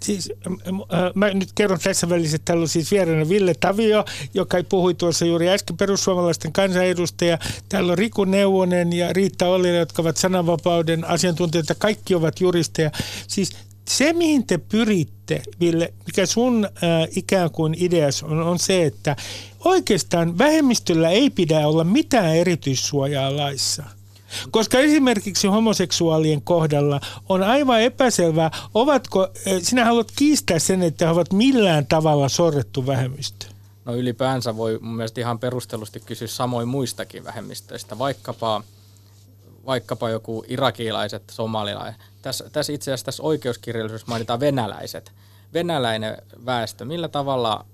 siis, 0.01 0.33
äh, 0.47 1.11
mä 1.15 1.31
nyt 1.31 1.53
kerron 1.55 1.79
tässä 1.83 2.09
välissä, 2.09 2.37
että 2.37 2.45
täällä 2.45 2.63
on 2.63 2.69
siis 2.69 2.91
vieraana 2.91 3.29
Ville 3.29 3.55
Tavio, 3.61 4.05
joka 4.35 4.59
puhui 4.69 4.95
tuossa 4.95 5.25
juuri 5.25 5.49
äsken 5.49 5.77
perussuomalaisten 5.77 6.53
kansanedustaja. 6.53 7.39
Täällä 7.69 7.93
on 7.93 7.99
Riku 7.99 8.25
Neuvonen 8.25 8.93
ja 8.93 9.13
Riitta 9.13 9.47
Ollila, 9.47 9.77
jotka 9.77 10.03
ovat 10.03 10.17
sananvapauden 10.17 11.05
asiantuntijoita. 11.05 11.75
Kaikki 11.75 12.15
ovat 12.15 12.41
juristeja. 12.41 12.91
Siis 13.29 13.57
se, 13.99 14.13
mihin 14.13 14.47
te 14.47 14.59
pyritte, 14.59 15.43
Ville, 15.61 15.95
mikä 16.07 16.27
sun 16.27 16.65
äh, 16.65 17.09
ikään 17.17 17.51
kuin 17.51 17.75
ideas 17.79 18.23
on, 18.23 18.43
on 18.43 18.59
se, 18.59 18.85
että 18.85 19.17
oikeastaan 19.65 20.39
vähemmistöllä 20.39 21.11
ei 21.11 21.31
pidä 21.31 21.69
olla 21.69 21.85
mitään 21.85 22.37
erityissuojaa 22.37 23.37
laissa– 23.37 23.83
koska 24.51 24.79
esimerkiksi 24.79 25.49
homoseksuaalien 25.49 26.43
kohdalla 26.43 27.01
on 27.29 27.43
aivan 27.43 27.81
epäselvää, 27.81 28.51
ovatko, 28.75 29.29
eh, 29.47 29.63
sinä 29.63 29.85
haluat 29.85 30.13
kiistää 30.17 30.59
sen, 30.59 30.83
että 30.83 31.05
he 31.05 31.11
ovat 31.11 31.33
millään 31.33 31.87
tavalla 31.87 32.29
sorrettu 32.29 32.87
vähemmistö. 32.87 33.47
No 33.85 33.97
ylipäänsä 33.97 34.57
voi 34.57 34.79
mun 34.83 34.97
mielestä 34.97 35.21
ihan 35.21 35.39
perustellusti 35.39 36.01
kysyä 36.01 36.29
samoin 36.29 36.69
muistakin 36.69 37.25
vähemmistöistä, 37.25 37.99
vaikkapa, 37.99 38.63
vaikkapa 39.67 40.11
joku 40.11 40.45
irakilaiset, 40.49 41.23
somalilaiset. 41.31 42.03
Tässä, 42.23 42.51
tässä 42.53 42.73
itse 42.73 42.91
asiassa 42.91 43.05
tässä 43.05 43.23
oikeuskirjallisuudessa 43.23 44.09
mainitaan 44.09 44.41
venäläiset. 44.41 45.13
Venäläinen 45.55 46.17
väestö, 46.47 46.85
millä 46.85 47.09
tavalla 47.09 47.67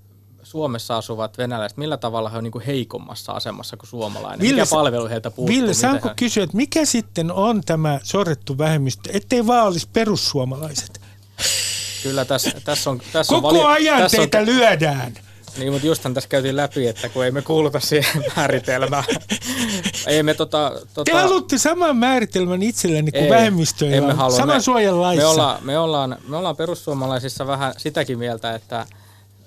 Suomessa 0.43 0.97
asuvat 0.97 1.37
venäläiset, 1.37 1.77
millä 1.77 1.97
tavalla 1.97 2.29
he 2.29 2.37
on 2.37 2.43
niin 2.43 2.61
heikommassa 2.67 3.31
asemassa 3.31 3.77
kuin 3.77 3.89
suomalainen? 3.89 4.39
Ville, 4.39 4.61
mikä 4.61 4.75
palvelu 4.75 5.09
heiltä 5.09 5.31
puuttuu? 5.31 5.55
Ville, 5.55 5.73
saanko 5.73 6.09
he... 6.09 6.13
kysyä, 6.15 6.43
että 6.43 6.57
mikä 6.57 6.85
sitten 6.85 7.31
on 7.31 7.61
tämä 7.65 7.99
sorrettu 8.03 8.57
vähemmistö, 8.57 9.09
ettei 9.13 9.47
vaan 9.47 9.67
olisi 9.67 9.89
perussuomalaiset? 9.93 11.01
Kyllä 12.03 12.25
tässä, 12.25 12.61
tässä 12.65 12.89
on... 12.89 13.01
Tässä 13.13 13.35
Koko 13.35 13.47
on 13.47 13.55
vali- 13.55 13.65
ajan 13.65 14.01
tässä 14.01 14.17
teitä 14.17 14.39
on, 14.39 14.45
lyödään. 14.45 15.13
Niin, 15.57 15.71
mutta 15.71 15.87
justhan 15.87 16.13
tässä 16.13 16.29
käytiin 16.29 16.55
läpi, 16.55 16.87
että 16.87 17.09
kun 17.09 17.25
ei 17.25 17.31
me 17.31 17.41
kuuluta 17.41 17.79
siihen 17.79 18.23
määritelmään. 18.35 19.03
ei 20.07 20.23
me 20.23 20.33
tota, 20.33 20.71
tota... 20.93 21.11
Te 21.11 21.17
haluatte 21.17 21.57
saman 21.57 21.97
määritelmän 21.97 22.63
itselleni 22.63 23.11
kuin 23.11 23.23
Ei, 23.23 23.29
vähemmistöillä 23.29 23.97
emme 23.97 24.13
halua. 24.13 24.37
Saman 24.37 24.55
Me- 24.55 24.61
suojan 24.61 25.01
laissa. 25.01 25.25
Me 25.25 25.27
ollaan, 25.31 25.63
me, 25.63 25.79
ollaan, 25.79 26.17
me 26.27 26.37
ollaan 26.37 26.55
perussuomalaisissa 26.55 27.47
vähän 27.47 27.73
sitäkin 27.77 28.19
mieltä, 28.19 28.55
että 28.55 28.85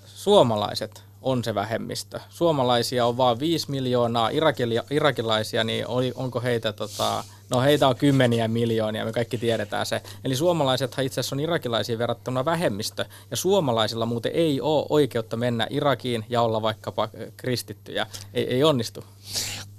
suomalaiset 0.06 1.02
on 1.22 1.44
se 1.44 1.54
vähemmistö. 1.54 2.20
Suomalaisia 2.30 3.06
on 3.06 3.16
vain 3.16 3.38
5 3.40 3.70
miljoonaa, 3.70 4.28
irakilia, 4.28 4.82
irakilaisia, 4.90 5.64
niin 5.64 5.86
oli, 5.86 6.12
onko 6.14 6.40
heitä, 6.40 6.72
tota, 6.72 7.24
no 7.52 7.60
heitä 7.60 7.88
on 7.88 7.96
kymmeniä 7.96 8.48
miljoonia, 8.48 9.04
me 9.04 9.12
kaikki 9.12 9.38
tiedetään 9.38 9.86
se. 9.86 10.02
Eli 10.24 10.36
suomalaisethan 10.36 11.04
itse 11.04 11.20
asiassa 11.20 11.36
on 11.36 11.40
irakilaisiin 11.40 11.98
verrattuna 11.98 12.44
vähemmistö, 12.44 13.04
ja 13.30 13.36
suomalaisilla 13.36 14.06
muuten 14.06 14.32
ei 14.34 14.60
ole 14.60 14.86
oikeutta 14.88 15.36
mennä 15.36 15.66
Irakiin 15.70 16.24
ja 16.28 16.42
olla 16.42 16.62
vaikkapa 16.62 17.08
kristittyjä. 17.36 18.06
Ei, 18.34 18.54
ei 18.54 18.64
onnistu. 18.64 19.04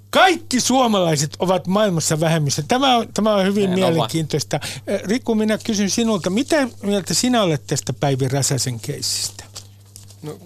Kaikki 0.10 0.60
suomalaiset 0.60 1.36
ovat 1.40 1.68
maailmassa 1.68 2.20
vähemmistö. 2.20 2.64
Tämä 2.68 2.98
on, 2.98 3.08
tämä 3.14 3.36
on 3.36 3.46
hyvin 3.46 3.70
Näin 3.70 3.80
mielenkiintoista. 3.80 4.60
Eh, 4.88 5.02
Riku, 5.02 5.36
minä 5.36 5.58
kysyn 5.58 5.90
sinulta, 5.90 6.30
mitä 6.30 6.68
mieltä 6.84 7.14
sinä 7.14 7.44
olet 7.44 7.68
tästä 7.68 7.94
Päivi 7.94 8.28
Räsäsen 8.28 8.80
keissistä? 8.80 9.44
No, 10.22 10.38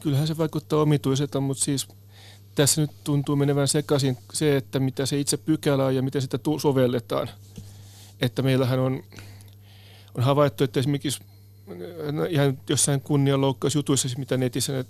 kyllähän 0.00 0.26
se 0.26 0.38
vaikuttaa 0.38 0.82
omituiselta, 0.82 1.40
mutta 1.40 1.64
siis 1.64 1.88
tässä 2.54 2.80
nyt 2.80 2.90
tuntuu 3.04 3.36
menevän 3.36 3.68
sekaisin 3.68 4.18
se, 4.32 4.56
että 4.56 4.80
mitä 4.80 5.06
se 5.06 5.20
itse 5.20 5.36
pykälä 5.36 5.84
on 5.84 5.96
ja 5.96 6.02
miten 6.02 6.22
sitä 6.22 6.38
sovelletaan. 6.58 7.30
Että 8.20 8.42
meillähän 8.42 8.78
on, 8.78 9.02
on 10.14 10.24
havaittu, 10.24 10.64
että 10.64 10.80
esimerkiksi 10.80 11.22
no, 12.12 12.24
ihan 12.24 12.58
jossain 12.68 13.00
kunnianloukkausjutuissa, 13.00 14.08
siis 14.08 14.18
mitä 14.18 14.36
netissä 14.36 14.84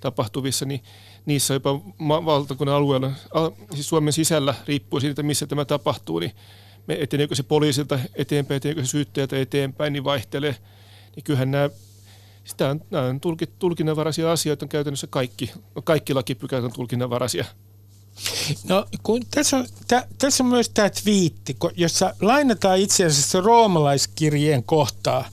tapahtuvissa, 0.00 0.64
niin 0.64 0.82
niissä 1.26 1.54
jopa 1.54 1.80
valtakunnan 2.24 2.76
alueella, 2.76 3.12
siis 3.74 3.88
Suomen 3.88 4.12
sisällä, 4.12 4.54
riippuu 4.66 5.00
siitä, 5.00 5.22
missä 5.22 5.46
tämä 5.46 5.64
tapahtuu, 5.64 6.18
niin 6.18 6.32
me 6.86 6.96
eteneekö 7.00 7.34
se 7.34 7.42
poliisilta 7.42 7.98
eteenpäin, 8.14 8.56
eteneekö 8.56 8.84
se 8.84 8.90
syyttäjältä 8.90 9.38
eteenpäin, 9.38 9.92
niin 9.92 10.04
vaihtelee. 10.04 10.56
Niin 11.16 11.24
kyllähän 11.24 11.50
nämä 11.50 11.70
sitä 12.46 12.68
on, 12.68 12.80
nämä 12.90 13.06
on 13.06 13.20
tulkit, 13.20 13.58
tulkinnanvaraisia 13.58 14.32
asioita, 14.32 14.64
on 14.64 14.68
käytännössä 14.68 15.06
kaikki, 15.06 15.52
kaikki 15.84 16.14
lakipykälät 16.14 16.64
on 16.64 16.72
tulkinnanvaraisia. 16.72 17.44
No, 18.68 18.86
kun 19.02 19.22
tässä, 19.30 19.56
on, 19.56 19.66
tä, 19.88 20.06
tässä 20.18 20.44
on 20.44 20.50
myös 20.50 20.68
tämä 20.68 20.90
twiitti, 20.90 21.56
jossa 21.76 22.14
lainataan 22.20 22.78
itse 22.78 23.04
asiassa 23.04 23.40
roomalaiskirjeen 23.40 24.62
kohtaa. 24.62 25.28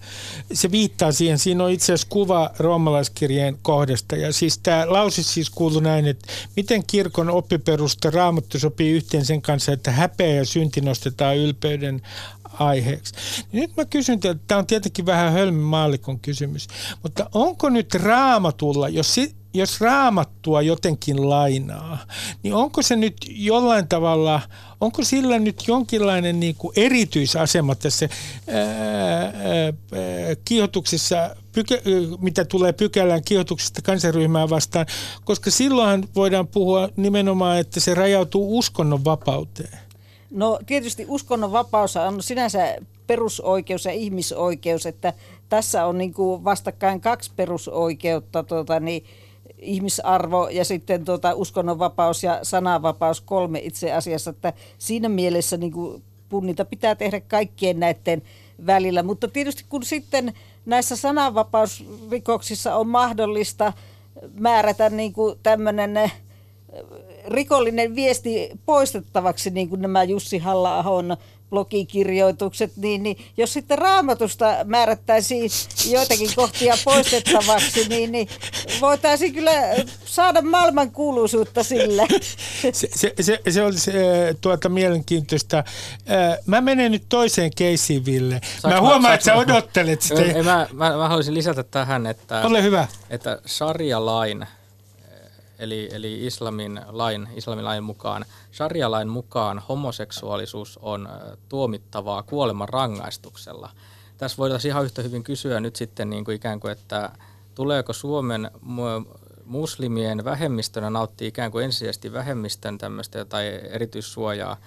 Se 0.54 0.72
viittaa 0.72 1.12
siihen, 1.12 1.40
siinä 1.40 1.64
on 1.64 1.72
itse 1.72 1.94
asiassa 1.94 2.08
kuva 2.10 2.52
roomalaiskirjeen 2.60 3.58
kohdasta. 3.62 4.16
Ja 4.16 4.34
siis 4.34 4.58
tämä 4.58 4.86
lause 4.88 5.24
siis 5.24 5.50
kuuluu 5.50 5.80
näin, 5.80 6.08
että 6.08 6.28
miten 6.56 6.84
kirkon 6.88 7.30
oppiperusta 7.30 8.12
raamattu 8.12 8.60
sopii 8.60 8.92
yhteen 8.92 9.26
sen 9.26 9.42
kanssa, 9.42 9.72
että 9.72 9.92
häpeä 9.92 10.36
ja 10.36 10.46
synti 10.46 10.82
nostetaan 10.82 11.38
ylpeyden 11.38 12.02
aiheeksi. 12.60 13.14
Nyt 13.52 13.78
mä 13.78 13.86
kysyn 13.86 14.20
teiltä, 14.20 14.40
tämä 14.48 14.60
on 14.60 14.68
tietenkin 14.68 15.06
vähän 15.06 15.34
hölmö 15.34 15.62
maallikon 15.62 16.20
kysymys, 16.20 16.68
mutta 17.04 17.30
onko 17.34 17.70
nyt 17.70 17.96
raamatulla, 17.96 18.90
jos, 18.90 19.14
si, 19.14 19.36
jos 19.54 19.82
raamattua 19.82 20.62
jotenkin 20.62 21.30
lainaa, 21.30 21.98
niin 22.44 22.54
onko 22.54 22.82
se 22.82 22.96
nyt 22.96 23.16
jollain 23.30 23.88
tavalla, 23.88 24.42
onko 24.82 25.04
sillä 25.04 25.40
nyt 25.40 25.64
jonkinlainen 25.68 26.40
niin 26.40 26.56
kuin 26.56 26.74
erityisasema 26.76 27.76
tässä 27.76 28.10
ää, 28.48 28.64
ää, 28.64 29.34
kiihotuksessa, 30.46 31.36
pykä, 31.52 31.76
mitä 32.22 32.46
tulee 32.46 32.74
pykälään 32.74 33.24
kiihotuksesta 33.24 33.82
kansanryhmää 33.82 34.50
vastaan, 34.50 34.86
koska 35.24 35.52
silloinhan 35.52 36.08
voidaan 36.16 36.48
puhua 36.48 36.90
nimenomaan, 36.96 37.60
että 37.60 37.80
se 37.80 37.94
rajautuu 37.94 38.58
uskonnon 38.58 39.06
vapauteen. 39.06 39.83
No 40.34 40.60
tietysti 40.66 41.06
uskonnonvapaus 41.08 41.98
on 41.98 42.24
sinänsä 42.24 42.76
perusoikeus 43.08 43.86
ja 43.86 43.92
ihmisoikeus, 43.92 44.86
että 44.86 45.14
tässä 45.50 45.86
on 45.86 45.98
niin 45.98 46.14
kuin 46.14 46.44
vastakkain 46.44 47.02
kaksi 47.02 47.32
perusoikeutta, 47.36 48.44
tuota, 48.44 48.80
niin 48.80 49.06
ihmisarvo 49.60 50.48
ja 50.50 50.66
sitten 50.66 51.06
tuota 51.06 51.34
uskonnonvapaus 51.34 52.24
ja 52.24 52.40
sananvapaus 52.44 53.22
kolme 53.22 53.60
itse 53.60 53.92
asiassa, 53.92 54.30
että 54.30 54.54
siinä 54.78 55.10
mielessä 55.10 55.58
niin 55.58 55.72
kuin 55.72 56.04
punninta 56.30 56.66
pitää 56.66 56.96
tehdä 56.96 57.20
kaikkien 57.20 57.80
näiden 57.80 58.22
välillä, 58.66 59.04
mutta 59.04 59.28
tietysti 59.28 59.66
kun 59.70 59.86
sitten 59.86 60.34
näissä 60.66 60.96
sananvapausrikoksissa 60.96 62.76
on 62.76 62.88
mahdollista 62.88 63.74
määrätä 64.34 64.90
niin 64.90 65.14
kuin 65.14 65.40
tämmöinen 65.44 66.12
rikollinen 67.28 67.96
viesti 67.96 68.50
poistettavaksi, 68.66 69.50
niin 69.50 69.70
kuin 69.70 69.82
nämä 69.82 70.04
Jussi 70.04 70.38
halla 70.38 70.84
blogikirjoitukset, 71.54 72.78
niin, 72.78 73.04
niin 73.04 73.18
jos 73.38 73.54
sitten 73.54 73.78
raamatusta 73.78 74.46
määrättäisiin 74.66 75.50
joitakin 75.90 76.30
kohtia 76.36 76.78
poistettavaksi, 76.86 77.88
niin, 77.90 78.12
niin 78.12 78.28
voitaisiin 78.82 79.34
kyllä 79.34 79.52
saada 80.06 80.42
maailman 80.42 80.92
kuuluisuutta 80.92 81.64
sillä. 81.64 82.08
Se, 82.72 82.90
se, 82.96 83.14
se, 83.22 83.40
se 83.50 83.64
olisi 83.64 83.92
äh, 83.92 83.98
tuota, 84.42 84.70
mielenkiintoista. 84.70 85.58
Äh, 85.58 86.38
mä 86.46 86.62
menen 86.62 86.92
nyt 86.92 87.04
toiseen 87.10 87.52
keissiin, 87.56 88.06
Ville. 88.06 88.42
Saanko 88.60 88.68
mä 88.68 88.82
mä- 88.82 88.90
huomaan, 88.90 89.14
että 89.14 89.26
sä 89.26 89.36
odottelet 89.36 90.02
sitä. 90.02 90.22
Ei, 90.22 90.44
mä, 90.44 90.68
mä, 90.74 90.98
mä 90.98 91.08
haluaisin 91.08 91.34
lisätä 91.34 91.64
tähän, 91.64 92.06
että, 92.08 92.42
Ole 92.42 92.64
hyvä. 92.64 92.88
että 93.10 93.42
sharia-lain, 93.48 94.48
eli, 95.64 95.90
eli 95.92 96.26
islamin 96.26 96.82
lain, 96.88 97.28
islamin 97.36 97.66
lain 97.66 97.84
mukaan, 97.84 98.26
sharia-lain 98.54 99.10
mukaan 99.10 99.62
homoseksuaalisuus 99.70 100.80
on 100.82 101.10
tuomittavaa 101.50 102.24
kuoleman 102.24 102.70
rangaistuksella. 102.70 103.70
Tässä 104.18 104.38
voitaisiin 104.38 104.70
ihan 104.70 104.86
yhtä 104.86 105.02
hyvin 105.02 105.24
kysyä 105.24 105.60
nyt 105.60 105.76
sitten 105.76 106.10
niin 106.10 106.26
kuin 106.26 106.36
ikään 106.36 106.60
kuin, 106.60 106.72
että 106.72 107.10
tuleeko 107.56 107.94
Suomen 107.94 108.52
mu- 108.56 109.18
muslimien 109.46 110.26
vähemmistönä 110.26 110.90
nauttii 110.90 111.28
ikään 111.28 111.52
kuin 111.52 111.66
ensisijaisesti 111.66 112.14
vähemmistön 112.14 112.78
tämmöistä 112.78 113.26
tai 113.26 113.48
erityissuojaa, 113.70 114.58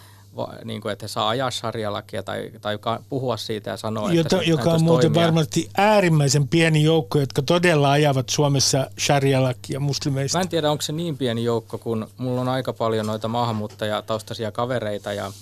niin 0.65 0.81
kuin, 0.81 0.93
että 0.93 1.05
he 1.05 1.09
saa 1.09 1.29
ajaa 1.29 1.51
sharia-lakia 1.51 2.23
tai, 2.23 2.51
tai 2.61 2.79
puhua 3.09 3.37
siitä 3.37 3.71
ja 3.71 3.77
sanoa, 3.77 4.05
että 4.05 4.17
Jota, 4.17 4.39
se 4.39 4.45
joka 4.45 4.71
on 4.71 4.83
muuten 4.83 5.13
toimia. 5.13 5.27
varmasti 5.27 5.71
äärimmäisen 5.77 6.49
pieni 6.49 6.83
joukko, 6.83 7.19
jotka 7.21 7.43
todella 7.43 7.91
ajavat 7.91 8.29
Suomessa 8.29 8.91
sharia-lakia 8.99 9.81
muslimeista. 9.81 10.39
Mä 10.39 10.43
en 10.43 10.49
tiedä, 10.49 10.71
onko 10.71 10.83
se 10.83 10.93
niin 10.93 11.17
pieni 11.17 11.45
joukko, 11.45 11.79
kun 11.79 12.09
mulla 12.17 12.41
on 12.41 12.49
aika 12.49 12.73
paljon 12.73 13.07
noita 13.07 13.29
maahanmuuttajataustaisia 13.29 14.53
kavereita 14.53 15.13
ja, 15.13 15.33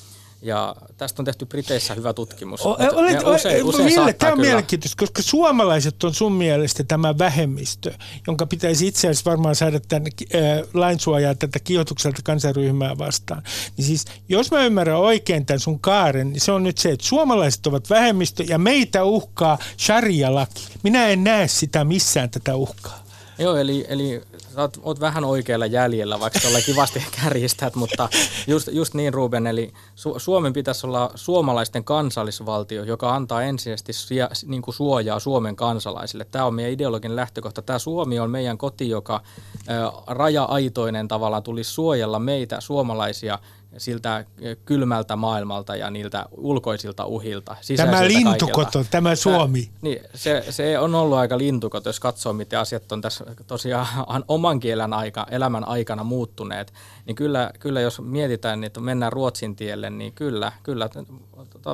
ja 0.44 0.76
tästä 0.96 1.22
on 1.22 1.24
tehty 1.24 1.46
Briteissä 1.46 1.94
hyvä 1.94 2.12
tutkimus. 2.12 2.66
O, 2.66 2.70
olet, 2.70 3.24
ne 3.24 3.30
usein, 3.34 3.64
usein 3.64 3.94
saattaa 3.94 4.12
tämä 4.12 4.32
on 4.32 4.36
kyllä- 4.36 4.48
mielenkiintoista, 4.48 4.96
koska 4.98 5.22
suomalaiset 5.22 6.04
on 6.04 6.14
sun 6.14 6.32
mielestä 6.32 6.84
tämä 6.84 7.18
vähemmistö, 7.18 7.92
jonka 8.26 8.46
pitäisi 8.46 8.86
itse 8.86 9.08
asiassa 9.08 9.30
varmaan 9.30 9.54
saada 9.54 9.80
tänne 9.80 10.10
äh, 10.34 10.68
lainsuojaa 10.74 11.34
tätä 11.34 11.58
kiihotukselta 11.58 12.22
kansanryhmää 12.24 12.98
vastaan. 12.98 13.42
Niin 13.76 13.86
siis, 13.86 14.04
jos 14.28 14.50
mä 14.50 14.64
ymmärrän 14.64 14.98
oikein 14.98 15.46
tämän 15.46 15.60
sun 15.60 15.80
kaaren, 15.80 16.32
niin 16.32 16.40
se 16.40 16.52
on 16.52 16.62
nyt 16.62 16.78
se, 16.78 16.90
että 16.90 17.06
suomalaiset 17.06 17.66
ovat 17.66 17.90
vähemmistö 17.90 18.44
ja 18.48 18.58
meitä 18.58 19.04
uhkaa 19.04 19.58
sharia-laki. 19.78 20.66
Minä 20.82 21.06
en 21.08 21.24
näe 21.24 21.48
sitä 21.48 21.84
missään 21.84 22.30
tätä 22.30 22.56
uhkaa. 22.56 23.03
Joo, 23.38 23.56
eli, 23.56 23.86
eli 23.88 24.22
sä 24.54 24.60
oot, 24.60 24.78
oot 24.82 25.00
vähän 25.00 25.24
oikealla 25.24 25.66
jäljellä, 25.66 26.20
vaikka 26.20 26.40
tuolla 26.40 26.60
kivasti 26.66 27.06
kärjistät, 27.22 27.74
mutta 27.74 28.08
just, 28.46 28.68
just 28.72 28.94
niin 28.94 29.14
Ruben, 29.14 29.46
eli 29.46 29.72
Su- 29.96 30.18
Suomen 30.18 30.52
pitäisi 30.52 30.86
olla 30.86 31.10
suomalaisten 31.14 31.84
kansallisvaltio, 31.84 32.84
joka 32.84 33.14
antaa 33.14 33.42
ensisijaisesti 33.42 33.92
sija, 33.92 34.30
niin 34.46 34.62
kuin 34.62 34.74
suojaa 34.74 35.18
Suomen 35.18 35.56
kansalaisille. 35.56 36.24
Tämä 36.24 36.44
on 36.44 36.54
meidän 36.54 36.72
ideologinen 36.72 37.16
lähtökohta. 37.16 37.62
Tämä 37.62 37.78
Suomi 37.78 38.18
on 38.18 38.30
meidän 38.30 38.58
koti, 38.58 38.88
joka 38.88 39.14
ä, 39.14 39.92
raja-aitoinen 40.06 41.08
tavallaan 41.08 41.42
tulisi 41.42 41.70
suojella 41.70 42.18
meitä 42.18 42.60
suomalaisia 42.60 43.38
siltä 43.78 44.24
ö, 44.44 44.56
kylmältä 44.64 45.16
maailmalta 45.16 45.76
ja 45.76 45.90
niiltä 45.90 46.26
ulkoisilta 46.30 47.06
uhilta. 47.06 47.56
Tämä 47.76 47.92
kaikilta. 47.92 48.30
lintukoto, 48.30 48.84
tämä 48.90 49.14
Suomi. 49.14 49.62
Tää- 49.62 49.72
niin, 49.82 50.00
se, 50.14 50.44
se 50.50 50.78
on 50.78 50.94
ollut 50.94 51.18
aika 51.18 51.38
lintukot, 51.38 51.84
jos 51.84 52.00
katsoo, 52.00 52.32
miten 52.32 52.58
asiat 52.58 52.92
on 52.92 53.00
tässä 53.00 53.24
tosiaan 53.46 53.86
oman 54.28 54.60
kielen 54.60 54.92
aika, 54.92 55.26
elämän 55.30 55.68
aikana 55.68 56.04
muuttuneet. 56.04 56.72
Niin 57.06 57.14
kyllä, 57.14 57.50
kyllä 57.58 57.80
jos 57.80 58.00
mietitään, 58.00 58.64
että 58.64 58.80
mennään 58.80 59.12
Ruotsin 59.12 59.56
tielle, 59.56 59.90
niin 59.90 60.12
kyllä, 60.12 60.52
kyllä 60.62 60.88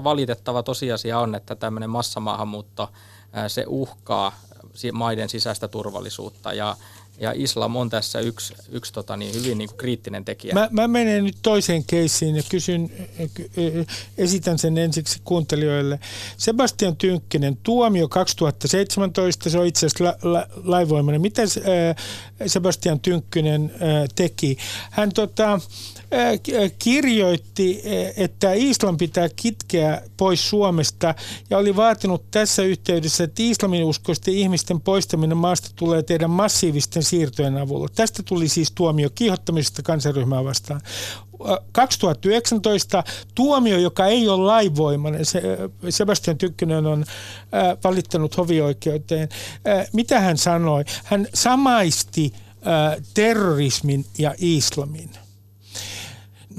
valitettava 0.05 0.63
tosiasia 0.63 1.19
on, 1.19 1.35
että 1.35 1.55
tämmöinen 1.55 1.91
massamaahanmuutto, 1.91 2.91
ää, 3.33 3.49
se 3.49 3.65
uhkaa 3.69 4.33
maiden 4.93 5.29
sisäistä 5.29 5.69
turvallisuutta. 5.69 6.53
Ja, 6.53 6.77
Ja 7.21 7.33
islam 7.37 7.77
on 7.77 7.91
tässä 7.91 8.21
yksi, 8.21 8.55
yksi 8.71 8.93
tota, 8.93 9.17
niin, 9.17 9.35
hyvin 9.35 9.59
niin 9.59 9.69
kuin 9.69 9.79
kriittinen 9.79 10.25
tekijä. 10.25 10.55
Mä, 10.55 10.69
mä 10.71 10.89
menen 10.89 11.25
nyt 11.25 11.37
toiseen 11.43 11.85
keissiin 11.85 12.37
ja 12.37 12.43
kysyn, 12.49 12.91
esitän 14.19 14.59
sen 14.59 14.79
ensiksi 14.79 15.21
kuuntelijoille. 15.25 16.01
Sebastian 16.37 16.97
Tynkkinen, 16.97 17.59
tuomio 17.63 18.09
2017, 18.09 19.51
se 19.51 19.59
on 19.59 19.67
itse 19.67 19.87
asiassa 19.87 20.05
la, 20.05 20.15
la, 20.23 20.47
laivoimainen. 20.65 21.21
Mitä 21.21 21.43
Sebastian 22.47 23.01
Tynkkinen 23.01 23.73
teki? 24.15 24.57
Hän 24.91 25.13
tota, 25.13 25.61
kirjoitti, 26.79 27.83
että 28.16 28.53
Islam 28.53 28.96
pitää 28.96 29.29
kitkeä 29.37 30.03
pois 30.16 30.51
Suomesta 30.51 31.14
ja 31.51 31.59
oli 31.59 31.77
vaatinut 31.77 32.31
tässä 32.31 32.62
yhteydessä, 32.62 33.25
että 33.25 33.42
islamin 33.42 33.85
uskoisten 33.85 34.35
ihmisten 34.35 34.81
poistaminen 34.81 35.37
maasta 35.37 35.70
tulee 35.77 36.03
tehdä 36.03 36.29
massiivisten 36.29 37.03
siirtojen 37.03 37.57
avulla. 37.57 37.88
Tästä 37.94 38.23
tuli 38.23 38.49
siis 38.49 38.73
tuomio 38.73 39.11
kiihottamisesta 39.14 39.83
kansanryhmää 39.83 40.44
vastaan. 40.44 40.81
2019 41.73 43.05
tuomio, 43.35 43.79
joka 43.79 44.07
ei 44.07 44.29
ole 44.29 44.42
laivoimainen, 44.42 45.25
Sebastian 45.88 46.38
Tykkönen 46.38 46.87
on 46.87 47.05
valittanut 47.85 48.37
hovioikeuteen. 48.37 49.29
Mitä 49.92 50.20
hän 50.20 50.38
sanoi? 50.38 50.85
Hän 51.05 51.27
samaisti 51.35 52.33
terrorismin 53.14 54.07
ja 54.18 54.35
islamin. 54.38 55.11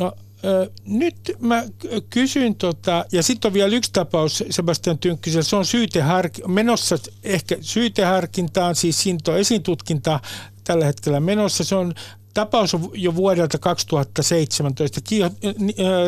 No 0.01 0.13
nyt 0.85 1.15
mä 1.39 1.63
kysyn, 2.09 2.55
tota, 2.55 3.05
ja 3.11 3.23
sitten 3.23 3.49
on 3.49 3.53
vielä 3.53 3.75
yksi 3.75 3.89
tapaus 3.93 4.43
Sebastian 4.49 4.97
Tynkkysellä, 4.97 5.43
se 5.43 5.55
on 5.55 5.65
syytehark- 5.65 6.47
menossa 6.47 6.97
ehkä 7.23 7.57
syyteharkintaan, 7.61 8.75
siis 8.75 9.03
Sinto 9.03 9.37
esitutkinta 9.37 10.19
tällä 10.63 10.85
hetkellä 10.85 11.19
menossa. 11.19 11.63
Se 11.63 11.75
on 11.75 11.93
tapaus 12.33 12.73
on 12.73 12.89
jo 12.93 13.15
vuodelta 13.15 13.57
2017. 13.57 15.01
Kiiho, 15.01 15.29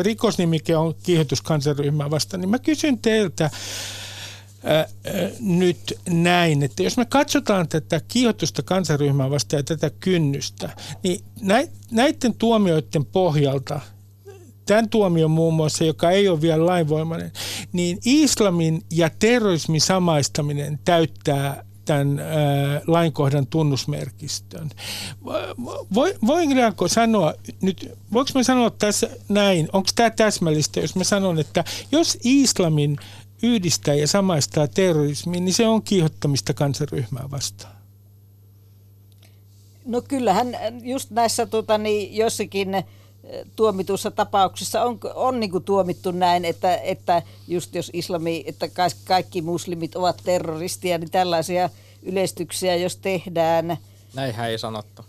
rikosnimike 0.02 0.76
on 0.76 0.94
kiihotuskansanryhmää 1.02 2.10
vastaan. 2.10 2.40
Niin 2.40 2.50
mä 2.50 2.58
kysyn 2.58 2.98
teiltä, 2.98 3.50
nyt 5.40 5.98
näin, 6.08 6.62
että 6.62 6.82
jos 6.82 6.96
me 6.96 7.04
katsotaan 7.04 7.68
tätä 7.68 8.00
kiihotusta 8.08 8.62
kansanryhmää 8.62 9.30
vastaan 9.30 9.58
ja 9.58 9.64
tätä 9.64 9.90
kynnystä, 10.00 10.76
niin 11.02 11.20
näiden 11.90 12.34
tuomioiden 12.38 13.04
pohjalta, 13.04 13.80
tämän 14.66 14.88
tuomion 14.88 15.30
muun 15.30 15.54
muassa, 15.54 15.84
joka 15.84 16.10
ei 16.10 16.28
ole 16.28 16.40
vielä 16.40 16.66
lainvoimainen, 16.66 17.32
niin 17.72 17.98
islamin 18.04 18.82
ja 18.90 19.10
terrorismin 19.18 19.80
samaistaminen 19.80 20.78
täyttää 20.84 21.64
tämän 21.84 22.20
lainkohdan 22.86 23.46
tunnusmerkistön. 23.46 24.70
Voi, 25.94 26.14
voinko 26.26 26.88
sanoa 26.88 27.34
nyt, 27.60 27.90
voinko 28.12 28.30
mä 28.34 28.42
sanoa 28.42 28.70
tässä 28.70 29.10
näin, 29.28 29.68
onko 29.72 29.88
tämä 29.94 30.10
täsmällistä, 30.10 30.80
jos 30.80 30.96
mä 30.96 31.04
sanon, 31.04 31.38
että 31.38 31.64
jos 31.92 32.18
islamin 32.24 32.96
yhdistää 33.44 33.94
ja 33.94 34.08
samaistaa 34.08 34.68
terrorismiin, 34.68 35.44
niin 35.44 35.54
se 35.54 35.66
on 35.66 35.82
kiihottamista 35.82 36.54
kansanryhmää 36.54 37.28
vastaan. 37.30 37.74
No 39.84 40.02
kyllähän 40.02 40.56
just 40.82 41.10
näissä 41.10 41.46
tota, 41.46 41.78
niin, 41.78 42.16
jossakin 42.16 42.74
eh, 42.74 42.84
tuomituissa 43.56 44.10
tapauksissa 44.10 44.82
on, 44.82 44.98
on 45.14 45.40
niin 45.40 45.50
kuin 45.50 45.64
tuomittu 45.64 46.10
näin, 46.10 46.44
että, 46.44 46.76
että 46.76 47.22
just 47.48 47.74
jos 47.74 47.90
islami, 47.92 48.44
että 48.46 48.68
kaikki 49.04 49.42
muslimit 49.42 49.96
ovat 49.96 50.20
terroristia, 50.24 50.98
niin 50.98 51.10
tällaisia 51.10 51.70
yleistyksiä 52.02 52.76
jos 52.76 52.96
tehdään. 52.96 53.76
Näinhän 54.14 54.50
ei 54.50 54.58
sanottu. 54.58 55.04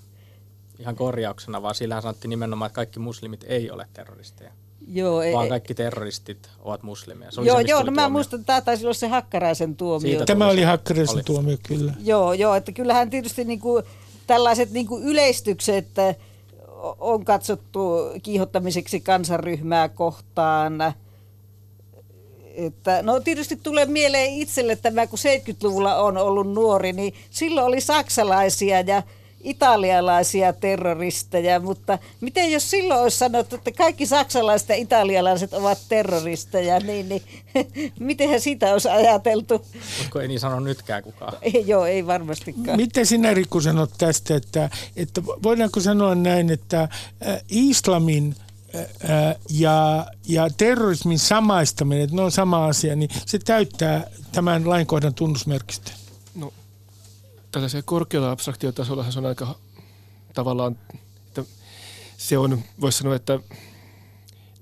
Ihan 0.80 0.96
korjauksena, 0.96 1.62
vaan 1.62 1.76
sillä 1.76 2.02
sanottiin 2.02 2.30
nimenomaan, 2.30 2.68
että 2.68 2.76
kaikki 2.76 3.00
muslimit 3.00 3.46
ei 3.48 3.72
ole 3.72 3.88
terroristeja. 3.94 4.52
Joo, 4.88 5.22
vaan 5.34 5.46
e- 5.46 5.50
kaikki 5.50 5.74
terroristit 5.74 6.50
ovat 6.60 6.84
muslimeja. 6.84 7.32
Se 7.32 7.42
joo, 7.42 7.58
se, 7.58 7.64
joo 7.68 7.84
no 7.84 7.92
mä 7.92 8.10
muistan, 8.10 8.40
että 8.40 8.48
tämä 8.48 8.62
taisi 8.62 8.86
olla 8.86 8.94
se 8.94 9.08
Hakkaraisen 9.08 9.76
tuomio. 9.76 10.10
Siitä 10.10 10.26
tämä 10.26 10.48
oli 10.48 10.64
Hakkaraisen 10.64 11.16
oli. 11.16 11.24
tuomio, 11.24 11.58
kyllä. 11.68 11.94
Joo, 12.04 12.34
joo, 12.34 12.56
että 12.56 12.72
kyllähän 12.72 13.10
tietysti 13.10 13.44
niinku, 13.44 13.82
tällaiset 14.28 14.72
niinku 14.72 15.00
yleistykset 15.00 15.88
on 17.00 17.26
katsottu 17.26 17.80
kiihottamiseksi 18.24 19.00
kansanryhmää 19.00 19.90
kohtaan. 19.90 20.94
Että, 22.56 23.02
no 23.02 23.20
tietysti 23.20 23.60
tulee 23.64 23.86
mieleen 23.86 24.34
itselle 24.34 24.76
tämä, 24.76 25.08
kun 25.08 25.20
70-luvulla 25.20 25.96
on 25.96 26.18
ollut 26.18 26.54
nuori, 26.54 26.94
niin 26.94 27.14
silloin 27.30 27.68
oli 27.68 27.82
saksalaisia 27.82 28.82
ja 28.82 29.04
italialaisia 29.46 30.54
terroristeja, 30.54 31.60
mutta 31.60 32.00
miten 32.22 32.52
jos 32.52 32.70
silloin 32.70 33.02
olisi 33.02 33.18
sanottu, 33.18 33.56
että 33.56 33.72
kaikki 33.72 34.06
saksalaiset 34.06 34.70
ja 34.70 34.76
italialaiset 34.76 35.54
ovat 35.54 35.78
terroristeja, 35.90 36.80
niin, 36.80 37.10
niin 37.10 37.22
miten 38.00 38.42
siitä 38.42 38.74
olisi 38.74 38.90
ajateltu? 38.90 39.66
Mutta 40.04 40.22
ei 40.22 40.28
niin 40.28 40.40
sano 40.40 40.60
nytkään 40.60 41.04
kukaan. 41.04 41.34
Ei, 41.54 41.64
joo, 41.68 41.86
ei 41.86 42.08
varmastikaan. 42.08 42.78
Miten 42.78 43.06
sinä 43.06 43.34
Rikku 43.34 43.62
sanot 43.62 43.92
tästä, 43.98 44.36
että, 44.36 44.70
että 44.96 45.24
voidaanko 45.24 45.80
sanoa 45.80 46.16
näin, 46.16 46.50
että 46.50 46.82
äh, 46.82 46.90
islamin 47.50 48.36
äh, 48.76 49.36
ja, 49.50 50.06
ja 50.28 50.50
terrorismin 50.58 51.20
samaistaminen, 51.20 52.04
että 52.04 52.16
ne 52.16 52.22
on 52.22 52.32
sama 52.32 52.66
asia, 52.66 52.96
niin 52.96 53.10
se 53.26 53.40
täyttää 53.40 54.08
tämän 54.32 54.70
lainkohdan 54.70 55.14
tunnusmerkistön? 55.14 55.96
No 56.36 56.54
tällaisella 57.56 57.84
korkealla 57.86 58.32
abstraktiotasolla 58.32 59.12
se 59.12 59.20
on 59.20 59.26
aika 59.26 59.56
tavallaan, 60.34 60.78
että 61.28 61.44
se 62.18 62.38
on, 62.38 62.64
voisi 62.82 62.98
sanoa, 62.98 63.16
että 63.16 63.40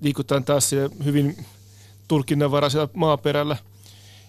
liikutaan 0.00 0.44
taas 0.44 0.70
hyvin 1.04 1.44
tulkinnanvaraisella 2.08 2.88
maaperällä, 2.94 3.56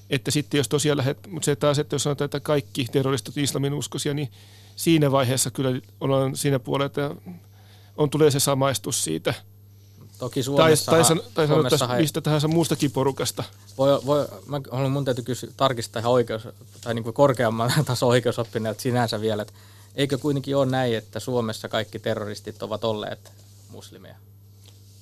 että 0.09 0.31
sitten 0.31 0.57
jos 0.57 0.69
tosiaan 0.69 0.97
lähdet, 0.97 1.27
mutta 1.27 1.45
se 1.45 1.55
taas, 1.55 1.79
että 1.79 1.95
jos 1.95 2.03
sanotaan, 2.03 2.25
että 2.25 2.39
kaikki 2.39 2.85
terroristit 2.91 3.37
islamin 3.37 3.73
uskoisia, 3.73 4.13
niin 4.13 4.31
siinä 4.75 5.11
vaiheessa 5.11 5.51
kyllä 5.51 5.81
ollaan 6.01 6.35
siinä 6.35 6.59
puolella, 6.59 6.85
että 6.85 7.15
on 7.97 8.09
tulee 8.09 8.31
se 8.31 8.39
samaistus 8.39 9.03
siitä– 9.03 9.33
Toki 10.19 10.43
Suomessa. 10.43 10.91
Tai, 10.91 11.03
tai, 11.03 11.21
tai 11.33 11.47
sanottaisiin 11.47 11.89
he... 11.89 11.97
mistä 11.97 12.21
tahansa 12.21 12.47
muustakin 12.47 12.91
porukasta. 12.91 13.43
Voi, 13.77 13.99
voi, 14.05 14.27
mä 14.45 14.61
haluan, 14.71 14.91
mun 14.91 15.05
täytyy 15.05 15.23
kysyä, 15.23 15.49
tarkistaa 15.57 15.99
ihan 15.99 16.11
oikeus, 16.11 16.47
tai 16.81 16.93
niin 16.93 17.03
kuin 17.03 17.13
korkeamman 17.13 17.71
tason 17.85 18.09
oikeusoppineelta 18.09 18.81
sinänsä 18.81 19.21
vielä, 19.21 19.41
että 19.41 19.53
eikö 19.95 20.17
kuitenkin 20.17 20.55
ole 20.55 20.65
näin, 20.65 20.97
että 20.97 21.19
Suomessa 21.19 21.69
kaikki 21.69 21.99
terroristit 21.99 22.63
ovat 22.63 22.83
olleet 22.83 23.31
muslimeja? 23.69 24.15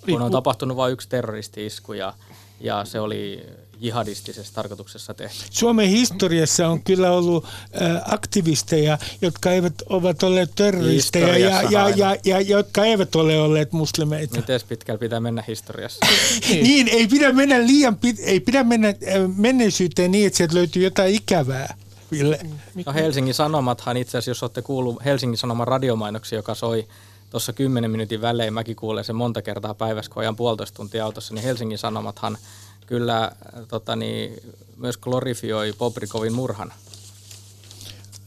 Kun 0.05 0.21
on 0.21 0.31
tapahtunut 0.31 0.77
vain 0.77 0.93
yksi 0.93 1.09
terroristi-isku 1.09 1.93
ja, 1.93 2.13
ja 2.59 2.85
se 2.85 2.99
oli 2.99 3.45
jihadistisessa 3.83 4.53
tarkoituksessa 4.53 5.13
tehty. 5.13 5.45
Suomen 5.51 5.87
historiassa 5.87 6.67
on 6.67 6.83
kyllä 6.83 7.11
ollut 7.11 7.45
äh, 7.45 8.13
aktivisteja, 8.13 8.97
jotka 9.21 9.51
eivät 9.51 9.73
ovat 9.89 10.23
olleet 10.23 10.51
terroristeja 10.55 11.37
ja, 11.37 11.61
ja, 11.61 11.89
ja, 11.89 12.17
ja, 12.25 12.41
jotka 12.41 12.85
eivät 12.85 13.15
ole 13.15 13.39
olleet 13.39 13.71
muslimeita. 13.71 14.35
Miten 14.35 14.59
pitkällä 14.69 14.99
pitää 14.99 15.19
mennä 15.19 15.43
historiassa? 15.47 16.05
niin, 16.49 16.87
ei 16.87 17.07
pidä 17.07 17.31
mennä 17.31 17.59
liian 17.59 17.93
pit- 17.93 18.23
ei 18.23 18.39
pidä 18.39 18.63
mennä 18.63 18.87
äh, 18.87 18.95
menneisyyteen 19.37 20.11
niin, 20.11 20.27
että 20.27 20.37
sieltä 20.37 20.55
löytyy 20.55 20.83
jotain 20.83 21.15
ikävää. 21.15 21.75
Ville. 22.11 22.39
No 22.85 22.93
Helsingin 22.93 23.33
Sanomathan 23.33 23.97
itse 23.97 24.17
asiassa, 24.17 24.31
jos 24.31 24.43
olette 24.43 24.61
kuullut 24.61 25.05
Helsingin 25.05 25.37
Sanoman 25.37 25.67
radiomainoksia, 25.67 26.39
joka 26.39 26.55
soi 26.55 26.87
tuossa 27.29 27.53
10 27.53 27.91
minuutin 27.91 28.21
välein, 28.21 28.53
mäkin 28.53 28.75
kuulen 28.75 29.03
sen 29.03 29.15
monta 29.15 29.41
kertaa 29.41 29.73
päivässä, 29.73 30.11
kun 30.11 30.21
ajan 30.21 30.35
puolitoista 30.35 30.75
tuntia 30.75 31.05
autossa, 31.05 31.33
niin 31.33 31.43
Helsingin 31.43 31.77
Sanomathan– 31.77 32.37
kyllä 32.85 33.31
tota 33.67 33.95
niin, 33.95 34.33
myös 34.77 34.97
glorifioi 34.97 35.73
Bobrikovin 35.77 36.33
murhan. 36.33 36.73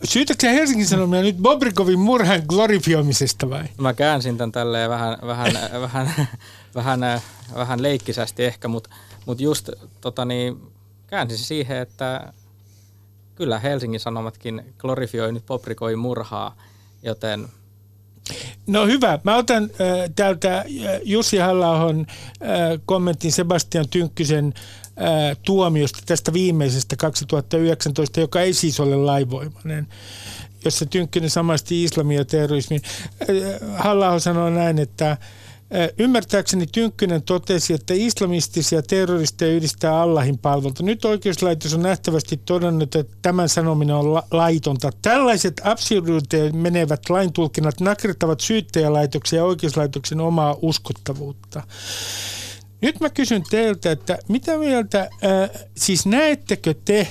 Syytätkö 0.05 0.49
Helsingin 0.49 0.87
Sanomia 0.87 1.23
nyt 1.23 1.37
Bobrikovin 1.37 1.99
murhan 1.99 2.43
glorifioimisesta 2.47 3.51
vai? 3.51 3.65
Mä 3.79 3.95
käänsin 3.95 4.39
tämän 4.39 4.53
tälleen 4.53 4.91
vähän, 4.91 5.19
vähän, 5.27 5.53
vähän, 5.81 6.11
vähän, 6.75 7.01
vähän 7.55 7.83
leikkisästi 7.83 8.45
ehkä, 8.45 8.69
mutta 8.69 8.91
mut 9.27 9.41
just 9.41 9.71
tota 10.01 10.25
niin, 10.25 10.61
käänsin 11.07 11.39
siihen, 11.39 11.77
että 11.77 12.33
kyllä 13.35 13.59
Helsingin 13.59 14.01
Sanomatkin 14.01 14.75
glorifioi 14.79 15.33
nyt 15.33 15.47
Bobrikovin 15.47 15.99
murhaa, 15.99 16.57
joten– 17.03 17.49
No 18.67 18.87
hyvä. 18.87 19.19
Mä 19.25 19.37
otan 19.37 19.63
äh, 19.65 20.11
täältä 20.17 20.65
Jussi 21.05 21.39
halla 21.39 21.91
äh, 21.91 22.07
kommentin 22.87 23.33
Sebastian 23.33 23.89
Tynkkysen 23.91 24.55
äh, 24.57 25.37
tuomiosta 25.45 25.99
tästä 26.07 26.33
viimeisestä 26.33 26.97
2019, 26.97 28.21
joka 28.21 28.41
ei 28.41 28.53
siis 28.53 28.81
ole 28.81 28.97
laivoimainen 28.97 29.87
jossa 30.65 30.87
Tynkkynen 30.87 31.31
samasti 31.31 31.85
islamia 31.85 32.19
ja 32.19 32.25
terrorismin. 32.25 32.81
Halla 33.77 34.19
sanoo 34.19 34.51
näin, 34.51 34.79
että 34.79 35.17
Ymmärtääkseni 35.99 36.67
Tynkkynen 36.67 37.23
totesi, 37.23 37.75
että 37.75 37.95
islamistisia 37.97 38.83
terroristeja 38.83 39.53
yhdistää 39.53 40.01
Allahin 40.01 40.39
palvelta. 40.39 40.83
Nyt 40.83 41.05
oikeuslaitos 41.05 41.75
on 41.75 41.83
nähtävästi 41.83 42.37
todennut, 42.37 42.95
että 42.95 43.17
tämän 43.23 43.49
sanominen 43.49 43.97
on 43.97 44.15
la- 44.15 44.27
laitonta. 44.31 44.91
Tällaiset 45.03 45.61
absurduuteen 45.65 46.57
menevät 46.57 47.11
laintulkinnat 47.11 47.81
nakertavat 47.81 48.41
syyttäjälaitoksen 48.41 49.37
ja 49.37 49.45
oikeuslaitoksen 49.45 50.21
omaa 50.21 50.57
uskottavuutta. 50.63 51.63
Nyt 52.81 53.01
mä 53.01 53.11
kysyn 53.11 53.43
teiltä, 53.51 53.91
että 53.91 54.19
mitä 54.29 54.59
mieltä, 54.59 55.01
äh, 55.01 55.51
siis 55.77 56.07
näettekö 56.07 56.75
te, 56.85 57.09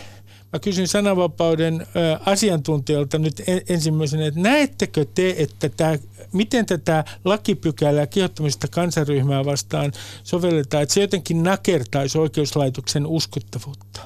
mä 0.54 0.60
kysyn 0.60 0.88
sananvapauden 0.88 1.88
asiantuntijalta 2.26 3.18
nyt 3.18 3.42
ensimmäisenä, 3.70 4.26
että 4.26 4.40
näettekö 4.40 5.06
te, 5.16 5.36
että 5.38 5.70
tämä, 5.70 5.98
miten 6.34 6.66
tätä 6.66 7.04
lakipykälää 7.26 8.08
kiihottamista 8.08 8.68
kansanryhmää 8.68 9.46
vastaan 9.46 9.92
sovelletaan, 10.24 10.84
että 10.84 10.94
se 10.94 11.02
jotenkin 11.02 11.44
nakertaisi 11.44 12.18
oikeuslaitoksen 12.18 13.08
uskottavuutta? 13.08 14.02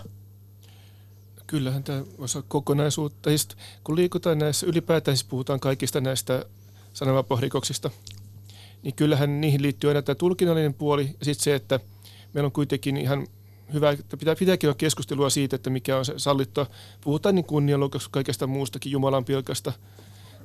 Kyllähän 1.48 1.84
tämä 1.84 2.04
osa 2.18 2.44
kokonaisuutta. 2.48 3.30
kun 3.84 3.96
liikutaan 3.96 4.40
näissä, 4.40 4.68
ylipäätään 4.68 5.18
siis 5.18 5.30
puhutaan 5.30 5.60
kaikista 5.60 6.02
näistä 6.02 6.46
sananvapausrikoksista, 6.94 7.90
niin 8.84 8.96
kyllähän 8.96 9.42
niihin 9.42 9.62
liittyy 9.62 9.90
aina 9.90 10.02
tämä 10.02 10.16
tulkinnallinen 10.16 10.74
puoli 10.74 11.16
ja 11.20 11.26
sitten 11.26 11.44
se, 11.44 11.56
että 11.56 11.80
meillä 12.34 12.46
on 12.46 12.52
kuitenkin 12.52 12.98
ihan 12.98 13.28
hyvä, 13.74 13.90
että 13.90 14.18
pitää, 14.18 14.36
pitääkin 14.36 14.70
olla 14.70 14.78
keskustelua 14.78 15.30
siitä, 15.30 15.56
että 15.56 15.70
mikä 15.70 15.98
on 15.98 16.06
se 16.06 16.14
sallittua. 16.18 16.66
Puhutaan 17.02 17.36
niin 17.36 17.46
kunnianloukkauksesta 17.46 18.14
kaikesta 18.14 18.48
muustakin, 18.48 18.92
Jumalan 18.92 19.26
pilkasta 19.26 19.74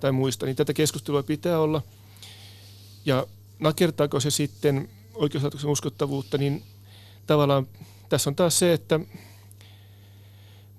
tai 0.00 0.12
muista, 0.12 0.46
niin 0.46 0.56
tätä 0.56 0.72
keskustelua 0.72 1.22
pitää 1.22 1.58
olla. 1.58 1.82
Ja 3.04 3.26
nakertaako 3.58 4.20
se 4.20 4.30
sitten 4.30 4.88
oikeuslaitoksen 5.14 5.70
uskottavuutta, 5.70 6.38
niin 6.38 6.62
tavallaan 7.26 7.66
tässä 8.08 8.30
on 8.30 8.36
taas 8.36 8.58
se, 8.58 8.72
että 8.72 9.00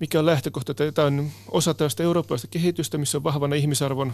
mikä 0.00 0.18
on 0.18 0.26
lähtökohta. 0.26 0.74
Tämä 0.74 1.06
on 1.06 1.30
osa 1.50 1.74
tästä 1.74 2.02
eurooppalaista 2.02 2.48
kehitystä, 2.48 2.98
missä 2.98 3.18
on 3.18 3.24
vahvana 3.24 3.54
ihmisarvon 3.54 4.12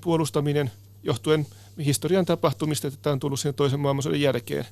puolustaminen 0.00 0.70
johtuen 1.02 1.46
historian 1.84 2.26
tapahtumista, 2.26 2.88
että 2.88 3.00
tämä 3.02 3.12
on 3.12 3.20
tullut 3.20 3.40
sen 3.40 3.54
toisen 3.54 3.80
maailmansodan 3.80 4.20
jälkeen. 4.20 4.66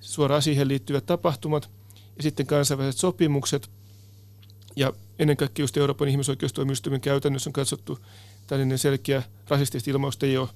Suoraan 0.00 0.42
siihen 0.42 0.68
liittyvät 0.68 1.06
tapahtumat 1.06 1.70
ja 2.16 2.22
sitten 2.22 2.46
kansainväliset 2.46 3.00
sopimukset 3.00 3.70
ja 4.76 4.92
ennen 5.18 5.36
kaikkea 5.36 5.62
just 5.62 5.76
Euroopan 5.76 6.08
ihmisoikeustoimistoimen 6.08 7.00
käytännössä 7.00 7.50
on 7.50 7.52
katsottu 7.52 7.98
tällainen 8.46 8.78
selkeä 8.78 9.22
rasistista 9.48 9.90
ilmausta 9.90 10.26
ei 10.26 10.36
ole 10.36 10.48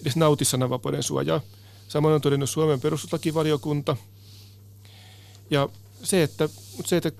edes 0.00 0.16
nauti 0.16 0.44
sananvapauden 0.44 1.02
suojaa. 1.02 1.40
Samoin 1.88 2.14
on 2.14 2.20
todennut 2.20 2.50
Suomen 2.50 2.80
perustuslakivaliokunta. 2.80 3.96
Ja 5.50 5.68
se, 6.02 6.22
että, 6.22 6.48
se, 6.84 6.96
että 6.96 7.10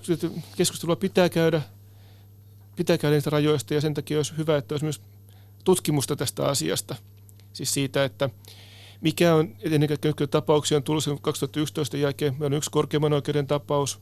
keskustelua 0.57 0.97
pitää 0.97 1.29
käydä, 1.29 1.63
pitää 2.77 2.99
käydä 2.99 3.17
niistä 3.17 3.31
rajoista 3.31 3.75
ja 3.75 3.81
sen 3.81 3.95
takia 3.95 4.17
olisi 4.17 4.37
hyvä, 4.37 4.57
että 4.57 4.75
olisi 4.75 4.85
myös 4.85 5.01
tutkimusta 5.65 6.17
tästä 6.17 6.47
asiasta. 6.47 6.97
Siis 7.53 7.75
siitä, 7.75 8.05
että 8.05 8.31
mikä 9.05 9.35
on 9.35 9.57
ennen 9.61 9.89
kaikkea 9.89 10.27
tapauksia 10.31 10.77
on 10.77 10.83
tullut 10.83 11.05
2011 11.23 11.97
jälkeen. 11.97 12.33
Meillä 12.33 12.55
on 12.55 12.59
yksi 12.59 12.71
korkeimman 12.71 13.13
oikeuden 13.13 13.47
tapaus. 13.47 14.01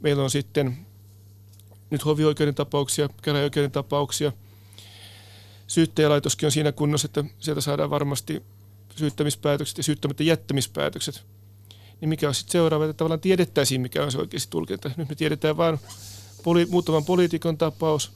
Meillä 0.00 0.22
on 0.22 0.30
sitten 0.30 0.86
nyt 1.90 2.04
hovioikeuden 2.04 2.54
tapauksia, 2.54 3.08
käräjäoikeuden 3.22 3.70
tapauksia. 3.70 4.32
Syyttäjälaitoskin 5.66 6.46
on 6.46 6.52
siinä 6.52 6.72
kunnossa, 6.72 7.06
että 7.06 7.24
sieltä 7.38 7.60
saadaan 7.60 7.90
varmasti 7.90 8.42
syyttämispäätökset 8.96 9.78
ja 9.78 9.84
syyttämättä 9.84 10.22
jättämispäätökset. 10.22 11.24
Niin 12.00 12.08
mikä 12.08 12.28
on 12.28 12.34
sitten 12.34 12.52
seuraava, 12.52 12.84
että 12.84 12.94
tavallaan 12.94 13.20
tiedettäisiin, 13.20 13.80
mikä 13.80 14.02
on 14.04 14.12
se 14.12 14.18
oikeasti 14.18 14.50
tulkinta. 14.50 14.90
Nyt 14.96 15.08
me 15.08 15.14
tiedetään 15.14 15.56
vain 15.56 15.78
poli- 16.42 16.70
muutaman 16.70 17.04
poliitikon 17.04 17.58
tapaus 17.58 18.12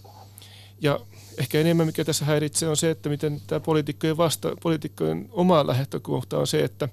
ja 0.80 1.00
ehkä 1.38 1.60
enemmän 1.60 1.86
mikä 1.86 2.04
tässä 2.04 2.24
häiritsee 2.24 2.68
on 2.68 2.76
se, 2.76 2.90
että 2.90 3.08
miten 3.08 3.40
tämä 3.46 3.60
poliitikkojen, 3.60 4.16
vasta, 4.16 4.56
poliitikkojen 4.62 5.28
oma 5.30 5.66
lähtökohta 5.66 6.38
on 6.38 6.46
se, 6.46 6.64
että 6.64 6.88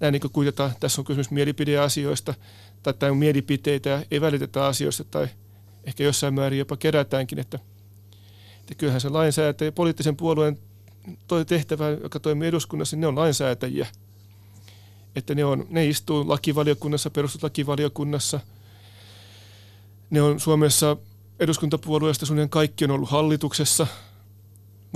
näin 0.00 0.12
niin 0.12 0.30
kuitenkaan, 0.32 0.72
tässä 0.80 1.00
on 1.00 1.04
kysymys 1.04 1.30
mielipideasioista 1.30 2.34
tai, 2.82 2.94
tai 2.94 3.10
on 3.10 3.16
mielipiteitä, 3.16 4.02
ei 4.10 4.20
välitetä 4.20 4.66
asioista 4.66 5.04
tai 5.04 5.28
ehkä 5.84 6.04
jossain 6.04 6.34
määrin 6.34 6.58
jopa 6.58 6.76
kerätäänkin, 6.76 7.38
että, 7.38 7.58
että 8.60 8.74
kyllähän 8.74 9.00
se 9.00 9.08
lainsäätäjä, 9.08 9.72
poliittisen 9.72 10.16
puolueen 10.16 10.58
toi 11.26 11.44
tehtävä, 11.44 11.90
joka 11.90 12.20
toimii 12.20 12.48
eduskunnassa, 12.48 12.96
niin 12.96 13.00
ne 13.00 13.06
on 13.06 13.18
lainsäätäjiä. 13.18 13.86
Että 15.16 15.34
ne, 15.34 15.44
on, 15.44 15.66
ne 15.70 15.86
istuu 15.86 16.28
lakivaliokunnassa, 16.28 17.10
perustuslakivaliokunnassa. 17.10 18.40
Ne 20.10 20.22
on 20.22 20.40
Suomessa 20.40 20.96
eduskuntapuolueesta 21.40 22.26
suunnilleen 22.26 22.50
kaikki 22.50 22.84
on 22.84 22.90
ollut 22.90 23.10
hallituksessa, 23.10 23.86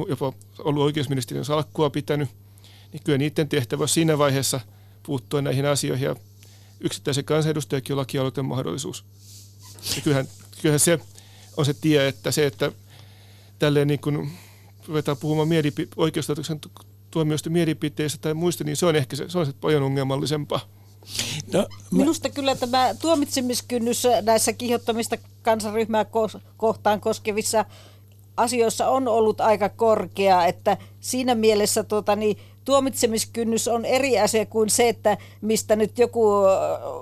jopa 0.08 0.32
ollut 0.58 0.82
oikeusministeriön 0.82 1.44
salkkua 1.44 1.90
pitänyt, 1.90 2.28
niin 2.92 3.02
kyllä 3.04 3.18
niiden 3.18 3.48
tehtävä 3.48 3.86
siinä 3.86 4.18
vaiheessa 4.18 4.60
puuttua 5.02 5.42
näihin 5.42 5.66
asioihin 5.66 6.04
ja 6.04 6.16
yksittäisen 6.80 7.24
kansanedustajakin 7.24 7.94
on 7.94 7.98
lakialoitteen 7.98 8.44
mahdollisuus. 8.44 9.04
Ja 9.96 10.02
kyllähän, 10.02 10.28
kyllähän 10.62 10.80
se 10.80 10.98
on 11.56 11.64
se 11.64 11.74
tie, 11.74 12.08
että 12.08 12.30
se, 12.30 12.46
että 12.46 12.72
tälleen 13.58 13.88
niin 13.88 14.00
kuin 14.00 14.32
ruvetaan 14.88 15.16
puhumaan 15.16 15.48
mielipi- 15.48 15.88
oikeuslaitoksen 15.96 16.60
tuomioista 17.10 17.50
mielipiteistä 17.50 18.18
tai 18.18 18.34
muista, 18.34 18.64
niin 18.64 18.76
se 18.76 18.86
on 18.86 18.96
ehkä 18.96 19.16
se, 19.16 19.28
se 19.28 19.38
on 19.38 19.46
se 19.46 19.52
paljon 19.60 19.82
ongelmallisempaa. 19.82 20.60
No, 21.52 21.58
mä... 21.58 21.66
Minusta 21.90 22.28
kyllä 22.28 22.56
tämä 22.56 22.94
tuomitsemiskynnys 23.00 24.06
näissä 24.22 24.52
kiihottamista 24.52 25.16
kansaryhmää 25.42 26.06
kohtaan 26.56 27.00
koskevissa 27.00 27.64
asioissa 28.36 28.88
on 28.88 29.08
ollut 29.08 29.40
aika 29.40 29.68
korkea, 29.68 30.46
että 30.46 30.76
siinä 31.00 31.34
mielessä 31.34 31.84
tuota, 31.84 32.16
niin, 32.16 32.38
tuomitsemiskynnys 32.64 33.68
on 33.68 33.84
eri 33.84 34.18
asia 34.18 34.46
kuin 34.46 34.70
se, 34.70 34.88
että 34.88 35.18
mistä 35.40 35.76
nyt 35.76 35.98
joku 35.98 36.28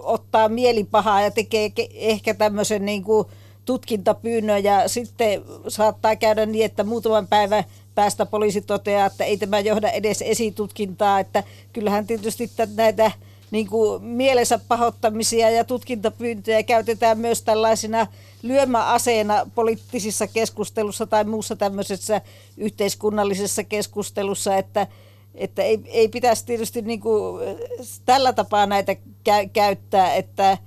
ottaa 0.02 0.48
mielipahaa 0.48 1.22
ja 1.22 1.30
tekee 1.30 1.72
ehkä 1.94 2.34
tämmöisen 2.34 2.84
niin 2.84 3.04
kuin 3.04 3.26
tutkintapyynnön 3.64 4.64
ja 4.64 4.88
sitten 4.88 5.42
saattaa 5.68 6.16
käydä 6.16 6.46
niin, 6.46 6.64
että 6.64 6.84
muutaman 6.84 7.26
päivän 7.26 7.64
päästä 7.94 8.26
poliisi 8.26 8.60
toteaa, 8.60 9.06
että 9.06 9.24
ei 9.24 9.36
tämä 9.36 9.60
johda 9.60 9.90
edes 9.90 10.22
esitutkintaa, 10.22 11.20
että 11.20 11.44
kyllähän 11.72 12.06
tietysti 12.06 12.50
näitä 12.76 13.12
niin 13.52 13.68
kuin 13.68 14.04
mielensä 14.04 14.60
pahoittamisia 14.68 15.50
ja 15.50 15.64
tutkintapyyntöjä 15.64 16.62
käytetään 16.62 17.18
myös 17.18 17.42
tällaisina 17.42 18.06
lyömäaseena 18.42 19.46
poliittisissa 19.54 20.26
keskustelussa 20.26 21.06
tai 21.06 21.24
muussa 21.24 21.56
tämmöisessä 21.56 22.20
yhteiskunnallisessa 22.56 23.64
keskustelussa, 23.64 24.56
että, 24.56 24.86
että 25.34 25.62
ei, 25.62 25.80
ei 25.86 26.08
pitäisi 26.08 26.46
tietysti 26.46 26.82
niin 26.82 27.00
kuin 27.00 27.42
tällä 28.04 28.32
tapaa 28.32 28.66
näitä 28.66 28.92
kä- 28.92 29.48
käyttää, 29.52 30.14
että, 30.14 30.58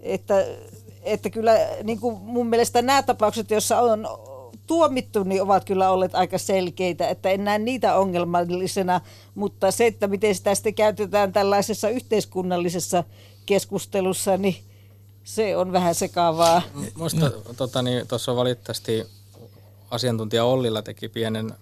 että, 0.00 0.46
että 1.02 1.30
kyllä 1.30 1.52
niin 1.82 2.00
kuin 2.00 2.18
mun 2.20 2.46
mielestä 2.46 2.82
nämä 2.82 3.02
tapaukset, 3.02 3.50
joissa 3.50 3.80
on 3.80 4.08
tuomittu, 4.66 5.22
niin 5.22 5.42
ovat 5.42 5.64
kyllä 5.64 5.90
olleet 5.90 6.14
aika 6.14 6.38
selkeitä, 6.38 7.08
että 7.08 7.30
en 7.30 7.44
näe 7.44 7.58
niitä 7.58 7.98
ongelmallisena, 7.98 9.00
mutta 9.34 9.70
se, 9.70 9.86
että 9.86 10.06
miten 10.06 10.34
sitä 10.34 10.54
sitten 10.54 10.74
käytetään 10.74 11.32
tällaisessa 11.32 11.88
yhteiskunnallisessa 11.88 13.04
keskustelussa, 13.46 14.36
niin 14.36 14.56
se 15.24 15.56
on 15.56 15.72
vähän 15.72 15.94
sekaavaa. 15.94 16.62
Minusta 16.94 17.30
tota, 17.56 17.82
niin, 17.82 18.08
tuossa 18.08 18.32
niin, 18.32 18.36
valitettavasti 18.36 19.06
asiantuntija 19.90 20.44
Ollilla 20.44 20.82
teki 20.82 21.08
pienen, 21.08 21.54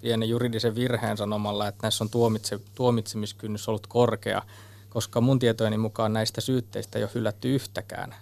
pienen 0.00 0.28
juridisen 0.28 0.74
virheen 0.74 1.16
sanomalla, 1.16 1.68
että 1.68 1.80
näissä 1.82 2.04
on 2.04 2.10
tuomitse, 2.10 2.60
tuomitsemiskynnys 2.74 3.68
ollut 3.68 3.86
korkea, 3.86 4.42
koska 4.90 5.20
mun 5.20 5.38
tietojeni 5.38 5.78
mukaan 5.78 6.12
näistä 6.12 6.40
syytteistä 6.40 6.98
ei 6.98 7.04
ole 7.04 7.10
hylätty 7.14 7.54
yhtäkään. 7.54 8.14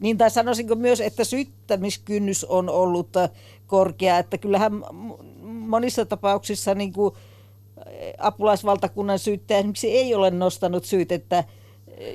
Niin 0.00 0.18
tai 0.18 0.30
sanoisinko 0.30 0.74
myös, 0.74 1.00
että 1.00 1.24
syyttämiskynnys 1.24 2.44
on 2.44 2.68
ollut 2.68 3.08
korkea, 3.66 4.18
että 4.18 4.38
kyllähän 4.38 4.72
monissa 5.42 6.06
tapauksissa 6.06 6.74
niin 6.74 6.92
kuin 6.92 7.14
apulaisvaltakunnan 8.18 9.18
syyttäjä 9.18 9.58
esimerkiksi 9.58 9.90
ei 9.90 10.14
ole 10.14 10.30
nostanut 10.30 10.84
syytettä 10.84 11.44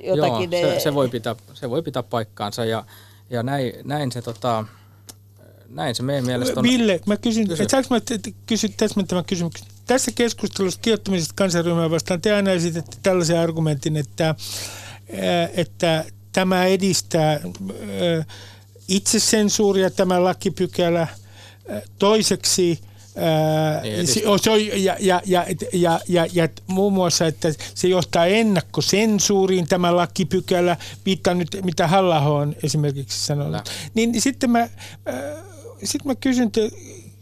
jotakin. 0.03 0.51
Joo, 0.51 0.73
se, 0.73 0.79
se, 0.79 0.93
voi 0.93 1.09
pitää, 1.09 1.35
se 1.53 1.69
voi 1.69 1.81
pitää 1.81 2.03
paikkaansa 2.03 2.65
ja, 2.65 2.83
ja 3.29 3.43
näin, 3.43 3.73
näin 3.83 4.11
se 4.11 4.21
tota, 4.21 4.65
näin 5.69 5.95
se 5.95 6.03
meidän 6.03 6.25
mielestä 6.25 6.59
on. 6.59 6.63
Ville, 6.63 6.99
mä 7.05 7.17
kysyn, 7.17 7.47
kysy. 7.47 7.65
saanko 7.67 7.95
mä 7.95 8.01
kysyn 8.45 8.73
täsmentävän 8.77 9.25
kysymyksen? 9.25 9.67
Tässä 9.85 10.11
keskustelussa 10.15 10.79
kiihottamisesta 10.81 11.33
kansanryhmää 11.37 11.91
vastaan 11.91 12.21
te 12.21 12.33
aina 12.33 12.51
esitette 12.51 12.97
tällaisen 13.03 13.39
argumentin, 13.39 13.97
että, 13.97 14.35
että 15.53 16.05
tämä 16.31 16.65
edistää 16.65 17.39
itsesensuuria 18.87 19.89
tämä 19.89 20.23
lakipykälä– 20.23 21.07
Toiseksi 21.99 22.79
Niin, 23.83 24.07
se, 24.07 24.19
edistää. 24.19 24.37
se 24.37 24.51
on, 24.51 24.83
ja, 24.83 24.97
ja, 24.99 25.21
ja, 25.25 25.45
ja, 25.73 25.99
ja, 26.07 26.27
ja 26.33 26.49
muun 26.67 26.93
muassa, 26.93 27.25
että 27.25 27.53
se 27.75 27.87
johtaa 27.87 28.25
ennakkosensuuriin 28.25 29.67
tämä 29.67 29.95
lakipykälä, 29.95 30.77
viittaan 31.05 31.37
nyt 31.37 31.57
mitä 31.63 31.87
halla 31.87 32.19
on 32.19 32.55
esimerkiksi 32.63 33.25
sanonut. 33.25 33.51
Kyllä. 33.51 33.63
Niin, 33.93 34.21
sitten 34.21 34.51
mä, 34.51 34.59
äh, 34.59 34.69
sit 35.83 36.05
mä 36.05 36.15
kysyn, 36.15 36.51
te, 36.51 36.71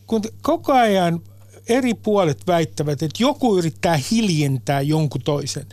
kun 0.07 0.21
te 0.21 0.29
koko 0.41 0.73
ajan 0.73 1.21
eri 1.69 1.93
puolet 1.93 2.47
väittävät, 2.47 3.03
että 3.03 3.23
joku 3.23 3.57
yrittää 3.57 3.99
hiljentää 4.11 4.81
jonkun 4.81 5.21
toisen, 5.21 5.65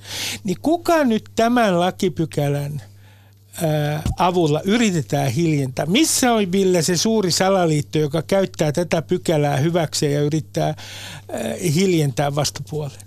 niin 0.45 0.57
kuka 0.62 1.05
nyt 1.05 1.25
tämän 1.37 1.81
lakipykälän 1.81 2.83
avulla 4.18 4.61
yritetään 4.64 5.30
hiljentää. 5.30 5.86
Missä 5.86 6.32
on 6.32 6.52
Ville 6.52 6.82
se 6.82 6.96
suuri 6.96 7.30
salaliitto, 7.30 7.98
joka 7.98 8.22
käyttää 8.22 8.72
tätä 8.72 9.02
pykälää 9.02 9.57
hyväkseen 9.57 10.12
ja 10.12 10.22
yrittää 10.22 10.66
ää, 10.66 10.76
hiljentää 11.74 12.34
vastapuolen? 12.34 12.98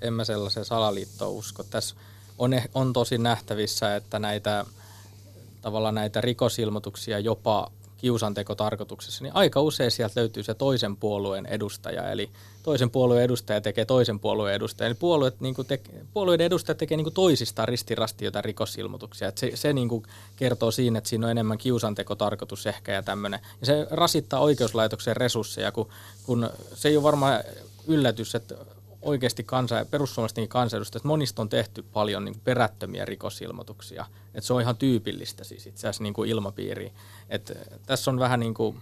En 0.00 0.12
mä 0.12 0.24
sellaiseen 0.24 0.66
salaliittoon 0.66 1.32
usko. 1.32 1.62
Tässä 1.62 1.94
on, 2.38 2.52
eh- 2.52 2.70
on 2.74 2.92
tosi 2.92 3.18
nähtävissä, 3.18 3.96
että 3.96 4.18
näitä, 4.18 4.64
tavallaan 5.62 5.94
näitä 5.94 6.20
rikosilmoituksia 6.20 7.18
jopa 7.18 7.70
kiusantekotarkoituksessa, 8.00 9.24
niin 9.24 9.36
aika 9.36 9.60
usein 9.60 9.90
sieltä 9.90 10.20
löytyy 10.20 10.42
se 10.42 10.54
toisen 10.54 10.96
puolueen 10.96 11.46
edustaja, 11.46 12.10
eli 12.10 12.30
toisen 12.62 12.90
puolueen 12.90 13.24
edustaja 13.24 13.60
tekee 13.60 13.84
toisen 13.84 14.20
puolueen 14.20 14.54
edustaja. 14.54 14.86
Eli 14.86 14.94
puolueet, 14.94 15.40
niin 15.40 15.54
te, 15.66 15.80
puolueiden 16.14 16.46
edustajat 16.46 16.78
tekee 16.78 16.96
niin 16.96 17.12
toisistaan 17.12 17.68
ristirasti 17.68 18.24
jotain 18.24 18.44
rikosilmoituksia. 18.44 19.28
Et 19.28 19.38
se 19.38 19.50
se 19.54 19.72
niin 19.72 19.88
kuin 19.88 20.02
kertoo 20.36 20.70
siinä, 20.70 20.98
että 20.98 21.10
siinä 21.10 21.26
on 21.26 21.30
enemmän 21.30 21.58
kiusantekotarkoitus 21.58 22.66
ehkä 22.66 22.92
ja 22.92 23.02
tämmöinen. 23.02 23.40
Ja 23.60 23.66
se 23.66 23.86
rasittaa 23.90 24.40
oikeuslaitoksen 24.40 25.16
resursseja, 25.16 25.72
kun, 25.72 25.88
kun 26.26 26.50
se 26.74 26.88
ei 26.88 26.96
ole 26.96 27.02
varmaan 27.02 27.44
yllätys, 27.86 28.34
että 28.34 28.54
oikeasti 29.02 29.44
kansa, 29.44 29.86
perussuomalaistenkin 29.90 30.48
kansanedustajat, 30.48 31.04
monista 31.04 31.42
on 31.42 31.48
tehty 31.48 31.82
paljon 31.82 32.24
niin 32.24 32.40
perättömiä 32.44 33.04
rikosilmoituksia. 33.04 34.06
Et 34.34 34.44
se 34.44 34.52
on 34.52 34.60
ihan 34.60 34.76
tyypillistä 34.76 35.44
siis 35.44 35.66
itse 35.66 35.80
asiassa 35.80 36.02
niin 36.02 36.14
kuin 36.14 36.30
ilmapiiriin. 36.30 36.92
Et 37.28 37.58
tässä 37.86 38.10
on 38.10 38.18
vähän 38.18 38.40
niin 38.40 38.54
kuin, 38.54 38.76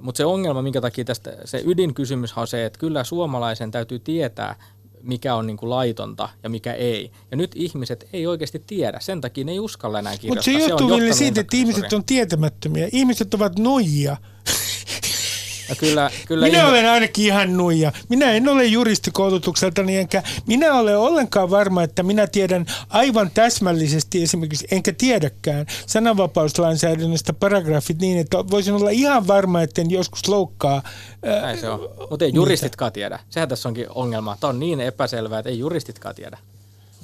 mutta 0.00 0.16
se 0.16 0.24
ongelma, 0.24 0.62
minkä 0.62 0.80
takia 0.80 1.04
tästä, 1.04 1.32
se 1.44 1.62
ydinkysymys 1.66 2.32
on 2.36 2.46
se, 2.46 2.66
että 2.66 2.78
kyllä 2.78 3.04
suomalaisen 3.04 3.70
täytyy 3.70 3.98
tietää, 3.98 4.56
mikä 5.02 5.34
on 5.34 5.46
niin 5.46 5.56
kuin 5.56 5.70
laitonta 5.70 6.28
ja 6.42 6.48
mikä 6.48 6.72
ei. 6.72 7.12
Ja 7.30 7.36
nyt 7.36 7.52
ihmiset 7.54 8.08
ei 8.12 8.26
oikeasti 8.26 8.62
tiedä, 8.66 9.00
sen 9.00 9.20
takia 9.20 9.44
ne 9.44 9.52
ei 9.52 9.60
uskalla 9.60 9.98
enää 9.98 10.12
Mutta 10.12 10.20
kirjoittaa. 10.20 10.42
se 10.42 10.68
johtuu 10.68 10.88
johtanut 10.88 11.16
siitä, 11.16 11.40
että 11.40 11.56
ihmiset 11.56 11.92
on 11.92 12.04
tietämättömiä. 12.04 12.88
Ihmiset 12.92 13.34
ovat 13.34 13.58
noijia. 13.58 14.16
Ja 15.68 15.74
kyllä, 15.76 16.10
kyllä 16.26 16.46
Minä 16.46 16.58
ihme- 16.58 16.68
olen 16.68 16.88
ainakin 16.90 17.24
ihan 17.26 17.56
nuija. 17.56 17.92
Minä 18.08 18.32
en 18.32 18.48
ole 18.48 18.64
juristikoulutukseltani, 18.64 19.96
enkä 19.96 20.22
minä 20.46 20.74
ole 20.74 20.96
ollenkaan 20.96 21.50
varma, 21.50 21.82
että 21.82 22.02
minä 22.02 22.26
tiedän 22.26 22.66
aivan 22.88 23.30
täsmällisesti 23.34 24.22
esimerkiksi, 24.22 24.66
enkä 24.70 24.92
tiedäkään 24.92 25.66
sananvapauslainsäädännöstä 25.86 27.32
paragrafit 27.32 27.98
niin, 27.98 28.18
että 28.18 28.38
voisin 28.50 28.74
olla 28.74 28.90
ihan 28.90 29.26
varma, 29.26 29.62
että 29.62 29.80
en 29.80 29.90
joskus 29.90 30.28
loukkaa. 30.28 30.82
ää, 31.24 31.40
Näin 31.40 31.60
se 31.60 31.68
on. 31.68 31.88
Mutta 32.10 32.24
ei 32.24 32.30
juristitkaan 32.34 32.92
tiedä. 32.92 33.18
Sehän 33.30 33.48
tässä 33.48 33.68
onkin 33.68 33.86
ongelma. 33.94 34.36
Tämä 34.40 34.48
on 34.48 34.60
niin 34.60 34.80
epäselvää, 34.80 35.38
että 35.38 35.50
ei 35.50 35.58
juristitkaan 35.58 36.14
tiedä. 36.14 36.38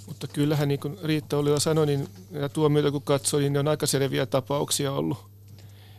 Mutta 0.06 0.26
kyllähän 0.26 0.68
niin 0.68 0.80
kuin 0.80 0.98
Riitta 1.04 1.36
oli 1.38 1.50
jo 1.50 1.60
sanoi, 1.60 1.86
niin 1.86 2.08
tuomioita 2.52 2.90
kun 2.90 3.02
katsoi, 3.02 3.40
niin 3.40 3.52
ne 3.52 3.58
on 3.58 3.68
aika 3.68 3.86
selviä 3.86 4.26
tapauksia 4.26 4.92
ollut. 4.92 5.18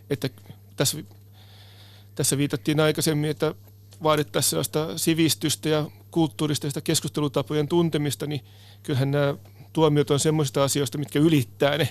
Että 0.09 0.29
tässä, 0.75 0.97
tässä 2.15 2.37
viitattiin 2.37 2.79
aikaisemmin, 2.79 3.29
että 3.29 3.55
vaadittaisiin 4.03 4.49
sellaista 4.49 4.97
sivistystä 4.97 5.69
ja 5.69 5.85
kulttuurista 6.11 6.67
ja 6.67 6.71
sitä 6.71 6.81
keskustelutapojen 6.81 7.67
tuntemista, 7.67 8.27
niin 8.27 8.41
kyllähän 8.83 9.11
nämä 9.11 9.35
tuomiot 9.73 10.11
on 10.11 10.19
semmoisista 10.19 10.63
asioista, 10.63 10.97
mitkä 10.97 11.19
ylittää 11.19 11.77
ne. 11.77 11.89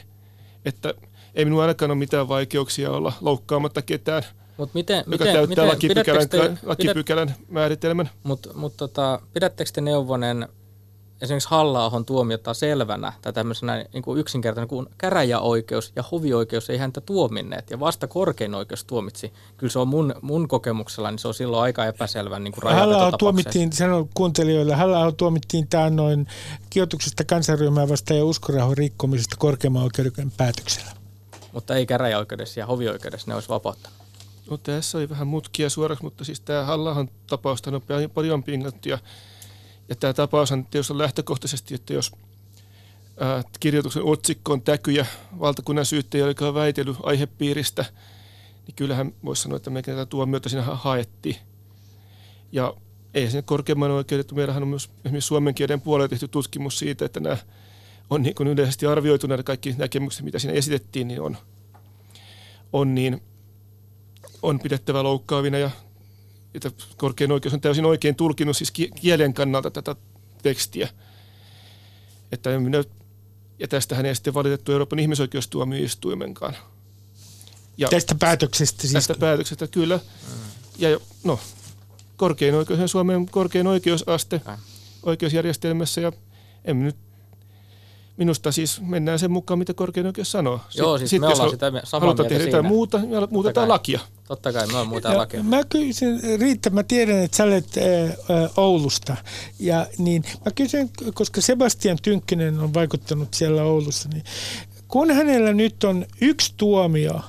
Että 0.64 0.95
ei 1.35 1.45
minun 1.45 1.61
ainakaan 1.61 1.91
ole 1.91 1.99
mitään 1.99 2.29
vaikeuksia 2.29 2.91
olla 2.91 3.12
loukkaamatta 3.20 3.83
ketään, 3.83 4.23
Mutta 4.57 4.75
miten, 4.75 4.97
joka 4.97 5.11
miten, 5.11 5.27
täyttää 5.27 5.47
miten, 5.47 5.68
lakipykälän, 5.68 6.29
te, 6.29 6.39
pidät, 6.39 6.59
lakipykälän 6.62 7.35
määritelmän. 7.49 8.11
Mutta 8.23 8.53
mut 8.55 8.77
tota, 8.77 9.20
pidättekö 9.33 9.70
te 9.75 9.81
neuvonen 9.81 10.49
esimerkiksi 11.23 11.49
halla 11.51 12.03
tuomiota 12.07 12.55
selvänä 12.55 13.12
tai 13.23 13.33
tämmöisenä 13.33 13.85
niin 13.93 14.03
kuin 14.03 14.20
yksinkertainen 14.20 14.68
kuin 14.68 14.87
käräjäoikeus 14.99 15.93
ja 15.97 16.05
hovioikeus 16.12 16.70
ei 16.70 16.79
häntä 16.79 17.01
tuominneet 17.01 17.70
ja 17.70 17.81
vasta 17.81 18.09
korkein 18.09 18.55
oikeus 18.55 18.85
tuomitsi. 18.85 19.33
Kyllä 19.57 19.70
se 19.70 19.79
on 19.79 19.89
mun, 19.89 20.14
mun 20.23 20.49
kokemuksella, 20.49 21.11
niin 21.11 21.18
se 21.18 21.29
on 21.29 21.35
silloin 21.35 21.62
aika 21.62 21.87
epäselvän 21.87 22.45
niin 22.45 22.53
kuin 22.53 22.75
halla 22.75 23.12
tuomittiin, 23.12 23.73
sanon 23.73 24.09
kuuntelijoille, 24.14 24.75
halla 24.75 25.12
tuomittiin 25.12 25.68
taannoin 25.68 26.27
kijotuksesta 26.70 27.25
kansanryhmää 27.25 27.89
vastaan 27.89 28.18
ja 28.18 28.25
uskorauhan 28.25 28.77
rikkomisesta 28.77 29.37
korkeimman 29.39 29.83
oikeuden 29.83 30.31
päätöksellä. 30.37 30.91
Mutta 31.53 31.75
ei 31.75 31.87
käräjäoikeudessa 31.87 32.61
ja 32.61 32.66
hovioikeudessa 32.66 33.31
ne 33.31 33.35
olisi 33.35 33.49
vapauttanut. 33.49 33.99
No 34.51 34.57
tässä 34.57 34.99
oli 34.99 35.09
vähän 35.09 35.27
mutkia 35.27 35.70
suoraksi, 35.70 36.05
mutta 36.05 36.25
siis 36.25 36.41
tämä 36.41 36.64
Hallahan 36.64 37.11
tapausta 37.27 37.70
on 37.70 37.83
paljon- 37.83 38.11
paljon 38.11 38.43
pingattu 38.43 38.89
ja, 38.89 38.99
ja 39.89 39.97
tämä 39.97 40.12
tapaus 40.12 40.53
on 40.53 40.66
tietysti 40.66 40.99
lähtökohtaisesti, 40.99 41.74
että 41.74 41.93
jos 41.93 42.12
ää, 43.20 43.43
kirjoituksen 43.61 44.03
otsikko 44.05 44.53
on 44.53 44.62
täkyjä 44.62 45.07
valtakunnan 45.41 45.87
syyttäjä, 45.87 46.26
joka 46.26 46.49
on 46.49 46.55
väitellyt 46.55 46.97
aihepiiristä, 47.03 47.85
niin 48.66 48.74
kyllähän 48.76 49.12
voisi 49.24 49.43
sanoa, 49.43 49.57
että 49.57 49.70
me 49.70 49.83
tätä 49.83 50.07
tuomiota 50.07 50.49
siinä 50.49 50.62
ha- 50.62 50.76
haettiin. 50.76 51.37
Ja 52.53 52.74
ei 53.14 53.26
sinne 53.26 53.43
korkeimman 53.43 53.91
oikeudet, 53.91 54.33
meillähän 54.33 54.62
on 54.62 54.68
myös 54.68 54.91
esimerkiksi 55.05 55.28
suomen 55.28 55.55
kielen 55.55 55.80
puolella 55.80 56.09
tehty 56.09 56.28
tutkimus 56.28 56.78
siitä, 56.78 57.05
että 57.05 57.20
nämä 57.20 57.37
on 58.11 58.22
niin 58.22 58.35
kuin 58.35 58.49
yleisesti 58.49 58.87
arvioitu 58.87 59.26
nämä 59.26 59.43
kaikki 59.43 59.74
näkemykset, 59.78 60.24
mitä 60.24 60.39
siinä 60.39 60.55
esitettiin, 60.55 61.09
niin 61.09 61.20
on, 61.20 61.37
on 62.72 62.95
niin 62.95 63.22
on 64.43 64.61
pidettävä 64.61 65.03
loukkaavina 65.03 65.59
ja 65.59 65.70
että 66.55 66.71
korkein 66.97 67.33
oikeus 67.33 67.55
on 67.55 67.61
täysin 67.61 67.85
oikein 67.85 68.15
tulkinnut 68.15 68.57
siis 68.57 68.71
ki- 68.71 68.91
kielen 69.01 69.35
kannalta 69.35 69.71
tätä 69.71 69.97
tekstiä. 70.43 70.89
Että 72.33 72.59
minä, 72.59 72.85
ja 73.59 73.69
tästähän 73.69 74.07
ei 74.07 74.15
sitten 74.15 74.35
valitettu 74.35 74.73
Euroopan 74.73 74.99
ihmisoikeustuomioistuimenkaan. 74.99 76.57
Ja 77.77 77.89
Tästä 77.89 78.15
päätöksestä 78.15 78.81
siis. 78.83 78.93
tästä 78.93 79.15
päätöksestä 79.15 79.67
kyllä. 79.69 80.01
Ja 80.79 80.89
jo- 80.91 81.03
no, 81.25 81.41
korkein 82.17 82.55
oikeus 82.55 82.81
on 82.81 82.89
Suomen 82.89 83.27
korkein 83.27 83.67
oikeusaste 83.67 84.41
Näin. 84.47 84.59
oikeusjärjestelmässä 85.03 86.01
ja 86.01 86.13
en 86.65 86.83
nyt 86.85 86.97
Minusta 88.17 88.53
siis 88.53 88.81
mennään 88.81 89.19
sen 89.19 89.31
mukaan, 89.31 89.59
mitä 89.59 89.75
korkein 89.75 90.07
oikeus 90.07 90.33
sanoo. 90.33 90.61
Joo, 90.75 90.99
siis 90.99 91.13
me 91.13 91.27
jos 91.27 91.33
ollaan 91.33 91.51
sitä 91.51 91.73
samaa 91.85 92.07
halutaan 92.07 92.29
mieltä 92.29 92.29
tehdä 92.29 92.45
jotain 92.45 92.65
siinä. 92.65 92.69
muuta, 92.69 93.01
ja 93.11 93.29
muutetaan 93.31 93.65
kai. 93.65 93.69
lakia. 93.69 94.01
Totta 94.29 94.53
kai, 94.53 94.67
me 94.67 94.79
on 94.79 94.89
muuta 94.89 95.09
Ja 95.09 95.19
lakia. 95.19 95.43
Mä 95.43 95.65
kysyn, 95.65 96.21
Riitta, 96.41 96.71
mä 96.71 96.83
tiedän, 96.83 97.19
että 97.19 97.37
sä 97.37 97.45
olet 97.45 97.67
ää, 97.77 98.37
ää, 98.37 98.49
Oulusta. 98.57 99.17
Ja 99.59 99.87
niin, 99.99 100.25
mä 100.45 100.53
kysyn, 100.55 100.91
koska 101.15 101.41
Sebastian 101.41 101.99
Tynkkinen 102.03 102.61
on 102.61 102.75
vaikuttanut 102.75 103.35
siellä 103.35 103.63
Oulussa, 103.63 104.09
niin 104.09 104.25
kun 104.89 105.11
hänellä 105.11 105.53
nyt 105.53 105.85
on 105.85 106.07
yksi 106.21 106.55
tuomio, 106.57 107.21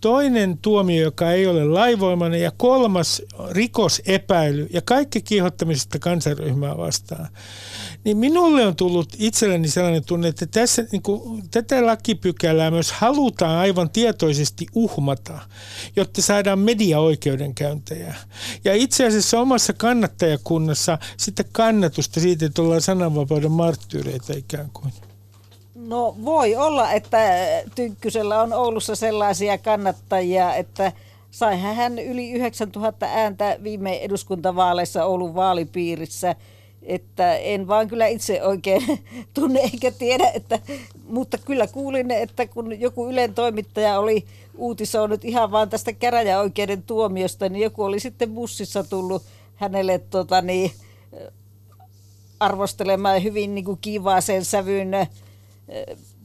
toinen 0.00 0.58
tuomio, 0.58 1.02
joka 1.02 1.30
ei 1.30 1.46
ole 1.46 1.64
laivoimainen 1.64 2.42
ja 2.42 2.52
kolmas 2.56 3.22
rikosepäily 3.50 4.66
ja 4.72 4.82
kaikki 4.82 5.22
kiihottamisesta 5.22 5.98
kansanryhmää 5.98 6.76
vastaan, 6.76 7.28
niin 8.04 8.16
minulle 8.16 8.66
on 8.66 8.76
tullut 8.76 9.08
itselleni 9.18 9.68
sellainen 9.68 10.04
tunne, 10.04 10.28
että 10.28 10.46
tässä 10.46 10.84
niin 10.92 11.02
kuin, 11.02 11.42
tätä 11.50 11.86
lakipykälää 11.86 12.70
myös 12.70 12.92
halutaan 12.92 13.56
aivan 13.58 13.90
tietoisesti 13.90 14.66
uhmata, 14.74 15.38
jotta 15.96 16.22
saadaan 16.22 16.58
mediaoikeudenkäyntejä. 16.58 18.14
Ja 18.64 18.74
itse 18.74 19.06
asiassa 19.06 19.40
omassa 19.40 19.72
kannattajakunnassa 19.72 20.98
sitten 21.16 21.46
kannatusta 21.52 22.20
siitä, 22.20 22.46
että 22.46 22.62
ollaan 22.62 22.80
sananvapauden 22.80 23.52
marttyyreitä 23.52 24.32
ikään 24.36 24.70
kuin. 24.72 24.92
No 25.74 26.16
voi 26.24 26.56
olla, 26.56 26.92
että 26.92 27.18
Tynkkysellä 27.74 28.42
on 28.42 28.52
Oulussa 28.52 28.96
sellaisia 28.96 29.58
kannattajia, 29.58 30.54
että 30.54 30.92
saihan 31.30 31.74
hän 31.74 31.98
yli 31.98 32.30
9000 32.30 33.06
ääntä 33.06 33.56
viime 33.62 33.96
eduskuntavaaleissa 33.96 35.04
Oulun 35.04 35.34
vaalipiirissä. 35.34 36.36
Että 36.84 37.36
en 37.36 37.68
vaan 37.68 37.88
kyllä 37.88 38.06
itse 38.06 38.42
oikein 38.42 38.82
tunne 39.34 39.60
eikä 39.60 39.90
tiedä, 39.90 40.30
että, 40.34 40.58
mutta 41.08 41.38
kyllä 41.38 41.66
kuulin, 41.66 42.10
että 42.10 42.46
kun 42.46 42.80
joku 42.80 43.08
Ylen 43.08 43.34
toimittaja 43.34 43.98
oli 43.98 44.24
uutisoinut 44.56 45.24
ihan 45.24 45.50
vaan 45.50 45.70
tästä 45.70 45.92
käräjäoikeuden 45.92 46.82
tuomiosta, 46.82 47.48
niin 47.48 47.62
joku 47.62 47.82
oli 47.82 48.00
sitten 48.00 48.34
bussissa 48.34 48.84
tullut 48.84 49.22
hänelle 49.54 49.98
tota 49.98 50.42
niin, 50.42 50.70
arvostelemaan 52.40 53.22
hyvin 53.22 53.54
niin 53.54 53.64
kuin 53.64 53.78
kiivaaseen 53.80 54.44
sävyyn 54.44 54.90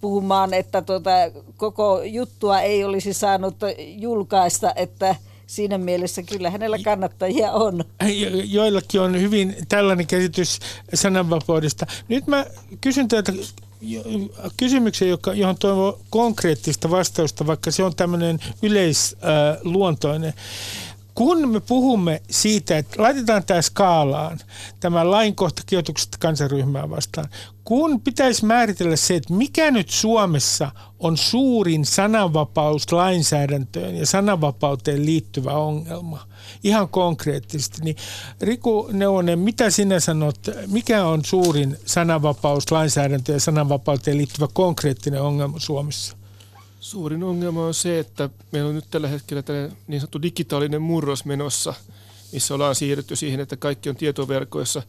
puhumaan, 0.01 0.53
että 0.53 0.81
tuota, 0.81 1.11
koko 1.57 2.01
juttua 2.03 2.61
ei 2.61 2.83
olisi 2.83 3.13
saanut 3.13 3.55
julkaista, 3.77 4.73
että 4.75 5.15
siinä 5.49 5.77
mielessä 5.77 6.23
kyllä 6.23 6.49
hänellä 6.49 6.77
kannattajia 6.83 7.51
on. 7.51 7.83
Jo- 8.01 8.29
joillakin 8.43 9.01
on 9.01 9.21
hyvin 9.21 9.55
tällainen 9.69 10.07
käsitys 10.07 10.59
sananvapaudesta. 10.93 11.85
Nyt 12.07 12.27
mä 12.27 12.45
kysyn 12.81 13.07
teiltä 13.07 13.33
kysymyksen, 14.57 15.09
joka, 15.09 15.33
johon 15.33 15.57
toivon 15.57 15.99
konkreettista 16.09 16.89
vastausta, 16.89 17.47
vaikka 17.47 17.71
se 17.71 17.83
on 17.83 17.95
tämmöinen 17.95 18.39
yleisluontoinen. 18.63 20.33
Kun 21.19 21.49
me 21.49 21.59
puhumme 21.59 22.21
siitä, 22.29 22.77
että 22.77 23.01
laitetaan 23.01 23.43
tämä 23.43 23.61
skaalaan, 23.61 24.39
tämä 24.79 25.11
lainkohta 25.11 25.61
kijoituksesta 25.65 26.17
kansanryhmää 26.19 26.89
vastaan, 26.89 27.29
kun 27.63 28.01
pitäisi 28.01 28.45
määritellä 28.45 28.95
se, 28.95 29.15
että 29.15 29.33
mikä 29.33 29.71
nyt 29.71 29.89
Suomessa 29.89 30.71
on 30.99 31.17
suurin 31.17 31.85
sananvapauslainsäädäntöön 31.85 33.95
ja 33.95 34.05
sananvapauteen 34.05 35.05
liittyvä 35.05 35.51
ongelma, 35.51 36.27
ihan 36.63 36.89
konkreettisesti, 36.89 37.81
niin 37.81 37.95
Riku 38.41 38.89
Neuvonen, 38.91 39.39
mitä 39.39 39.69
sinä 39.69 39.99
sanot, 39.99 40.39
mikä 40.67 41.05
on 41.05 41.25
suurin 41.25 41.77
sananvapauslainsäädäntö 41.85 43.31
ja 43.31 43.39
sananvapauteen 43.39 44.17
liittyvä 44.17 44.47
konkreettinen 44.53 45.21
ongelma 45.21 45.59
Suomessa? 45.59 46.18
Suurin 46.79 47.23
ongelma 47.23 47.65
on 47.65 47.73
se, 47.73 47.99
että 47.99 48.29
meillä 48.51 48.69
on 48.69 48.75
nyt 48.75 48.85
tällä 48.91 49.07
hetkellä 49.07 49.43
tällainen 49.43 49.77
niin 49.87 50.01
sanottu 50.01 50.21
digitaalinen 50.21 50.81
murros 50.81 51.25
menossa, 51.25 51.73
missä 52.33 52.53
ollaan 52.53 52.75
siirrytty 52.75 53.15
siihen, 53.15 53.39
että 53.39 53.57
kaikki 53.57 53.89
on 53.89 53.95
tietoverkoissa. 53.95 54.83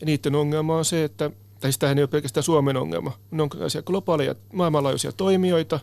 Ja 0.00 0.06
niiden 0.06 0.34
ongelma 0.34 0.76
on 0.76 0.84
se, 0.84 1.04
että, 1.04 1.30
tai 1.60 1.72
siis 1.72 1.78
tämähän 1.78 1.98
ei 1.98 2.02
ole 2.02 2.08
pelkästään 2.08 2.44
Suomen 2.44 2.76
ongelma, 2.76 3.12
ne 3.30 3.42
on 3.42 3.48
tällaisia 3.48 3.82
globaaleja 3.82 4.34
maailmanlaajuisia 4.52 5.12
toimijoita, 5.12 5.80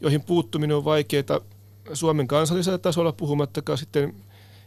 joihin 0.00 0.22
puuttuminen 0.22 0.76
on 0.76 0.84
vaikeaa 0.84 1.40
Suomen 1.92 2.28
kansallisella 2.28 2.78
tasolla, 2.78 3.12
puhumattakaan 3.12 3.78
sitten, 3.78 4.14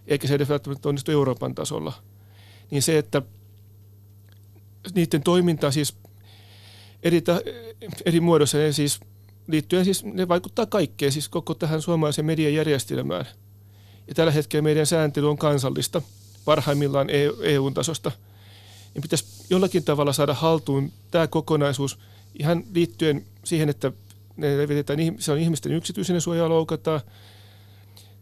eikä 0.08 0.28
se 0.28 0.34
edes 0.34 0.50
välttämättä 0.50 0.90
onnistu 0.90 1.12
Euroopan 1.12 1.56
tasolla. 1.56 1.94
Niin 2.72 2.82
se, 2.82 2.98
että 2.98 3.22
niiden 4.96 5.24
toiminta 5.24 5.72
siis 5.72 5.98
eri, 7.04 7.24
eri 8.06 8.20
muodossa, 8.20 8.58
siis 8.72 9.00
liittyen 9.48 9.86
siis, 9.86 10.04
ne 10.04 10.28
vaikuttaa 10.28 10.66
kaikkeen, 10.66 11.12
siis 11.12 11.30
koko 11.30 11.54
tähän 11.54 11.82
suomalaisen 11.82 12.26
mediajärjestelmään. 12.26 13.26
Ja 14.08 14.16
tällä 14.16 14.32
hetkellä 14.32 14.64
meidän 14.64 14.86
sääntely 14.86 15.30
on 15.30 15.38
kansallista, 15.38 16.02
parhaimmillaan 16.46 17.08
EU-tasosta. 17.42 18.12
Niin 18.94 19.02
pitäisi 19.02 19.26
jollakin 19.50 19.84
tavalla 19.84 20.14
saada 20.14 20.34
haltuun 20.34 20.92
tämä 21.12 21.28
kokonaisuus 21.28 22.00
ihan 22.40 22.64
liittyen 22.74 23.26
siihen, 23.44 23.70
että 23.70 23.92
ne 24.38 24.58
levitetään, 24.58 25.00
se 25.20 25.32
on 25.32 25.38
ihmisten 25.38 25.72
yksityisen 25.72 26.22
suojaa 26.22 26.50
loukataan, 26.50 27.02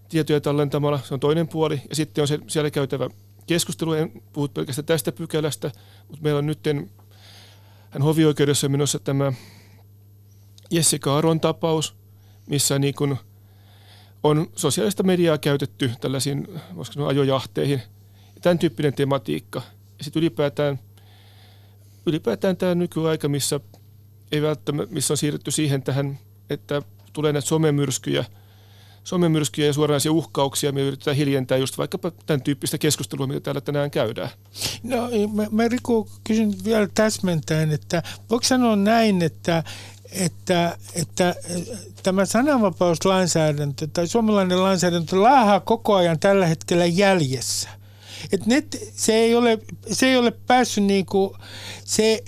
tietoja 0.10 0.42
tallentamalla, 0.42 1.00
se 1.04 1.14
on 1.14 1.20
toinen 1.20 1.48
puoli. 1.48 1.82
Ja 1.90 1.96
sitten 1.96 2.22
on 2.22 2.28
se 2.28 2.40
siellä 2.48 2.72
käytävä 2.72 3.10
keskustelu, 3.48 3.94
en 3.94 4.22
puhu 4.34 4.48
pelkästään 4.48 4.86
tästä 4.86 5.12
pykälästä, 5.12 5.72
mutta 6.08 6.24
meillä 6.24 6.38
on 6.38 6.46
nyt 6.46 6.60
hän 7.90 8.02
hovioikeudessa 8.02 8.70
menossa 8.70 9.00
tämä 9.00 9.34
Jessica 10.74 11.18
Aron 11.18 11.40
tapaus, 11.40 11.96
missä 12.50 12.80
niin 12.80 12.94
kuin 12.94 13.18
on 14.24 14.48
sosiaalista 14.56 15.04
mediaa 15.04 15.38
käytetty 15.38 15.92
tällaisiin 16.02 16.48
sanoa, 16.92 17.08
ajojahteihin. 17.08 17.82
Tämän 18.42 18.60
tyyppinen 18.60 18.94
tematiikka. 18.94 19.62
Ja 19.98 20.04
sitten 20.04 20.20
ylipäätään, 20.22 20.80
ylipäätään 22.06 22.58
tämä 22.58 22.76
nykyaika, 22.76 23.30
missä, 23.30 23.60
ei 24.32 24.42
välttämättä, 24.42 24.94
missä 24.94 25.14
on 25.14 25.18
siirrytty 25.18 25.52
siihen 25.52 25.84
tähän, 25.84 26.20
että 26.50 26.82
tulee 27.14 27.34
näitä 27.34 27.48
somemyrskyjä, 27.48 28.26
somemyrskyjä 29.04 29.68
ja 29.68 29.74
suoranaisia 29.74 30.12
uhkauksia, 30.12 30.72
me 30.72 30.82
yritetään 30.82 31.18
hiljentää 31.18 31.58
just 31.58 31.78
vaikkapa 31.78 32.12
tämän 32.26 32.42
tyyppistä 32.42 32.78
keskustelua, 32.78 33.28
mitä 33.28 33.40
täällä 33.40 33.62
tänään 33.62 33.92
käydään. 33.92 34.30
No 34.84 35.10
mä, 35.34 35.48
mä 35.52 35.68
Riku 35.68 36.10
kysyn 36.24 36.54
vielä 36.64 36.88
täsmentäen, 36.94 37.72
että 37.72 38.04
voiko 38.30 38.44
sanoa 38.44 38.76
näin, 38.76 39.22
että 39.22 39.64
että, 40.14 40.78
että 40.96 41.36
tämä 42.04 42.26
sananvapauslainsäädäntö 42.26 43.88
tai 43.94 44.08
suomalainen 44.08 44.64
lainsäädäntö 44.64 45.22
laahaa 45.22 45.60
koko 45.60 45.96
ajan 45.96 46.20
tällä 46.20 46.46
hetkellä 46.46 46.86
jäljessä. 46.86 47.70
Et 48.32 48.46
net, 48.46 48.92
se, 48.96 49.14
ei 49.14 49.36
ole, 49.36 49.60
se 49.92 50.06
ei 50.06 50.18
ole 50.18 50.32
päässyt 50.32 50.84
niinku, 50.84 51.38
se 51.86 52.24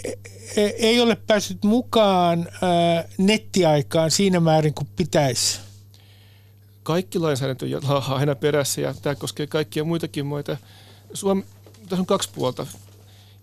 ei 0.77 1.01
ole 1.01 1.15
päässyt 1.15 1.63
mukaan 1.63 2.47
ää, 2.61 3.03
nettiaikaan 3.17 4.11
siinä 4.11 4.39
määrin 4.39 4.73
kuin 4.73 4.87
pitäisi. 4.95 5.59
Kaikki 6.83 7.19
lainsäädäntö 7.19 7.65
laahaa 7.87 8.17
aina 8.17 8.35
perässä 8.35 8.81
ja 8.81 8.93
tämä 9.01 9.15
koskee 9.15 9.47
kaikkia 9.47 9.83
muitakin 9.83 10.25
maita. 10.25 10.57
Suomi, 11.13 11.45
tässä 11.81 12.01
on 12.01 12.05
kaksi 12.05 12.29
puolta. 12.35 12.67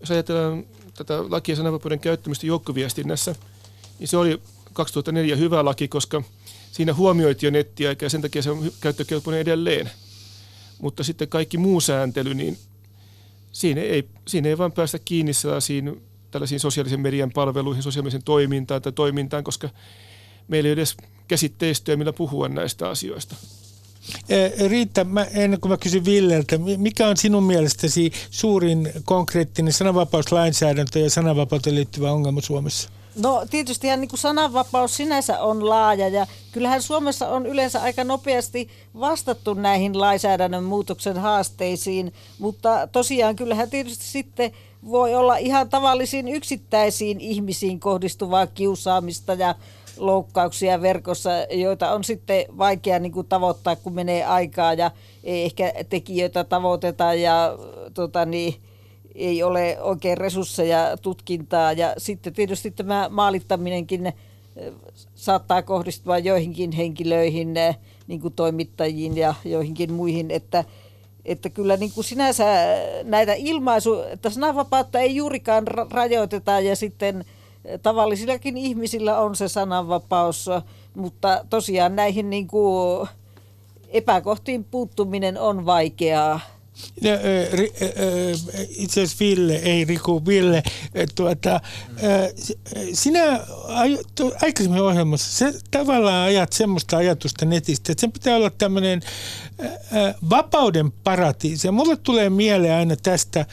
Jos 0.00 0.10
ajatellaan 0.10 0.64
tätä 0.94 1.30
lakia 1.30 1.56
sananvapauden 1.56 2.00
käyttämistä 2.00 2.46
joukkoviestinnässä– 2.46 3.34
niin 4.02 4.08
se 4.08 4.16
oli 4.16 4.42
2004 4.72 5.36
hyvä 5.36 5.64
laki, 5.64 5.88
koska 5.88 6.22
siinä 6.72 6.94
huomioitiin 6.94 7.48
jo 7.48 7.50
nettiaikaa 7.50 8.06
ja 8.06 8.10
sen 8.10 8.22
takia 8.22 8.42
se 8.42 8.50
on 8.50 8.72
käyttökelpoinen 8.80 9.40
edelleen. 9.40 9.90
Mutta 10.80 11.04
sitten 11.04 11.28
kaikki 11.28 11.58
muu 11.58 11.80
sääntely, 11.80 12.34
niin 12.34 12.58
siinä 13.52 13.80
ei, 13.80 14.08
siinä 14.28 14.48
ei 14.48 14.58
vaan 14.58 14.72
päästä 14.72 14.98
kiinni 15.04 15.32
sellaisiin 15.32 16.02
tällaisiin 16.30 16.60
sosiaalisen 16.60 17.00
median 17.00 17.30
palveluihin, 17.30 17.82
sosiaalisen 17.82 18.22
toimintaan 18.22 18.82
tai 18.82 18.92
toimintaan, 18.92 19.44
koska 19.44 19.68
meillä 20.48 20.66
ei 20.66 20.70
ole 20.70 20.80
edes 20.80 20.96
käsitteistöä, 21.28 21.96
millä 21.96 22.12
puhua 22.12 22.48
näistä 22.48 22.88
asioista. 22.88 23.34
Riitta, 24.68 25.04
mä, 25.04 25.24
ennen 25.24 25.60
kuin 25.60 25.70
mä 25.70 25.76
kysyn 25.76 26.04
Villeltä, 26.04 26.58
mikä 26.76 27.08
on 27.08 27.16
sinun 27.16 27.42
mielestäsi 27.42 28.12
suurin 28.30 28.92
konkreettinen 29.04 29.72
sananvapauslainsäädäntö 29.72 30.98
ja 30.98 31.10
sananvapauteen 31.10 31.76
liittyvä 31.76 32.12
ongelma 32.12 32.40
Suomessa? 32.40 33.01
No 33.16 33.46
tietysti 33.50 33.96
niin 33.96 34.08
kuin 34.08 34.20
sananvapaus 34.20 34.96
sinänsä 34.96 35.40
on 35.40 35.68
laaja 35.68 36.08
ja 36.08 36.26
kyllähän 36.52 36.82
Suomessa 36.82 37.28
on 37.28 37.46
yleensä 37.46 37.82
aika 37.82 38.04
nopeasti 38.04 38.68
vastattu 39.00 39.54
näihin 39.54 40.00
lainsäädännön 40.00 40.64
muutoksen 40.64 41.18
haasteisiin, 41.18 42.12
mutta 42.38 42.88
tosiaan 42.92 43.36
kyllähän 43.36 43.70
tietysti 43.70 44.04
sitten 44.04 44.52
voi 44.90 45.14
olla 45.14 45.36
ihan 45.36 45.68
tavallisiin 45.68 46.28
yksittäisiin 46.28 47.20
ihmisiin 47.20 47.80
kohdistuvaa 47.80 48.46
kiusaamista 48.46 49.34
ja 49.34 49.54
loukkauksia 49.96 50.82
verkossa, 50.82 51.30
joita 51.50 51.92
on 51.92 52.04
sitten 52.04 52.44
vaikea 52.58 52.98
niin 52.98 53.12
kuin 53.12 53.26
tavoittaa, 53.26 53.76
kun 53.76 53.94
menee 53.94 54.24
aikaa 54.24 54.74
ja 54.74 54.90
ehkä 55.24 55.72
tekijöitä 55.88 56.44
tavoiteta 56.44 57.14
ja 57.14 57.58
tota 57.94 58.24
niin, 58.24 58.54
ei 59.14 59.42
ole 59.42 59.78
oikein 59.80 60.18
resursseja 60.18 60.96
tutkintaa. 61.02 61.72
Ja 61.72 61.94
sitten 61.98 62.32
tietysti 62.32 62.70
tämä 62.70 63.08
maalittaminenkin 63.10 64.06
eh, 64.06 64.14
saattaa 65.14 65.62
kohdistua 65.62 66.18
joihinkin 66.18 66.72
henkilöihin, 66.72 67.56
eh, 67.56 67.78
niin 68.06 68.20
kuin 68.20 68.34
toimittajiin 68.34 69.16
ja 69.16 69.34
joihinkin 69.44 69.92
muihin, 69.92 70.30
että, 70.30 70.64
että 71.24 71.50
kyllä 71.50 71.76
niin 71.76 71.92
kuin 71.92 72.04
sinänsä 72.04 72.44
näitä 73.04 73.34
ilmaisu, 73.34 74.02
että 74.02 74.30
sananvapautta 74.30 74.98
ei 74.98 75.16
juurikaan 75.16 75.64
rajoiteta. 75.90 76.60
Ja 76.60 76.76
sitten 76.76 77.24
eh, 77.64 77.80
tavallisillakin 77.80 78.56
ihmisillä 78.56 79.18
on 79.18 79.36
se 79.36 79.48
sananvapaus, 79.48 80.50
mutta 80.94 81.44
tosiaan 81.50 81.96
näihin 81.96 82.30
niin 82.30 82.46
kuin 82.46 83.08
epäkohtiin 83.88 84.64
puuttuminen 84.64 85.40
on 85.40 85.66
vaikeaa. 85.66 86.40
Ja, 87.00 87.12
itse 88.68 89.02
asiassa 89.02 89.24
Ville, 89.24 89.56
ei 89.56 89.84
Riku, 89.84 90.26
Ville, 90.26 90.62
tuota, 91.14 91.60
sinä 92.92 93.40
aikaisemmin 94.42 94.82
ohjelmassa, 94.82 95.32
sä 95.32 95.58
tavallaan 95.70 96.26
ajat 96.26 96.52
semmoista 96.52 96.96
ajatusta 96.96 97.44
netistä, 97.44 97.92
että 97.92 98.00
sen 98.00 98.12
pitää 98.12 98.36
olla 98.36 98.50
tämmöinen 98.50 99.00
vapauden 100.30 100.92
paratiisi. 100.92 101.68
Ja 101.68 101.72
mulle 101.72 101.96
tulee 101.96 102.30
mieleen 102.30 102.74
aina 102.74 102.96
tästä 102.96 103.46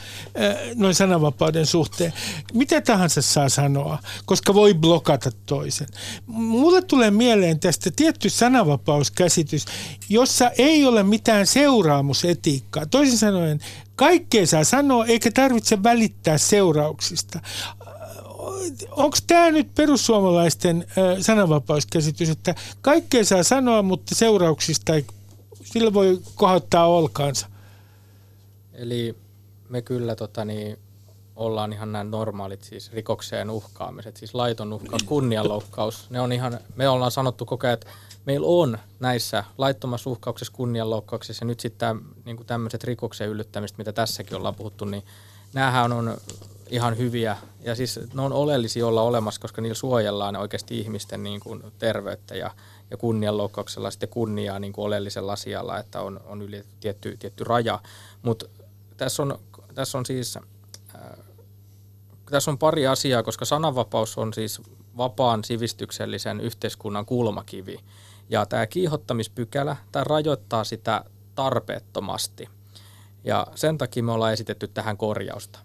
noin 0.74 0.94
sananvapauden 0.94 1.66
suhteen. 1.66 2.12
Mitä 2.52 2.80
tahansa 2.80 3.22
saa 3.22 3.48
sanoa, 3.48 3.98
koska 4.24 4.54
voi 4.54 4.74
blokata 4.74 5.30
toisen. 5.46 5.88
Mulle 6.26 6.82
tulee 6.82 7.10
mieleen 7.10 7.60
tästä 7.60 7.90
tietty 7.96 8.30
sananvapauskäsitys, 8.30 9.64
jossa 10.08 10.50
ei 10.58 10.86
ole 10.86 11.02
mitään 11.02 11.46
seuraamusetiikkaa. 11.46 12.86
Toisin 12.86 13.18
sanoen, 13.18 13.60
kaikkea 13.96 14.46
saa 14.46 14.64
sanoa 14.64 15.06
eikä 15.06 15.30
tarvitse 15.30 15.82
välittää 15.82 16.38
seurauksista 16.38 17.40
onko 18.90 19.16
tämä 19.26 19.50
nyt 19.50 19.74
perussuomalaisten 19.74 20.86
sananvapauskäsitys, 21.20 22.28
että 22.28 22.54
kaikkea 22.80 23.24
saa 23.24 23.42
sanoa, 23.42 23.82
mutta 23.82 24.14
seurauksista 24.14 24.94
ei 24.94 25.04
sillä 25.62 25.94
voi 25.94 26.20
kohottaa 26.34 26.86
olkaansa. 26.86 27.46
Eli 28.72 29.16
me 29.68 29.82
kyllä 29.82 30.16
tota, 30.16 30.44
niin, 30.44 30.78
ollaan 31.36 31.72
ihan 31.72 31.92
nämä 31.92 32.04
normaalit 32.04 32.62
siis 32.62 32.92
rikokseen 32.92 33.50
uhkaamiset, 33.50 34.16
siis 34.16 34.34
laiton 34.34 34.72
uhkaus, 34.72 35.02
kunnianloukkaus. 35.02 36.10
Ne 36.10 36.20
on 36.20 36.32
ihan, 36.32 36.58
me 36.76 36.88
ollaan 36.88 37.10
sanottu 37.10 37.46
koko 37.46 37.66
ajan, 37.66 37.74
että 37.74 37.86
meillä 38.26 38.46
on 38.46 38.78
näissä 39.00 39.44
laittomassa 39.58 40.10
uhkauksessa, 40.10 40.52
kunnianloukkauksessa 40.52 41.44
ja 41.44 41.46
nyt 41.46 41.60
sitten 41.60 42.00
niin 42.24 42.46
tämmöiset 42.46 42.84
rikoksen 42.84 43.28
yllyttämistä, 43.28 43.78
mitä 43.78 43.92
tässäkin 43.92 44.36
ollaan 44.36 44.54
puhuttu, 44.54 44.84
niin 44.84 45.02
näähän 45.52 45.92
on 45.92 46.16
ihan 46.70 46.98
hyviä 46.98 47.36
ja 47.60 47.74
siis 47.74 48.00
ne 48.14 48.22
on 48.22 48.32
oleellisia 48.32 48.86
olla 48.86 49.02
olemassa, 49.02 49.40
koska 49.40 49.62
niillä 49.62 49.74
suojellaan 49.74 50.36
oikeasti 50.36 50.78
ihmisten 50.78 51.22
niin 51.22 51.40
kuin 51.40 51.62
terveyttä 51.78 52.34
ja, 52.34 52.50
ja 52.90 52.96
kunnianloukkauksella 52.96 53.90
sitten 53.90 54.08
kunniaa 54.08 54.58
niin 54.58 54.72
kuin 54.72 54.84
oleellisella 54.84 55.32
asialla, 55.32 55.78
että 55.78 56.00
on, 56.00 56.20
on 56.24 56.42
yli 56.42 56.64
tietty, 56.80 57.16
tietty 57.16 57.44
raja. 57.44 57.78
Mutta 58.22 58.46
tässä 58.96 59.22
on, 59.22 59.38
tässä 59.74 59.98
on 59.98 60.06
siis 60.06 60.36
äh, 60.36 61.02
tässä 62.30 62.50
on 62.50 62.58
pari 62.58 62.86
asiaa, 62.86 63.22
koska 63.22 63.44
sananvapaus 63.44 64.18
on 64.18 64.34
siis 64.34 64.62
vapaan 64.96 65.44
sivistyksellisen 65.44 66.40
yhteiskunnan 66.40 67.06
kulmakivi. 67.06 67.78
Ja 68.28 68.46
tämä 68.46 68.66
kiihottamispykälä, 68.66 69.76
tämä 69.92 70.04
rajoittaa 70.04 70.64
sitä 70.64 71.04
tarpeettomasti. 71.34 72.48
Ja 73.24 73.46
sen 73.54 73.78
takia 73.78 74.02
me 74.02 74.12
ollaan 74.12 74.32
esitetty 74.32 74.68
tähän 74.68 74.96
korjausta. 74.96 75.58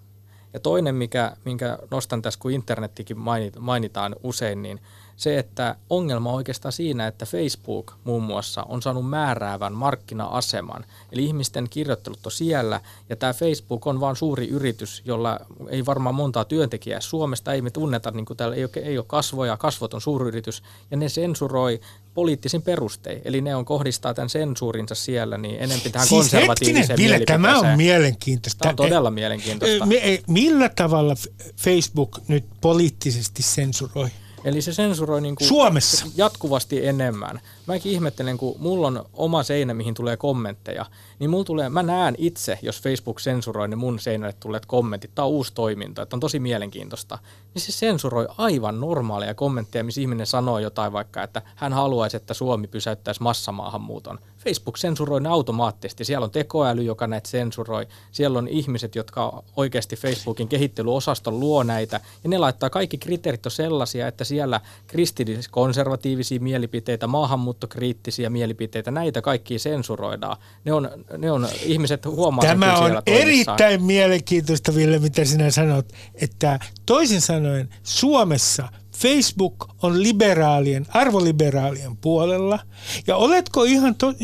Ja 0.53 0.59
toinen, 0.59 0.95
mikä, 0.95 1.37
minkä 1.45 1.79
nostan 1.91 2.21
tässä, 2.21 2.39
kun 2.39 2.51
internettikin 2.51 3.17
mainitaan 3.59 4.15
usein, 4.23 4.61
niin 4.61 4.81
se, 5.15 5.39
että 5.39 5.75
ongelma 5.89 6.29
on 6.29 6.35
oikeastaan 6.35 6.71
siinä, 6.71 7.07
että 7.07 7.25
Facebook 7.25 7.93
muun 8.03 8.23
muassa 8.23 8.63
on 8.63 8.81
saanut 8.81 9.09
määräävän 9.09 9.73
markkina-aseman. 9.73 10.85
Eli 11.11 11.25
ihmisten 11.25 11.67
kirjoittelut 11.69 12.25
on 12.25 12.31
siellä, 12.31 12.81
ja 13.09 13.15
tämä 13.15 13.33
Facebook 13.33 13.87
on 13.87 13.99
vain 13.99 14.15
suuri 14.15 14.47
yritys, 14.47 15.01
jolla 15.05 15.39
ei 15.69 15.85
varmaan 15.85 16.15
montaa 16.15 16.45
työntekijää 16.45 17.01
Suomesta, 17.01 17.53
ei 17.53 17.61
me 17.61 17.69
tunneta, 17.69 18.11
niin 18.11 18.25
kuin 18.25 18.37
täällä 18.37 18.55
ei 18.55 18.63
ole, 18.63 18.83
ei 18.83 18.97
ole 18.97 19.05
kasvoja, 19.07 19.57
kasvot 19.57 19.93
on 19.93 20.01
suuryritys, 20.01 20.63
ja 20.91 20.97
ne 20.97 21.09
sensuroi 21.09 21.79
poliittisin 22.13 22.61
perustein. 22.61 23.21
Eli 23.25 23.41
ne 23.41 23.55
on 23.55 23.65
kohdistaa 23.65 24.13
tämän 24.13 24.29
sensuurinsa 24.29 24.95
siellä 24.95 25.37
niin 25.37 25.55
enemmän 25.55 25.91
tähän 25.91 26.07
siis 26.07 26.19
konservatiiviseen 26.19 26.99
hetkinen, 26.99 27.25
tämä 27.25 27.59
on 27.59 27.77
mielenkiintoista. 27.77 28.59
Tämä 28.59 28.69
on 28.69 28.75
todella 28.75 29.11
mielenkiintoista. 29.11 29.87
Millä 30.27 30.69
tavalla 30.69 31.15
Facebook 31.57 32.19
nyt 32.27 32.45
poliittisesti 32.61 33.43
sensuroi? 33.43 34.09
Eli 34.45 34.61
se 34.61 34.73
sensuroi 34.73 35.21
niin 35.21 35.35
kuin 35.35 35.47
Suomessa. 35.47 36.07
jatkuvasti 36.15 36.87
enemmän. 36.87 37.41
Mäkin 37.67 37.91
ihmettelen, 37.91 38.37
kun 38.37 38.55
mulla 38.59 38.87
on 38.87 39.05
oma 39.13 39.43
seinä, 39.43 39.73
mihin 39.73 39.93
tulee 39.93 40.17
kommentteja, 40.17 40.85
niin 41.19 41.29
mulla 41.29 41.43
tulee, 41.43 41.69
mä 41.69 41.83
näen 41.83 42.15
itse, 42.17 42.59
jos 42.61 42.81
Facebook 42.81 43.19
sensuroi 43.19 43.67
niin 43.67 43.77
mun 43.77 43.99
seinälle 43.99 44.33
tulleet 44.39 44.65
kommentit. 44.65 45.11
Tämä 45.15 45.25
on 45.25 45.31
uusi 45.31 45.53
toiminto, 45.53 46.01
että 46.01 46.15
on 46.15 46.19
tosi 46.19 46.39
mielenkiintoista. 46.39 47.19
Niin 47.53 47.61
se 47.61 47.71
sensuroi 47.71 48.27
aivan 48.37 48.79
normaaleja 48.79 49.33
kommentteja, 49.33 49.83
missä 49.83 50.01
ihminen 50.01 50.27
sanoo 50.27 50.59
jotain 50.59 50.93
vaikka, 50.93 51.23
että 51.23 51.41
hän 51.55 51.73
haluaisi, 51.73 52.17
että 52.17 52.33
Suomi 52.33 52.67
pysäyttäisi 52.67 53.23
massamaahanmuuton. 53.23 54.19
Facebook 54.45 54.77
sensuroi 54.77 55.21
ne 55.21 55.29
automaattisesti. 55.29 56.05
Siellä 56.05 56.23
on 56.23 56.31
tekoäly, 56.31 56.83
joka 56.83 57.07
näitä 57.07 57.29
sensuroi. 57.29 57.87
Siellä 58.11 58.39
on 58.39 58.47
ihmiset, 58.47 58.95
jotka 58.95 59.43
oikeasti 59.55 59.95
Facebookin 59.95 60.47
kehittelyosaston 60.47 61.39
luo 61.39 61.63
näitä. 61.63 61.99
Ja 62.23 62.29
ne 62.29 62.37
laittaa 62.37 62.69
kaikki 62.69 62.97
kriteerit 62.97 63.45
on 63.45 63.51
sellaisia, 63.51 64.07
että 64.07 64.23
siellä 64.23 64.61
kristillis-konservatiivisia 64.87 66.39
mielipiteitä, 66.39 67.07
maahanmuuttokriittisiä 67.07 68.29
mielipiteitä, 68.29 68.91
näitä 68.91 69.21
kaikki 69.21 69.59
sensuroidaan. 69.59 70.37
Ne 70.65 70.73
on, 70.73 70.89
ne 71.17 71.31
on 71.31 71.47
ihmiset 71.63 72.05
huomaa 72.05 72.45
Tämä 72.45 72.77
on 72.77 73.01
erittäin 73.05 73.83
mielenkiintoista, 73.83 74.75
Ville, 74.75 74.99
mitä 74.99 75.25
sinä 75.25 75.51
sanot, 75.51 75.93
että 76.15 76.59
toisin 76.85 77.21
sanoen 77.21 77.69
Suomessa– 77.83 78.69
Facebook 78.97 79.69
on 79.81 80.03
liberaalien, 80.03 80.85
arvoliberaalien 80.89 81.97
puolella. 81.97 82.59
Ja 83.07 83.15
oletko 83.15 83.63
ihan 83.63 83.95
to, 83.95 84.07
äh, 84.07 84.15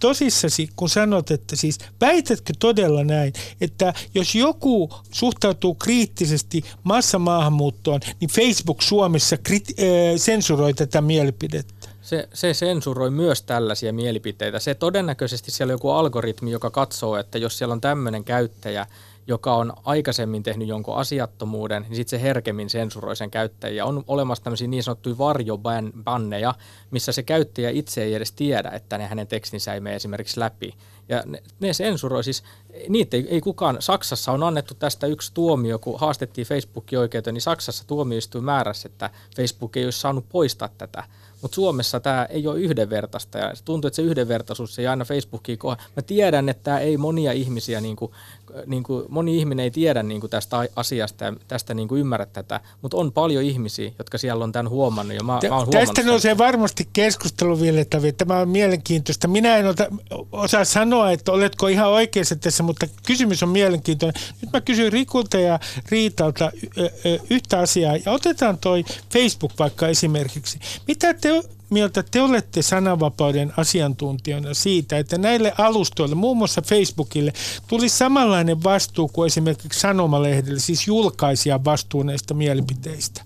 tosissasi, 0.00 0.68
kun 0.76 0.88
sanot, 0.88 1.30
että 1.30 1.56
siis 1.56 1.78
väitätkö 2.00 2.52
todella 2.58 3.04
näin, 3.04 3.32
että 3.60 3.94
jos 4.14 4.34
joku 4.34 4.90
suhtautuu 5.10 5.74
kriittisesti 5.74 6.64
massamaahanmuuttoon, 6.82 8.00
niin 8.20 8.30
Facebook 8.30 8.82
Suomessa 8.82 9.36
krit, 9.36 9.68
äh, 9.68 9.84
sensuroi 10.16 10.74
tätä 10.74 11.00
mielipidettä? 11.00 11.88
Se, 12.02 12.28
se 12.34 12.54
sensuroi 12.54 13.10
myös 13.10 13.42
tällaisia 13.42 13.92
mielipiteitä. 13.92 14.58
Se 14.58 14.74
todennäköisesti 14.74 15.50
siellä 15.50 15.70
on 15.70 15.74
joku 15.74 15.90
algoritmi, 15.90 16.50
joka 16.50 16.70
katsoo, 16.70 17.16
että 17.16 17.38
jos 17.38 17.58
siellä 17.58 17.72
on 17.72 17.80
tämmöinen 17.80 18.24
käyttäjä, 18.24 18.86
joka 19.26 19.54
on 19.54 19.72
aikaisemmin 19.84 20.42
tehnyt 20.42 20.68
jonkun 20.68 20.96
asiattomuuden, 20.96 21.82
niin 21.82 21.96
sitten 21.96 22.18
se 22.18 22.22
herkemmin 22.22 22.70
sensuroi 22.70 23.16
sen 23.16 23.30
käyttäjiä. 23.30 23.84
On 23.84 24.04
olemassa 24.06 24.44
tämmöisiä 24.44 24.68
niin 24.68 24.82
sanottuja 24.82 25.18
varjobanneja, 25.18 26.54
missä 26.90 27.12
se 27.12 27.22
käyttäjä 27.22 27.70
itse 27.70 28.02
ei 28.02 28.14
edes 28.14 28.32
tiedä, 28.32 28.70
että 28.70 28.98
ne 28.98 29.06
hänen 29.06 29.26
tekstinsä 29.26 29.74
ei 29.74 29.80
mene 29.80 29.96
esimerkiksi 29.96 30.40
läpi. 30.40 30.74
Ja 31.08 31.22
ne, 31.26 31.42
ne 31.60 31.72
sensuroi 31.72 32.24
siis, 32.24 32.42
niitä 32.88 33.16
ei, 33.16 33.26
ei 33.30 33.40
kukaan, 33.40 33.76
Saksassa 33.80 34.32
on 34.32 34.42
annettu 34.42 34.74
tästä 34.74 35.06
yksi 35.06 35.34
tuomio, 35.34 35.78
kun 35.78 36.00
haastettiin 36.00 36.46
Facebookin 36.46 36.98
oikeuteen, 36.98 37.34
niin 37.34 37.42
Saksassa 37.42 37.86
tuomioistuin 37.86 38.44
määräsi, 38.44 38.88
että 38.88 39.10
Facebook 39.36 39.76
ei 39.76 39.84
olisi 39.84 40.00
saanut 40.00 40.28
poistaa 40.28 40.68
tätä. 40.78 41.04
Mutta 41.42 41.54
Suomessa 41.54 42.00
tämä 42.00 42.24
ei 42.30 42.46
ole 42.46 42.60
yhdenvertaista 42.60 43.38
ja 43.38 43.52
tuntuu, 43.64 43.88
että 43.88 43.96
se 43.96 44.02
yhdenvertaisuus 44.02 44.78
ei 44.78 44.86
aina 44.86 45.04
Facebookiin 45.04 45.58
kohdalla. 45.58 45.90
Mä 45.96 46.02
tiedän, 46.02 46.48
että 46.48 46.62
tämä 46.62 46.78
ei 46.78 46.96
monia 46.96 47.32
ihmisiä, 47.32 47.80
niin 47.80 47.96
kuin, 47.96 48.12
niin 48.66 48.82
kuin, 48.82 49.04
moni 49.08 49.38
ihminen 49.38 49.64
ei 49.64 49.70
tiedä 49.70 50.02
niin 50.02 50.20
kuin 50.20 50.30
tästä 50.30 50.56
asiasta 50.76 51.24
ja 51.24 51.32
tästä 51.48 51.74
niin 51.74 51.88
kuin 51.88 52.00
ymmärrä 52.00 52.26
tätä, 52.26 52.60
mutta 52.82 52.96
on 52.96 53.12
paljon 53.12 53.44
ihmisiä, 53.44 53.92
jotka 53.98 54.18
siellä 54.18 54.44
on 54.44 54.52
tämän 54.52 54.70
huomannut. 54.70 55.16
Ja 55.16 55.24
mä, 55.24 55.38
T- 55.40 55.48
mä 55.48 55.56
oon 55.56 55.70
tästä 55.70 56.02
nousee 56.02 56.38
varmasti 56.38 56.88
keskustelu 56.92 57.60
vielä, 57.60 57.84
tämä 58.18 58.38
on 58.38 58.48
mielenkiintoista. 58.48 59.28
Minä 59.28 59.56
en 59.56 59.66
ota, 59.66 59.86
osaa 60.32 60.64
sanoa, 60.64 61.10
että 61.10 61.32
oletko 61.32 61.68
ihan 61.68 61.88
oikeassa 61.88 62.36
tässä, 62.36 62.62
mutta 62.62 62.86
kysymys 63.06 63.42
on 63.42 63.48
mielenkiintoinen. 63.48 64.22
Nyt 64.42 64.52
mä 64.52 64.60
kysyn 64.60 64.92
Rikulta 64.92 65.38
ja 65.38 65.58
Riitalta 65.88 66.52
yhtä 67.30 67.58
asiaa 67.58 67.96
ja 67.96 68.12
otetaan 68.12 68.58
toi 68.58 68.84
Facebook 69.12 69.52
vaikka 69.58 69.88
esimerkiksi. 69.88 70.58
Mitä 70.88 71.14
te 71.14 71.42
mieltä 71.74 72.04
te 72.10 72.22
olette 72.22 72.62
sananvapauden 72.62 73.52
asiantuntijana 73.56 74.54
siitä, 74.54 74.98
että 74.98 75.18
näille 75.18 75.52
alustoille, 75.58 76.14
muun 76.14 76.36
muassa 76.36 76.62
Facebookille, 76.62 77.32
tuli 77.68 77.88
samanlainen 77.88 78.62
vastuu 78.62 79.08
kuin 79.08 79.26
esimerkiksi 79.26 79.80
sanomalehdelle, 79.80 80.60
siis 80.60 80.86
julkaisia 80.86 81.64
vastuu 81.64 82.02
näistä 82.02 82.34
mielipiteistä? 82.34 83.24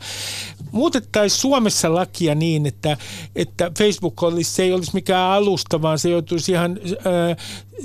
Muutettaisiin 0.72 1.40
Suomessa 1.40 1.94
lakia 1.94 2.34
niin, 2.34 2.66
että, 2.66 2.96
että 3.36 3.72
Facebook 3.78 4.22
olisi, 4.22 4.52
se 4.52 4.62
ei 4.62 4.72
olisi 4.72 4.94
mikään 4.94 5.30
alusta, 5.30 5.82
vaan 5.82 5.98
se 5.98 6.10
joutuisi 6.10 6.52
ihan 6.52 6.80
äh, 6.82 7.36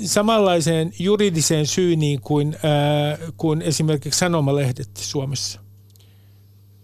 samanlaiseen 0.04 0.92
juridiseen 0.98 1.66
syyniin 1.66 2.20
kuin, 2.20 2.54
äh, 2.54 3.18
kuin 3.36 3.62
esimerkiksi 3.62 4.18
sanomalehdet 4.18 4.90
Suomessa. 4.96 5.60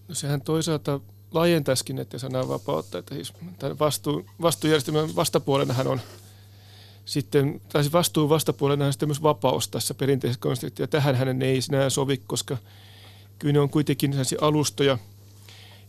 No 0.09 0.15
sehän 0.15 0.41
toisaalta 0.43 1.01
laajentaisikin 1.33 1.97
näiden 1.97 2.21
sananvapautta, 2.21 2.99
että 2.99 3.15
siis 3.15 3.33
vastu, 3.79 4.27
vastuujärjestelmän 4.43 5.17
vastapuolenahan 5.17 5.87
on 5.87 6.01
sitten, 7.05 7.61
tai 7.69 7.83
siis 7.83 7.93
vastuun 7.93 8.29
vastapuolena 8.29 8.87
on 8.87 8.93
sitten 8.93 9.09
myös 9.09 9.23
vapaus 9.23 9.69
tässä 9.69 9.95
perinteisessä 9.95 10.41
konfliktissa. 10.41 10.83
Ja 10.83 10.89
tähän 10.89 11.15
hänen 11.15 11.43
ei 11.43 11.63
sinä 11.63 11.91
sovi, 11.91 12.17
koska 12.27 12.57
kyllä 13.39 13.53
ne 13.53 13.61
on 13.61 13.71
kuitenkin 13.71 14.15
alustoja. 14.41 14.99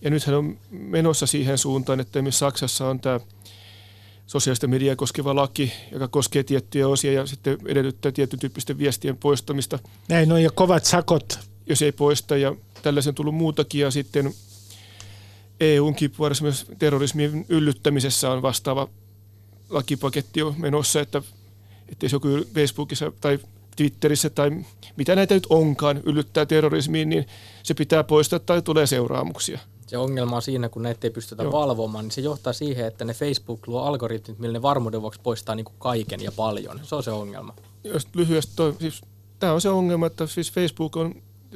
Ja 0.02 0.10
nythän 0.10 0.36
on 0.36 0.58
menossa 0.70 1.26
siihen 1.26 1.58
suuntaan, 1.58 2.00
että 2.00 2.22
myös 2.22 2.40
Saksassa 2.40 2.88
on 2.88 3.00
tämä 3.00 3.20
sosiaalista 4.28 4.68
mediaa 4.68 4.96
koskeva 4.96 5.36
laki, 5.36 5.74
joka 5.92 6.08
koskee 6.08 6.44
tiettyjä 6.44 6.88
osia 6.88 7.14
ja 7.14 7.26
sitten 7.26 7.58
edellyttää 7.66 8.12
tietyn 8.12 8.40
tyyppisten 8.40 8.78
viestien 8.78 9.18
poistamista. 9.18 9.80
Näin 10.10 10.32
on 10.32 10.44
ja 10.44 10.52
kovat 10.52 10.86
sakot. 10.86 11.40
Jos 11.68 11.82
ei 11.82 11.92
poista 11.92 12.38
ja 12.38 12.56
tällaisen 12.82 13.12
on 13.12 13.16
tullut 13.16 13.36
muutakin 13.36 13.82
ja 13.82 13.92
sitten 13.92 14.34
EUn 15.62 15.96
kipuarissa 15.96 16.44
myös 16.44 16.66
terrorismin 16.80 17.46
yllyttämisessä 17.50 18.32
on 18.32 18.42
vastaava 18.42 18.88
lakipaketti 19.70 20.40
jo 20.40 20.56
menossa, 20.58 21.02
että, 21.02 21.22
että 21.90 22.06
jos 22.06 22.12
joku 22.12 22.28
Facebookissa 22.54 23.12
tai 23.22 23.40
Twitterissä 23.76 24.30
tai 24.30 24.52
mitä 24.98 25.16
näitä 25.16 25.34
nyt 25.34 25.48
onkaan 25.50 26.02
yllyttää 26.06 26.46
terrorismiin, 26.46 27.10
niin 27.10 27.26
se 27.64 27.74
pitää 27.74 28.04
poistaa 28.04 28.40
tai 28.40 28.62
tulee 28.62 28.88
seuraamuksia. 28.88 29.60
Se 29.88 29.98
ongelma 29.98 30.36
on 30.36 30.42
siinä, 30.42 30.70
kun 30.70 30.84
näitä 30.84 31.08
ei 31.08 31.12
pystytä 31.12 31.44
Joo. 31.44 31.52
valvomaan, 31.52 32.06
niin 32.06 32.12
se 32.12 32.22
johtaa 32.22 32.54
siihen, 32.54 32.88
että 32.88 33.06
ne 33.06 33.14
Facebook 33.14 33.68
luo 33.68 33.82
algoritmit, 33.82 34.40
millä 34.40 34.54
ne 34.54 34.62
varmuuden 34.62 35.02
vuoksi 35.02 35.20
poistaa 35.24 35.56
niin 35.56 35.66
kuin 35.66 35.76
kaiken 35.80 36.22
ja 36.22 36.32
paljon. 36.32 36.80
Se 36.84 36.96
on 36.96 37.04
se 37.04 37.12
ongelma. 37.12 37.54
Jos 37.84 38.08
lyhyesti, 38.14 38.54
toi, 38.56 38.76
siis, 38.80 39.02
tämä 39.40 39.54
on 39.54 39.62
se 39.62 39.70
ongelma, 39.70 40.08
että 40.08 40.28
siis 40.28 40.52
Facebook 40.52 40.98
on, 40.98 41.16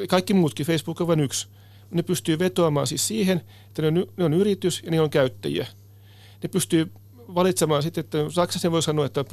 kaikki 0.09 0.33
muutkin, 0.33 0.65
Facebook 0.65 1.01
on 1.01 1.07
vain 1.07 1.19
yksi 1.19 1.47
ne 1.91 2.03
pystyy 2.03 2.39
vetoamaan 2.39 2.87
siis 2.87 3.07
siihen, 3.07 3.41
että 3.67 3.81
ne 3.81 3.87
on, 3.87 4.07
ne 4.17 4.23
on 4.23 4.33
yritys 4.33 4.81
ja 4.83 4.91
ne 4.91 5.01
on 5.01 5.09
käyttäjiä. 5.09 5.67
Ne 6.43 6.49
pystyy 6.49 6.91
valitsemaan 7.35 7.83
sitten, 7.83 8.03
että 8.03 8.17
Saksassa 8.29 8.71
voi 8.71 8.83
sanoa, 8.83 9.05
että 9.05 9.25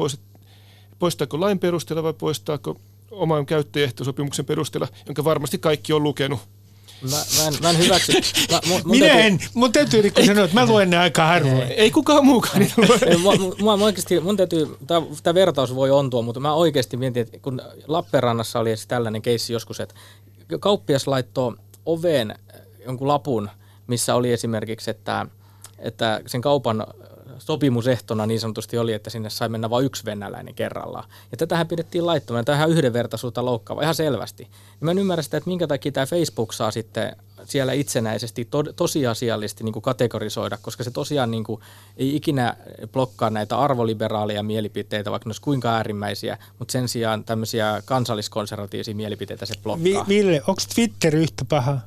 poistaako 0.99 1.41
lain 1.41 1.59
perusteella 1.59 2.03
vai 2.03 2.13
poistaako 2.13 2.81
oman 3.11 3.47
käyttäjäehtosopimuksen 3.47 4.45
perusteella, 4.45 4.89
jonka 5.07 5.25
varmasti 5.25 5.59
kaikki 5.59 5.93
on 5.93 6.03
lukenut. 6.03 6.41
Mä, 7.11 7.17
mä, 7.39 7.49
en, 7.49 7.55
mä 7.63 7.71
en 7.71 7.79
hyväksy. 7.79 8.13
Mä, 8.51 8.61
mun, 8.67 8.81
mun 8.85 8.91
Minä 8.91 9.07
täytyy- 9.07 9.27
en, 9.27 9.39
mun 9.55 9.73
täytyy 9.73 10.03
Rikko 10.03 10.25
sanoa, 10.25 10.45
että 10.45 10.61
mä 10.61 10.67
luen 10.67 10.91
ne 10.91 10.99
aika 10.99 11.27
harvoin. 11.27 11.63
Ei 11.63 11.91
kukaan 11.91 12.27
muukaan 12.27 12.59
niitä 12.59 12.75
lue. 12.77 12.99
Ei, 13.07 13.17
mua, 13.17 13.37
mua, 13.37 13.57
mua 13.61 13.75
oikeasti, 13.75 14.21
mun 14.21 14.37
täytyy, 14.37 14.77
tämä 15.23 15.35
vertaus 15.35 15.75
voi 15.75 15.91
ontua, 15.91 16.23
mutta 16.23 16.41
mä 16.41 16.55
oikeasti 16.55 16.97
mietin, 16.97 17.23
että 17.23 17.39
kun 17.39 17.63
Lappeenrannassa 17.87 18.59
oli 18.59 18.75
tällainen 18.89 19.23
keissi 19.23 19.53
joskus, 19.53 19.81
että 19.81 19.95
kauppias 20.61 21.07
laittoi 21.07 21.57
oveen 21.87 22.35
jonkun 22.87 23.09
lapun, 23.09 23.51
missä 23.87 24.15
oli 24.15 24.33
esimerkiksi, 24.33 24.91
että, 24.91 25.27
että 25.79 26.21
sen 26.27 26.41
kaupan 26.41 26.87
sopimusehtona 27.47 28.27
niin 28.27 28.41
sanotusti 28.41 28.79
oli, 28.79 28.93
että 28.93 29.11
sinne 29.11 29.31
sai 29.31 29.49
mennä 29.49 29.71
vain 29.71 29.87
yksi 29.87 30.05
venäläinen 30.05 30.55
kerrallaan. 30.55 31.09
Ja 31.31 31.37
tätähän 31.37 31.69
pidettiin 31.69 32.07
laittomana, 32.07 32.45
tähän 32.45 32.71
yhdenvertaisuutta 32.71 33.45
loukkaava, 33.45 33.83
ihan 33.83 33.95
selvästi. 33.95 34.43
Ja 34.43 34.79
mä 34.81 34.91
en 34.91 34.99
ymmärrä 34.99 35.23
sitä, 35.23 35.37
että 35.37 35.51
minkä 35.51 35.67
takia 35.67 35.93
tämä 35.93 36.07
Facebook 36.07 36.53
saa 36.53 36.71
sitten 36.71 37.17
siellä 37.45 37.73
itsenäisesti 37.73 38.45
to, 38.45 38.63
tosiasiallisesti 38.63 39.65
niin 39.65 39.73
kuin 39.73 39.83
kategorisoida, 39.83 40.59
koska 40.63 40.85
se 40.85 40.91
tosiaan 40.91 41.31
niin 41.31 41.45
kuin, 41.45 41.61
ei 41.97 42.17
ikinä 42.17 42.57
blokkaa 42.93 43.31
näitä 43.31 43.59
arvoliberaaleja 43.59 44.43
mielipiteitä, 44.43 45.11
vaikka 45.11 45.29
ne 45.29 45.29
olisi 45.29 45.41
kuinka 45.41 45.75
äärimmäisiä, 45.77 46.39
mutta 46.59 46.73
sen 46.73 46.89
sijaan 46.89 47.25
tämmöisiä 47.25 47.83
kansalliskonservatiivisia 47.85 48.95
mielipiteitä 48.95 49.47
se 49.47 49.55
blokkaa. 49.63 49.85
Vi- 49.85 50.15
Ville, 50.17 50.43
onko 50.47 50.63
Twitter 50.75 51.17
yhtä 51.17 51.45
paha? 51.49 51.79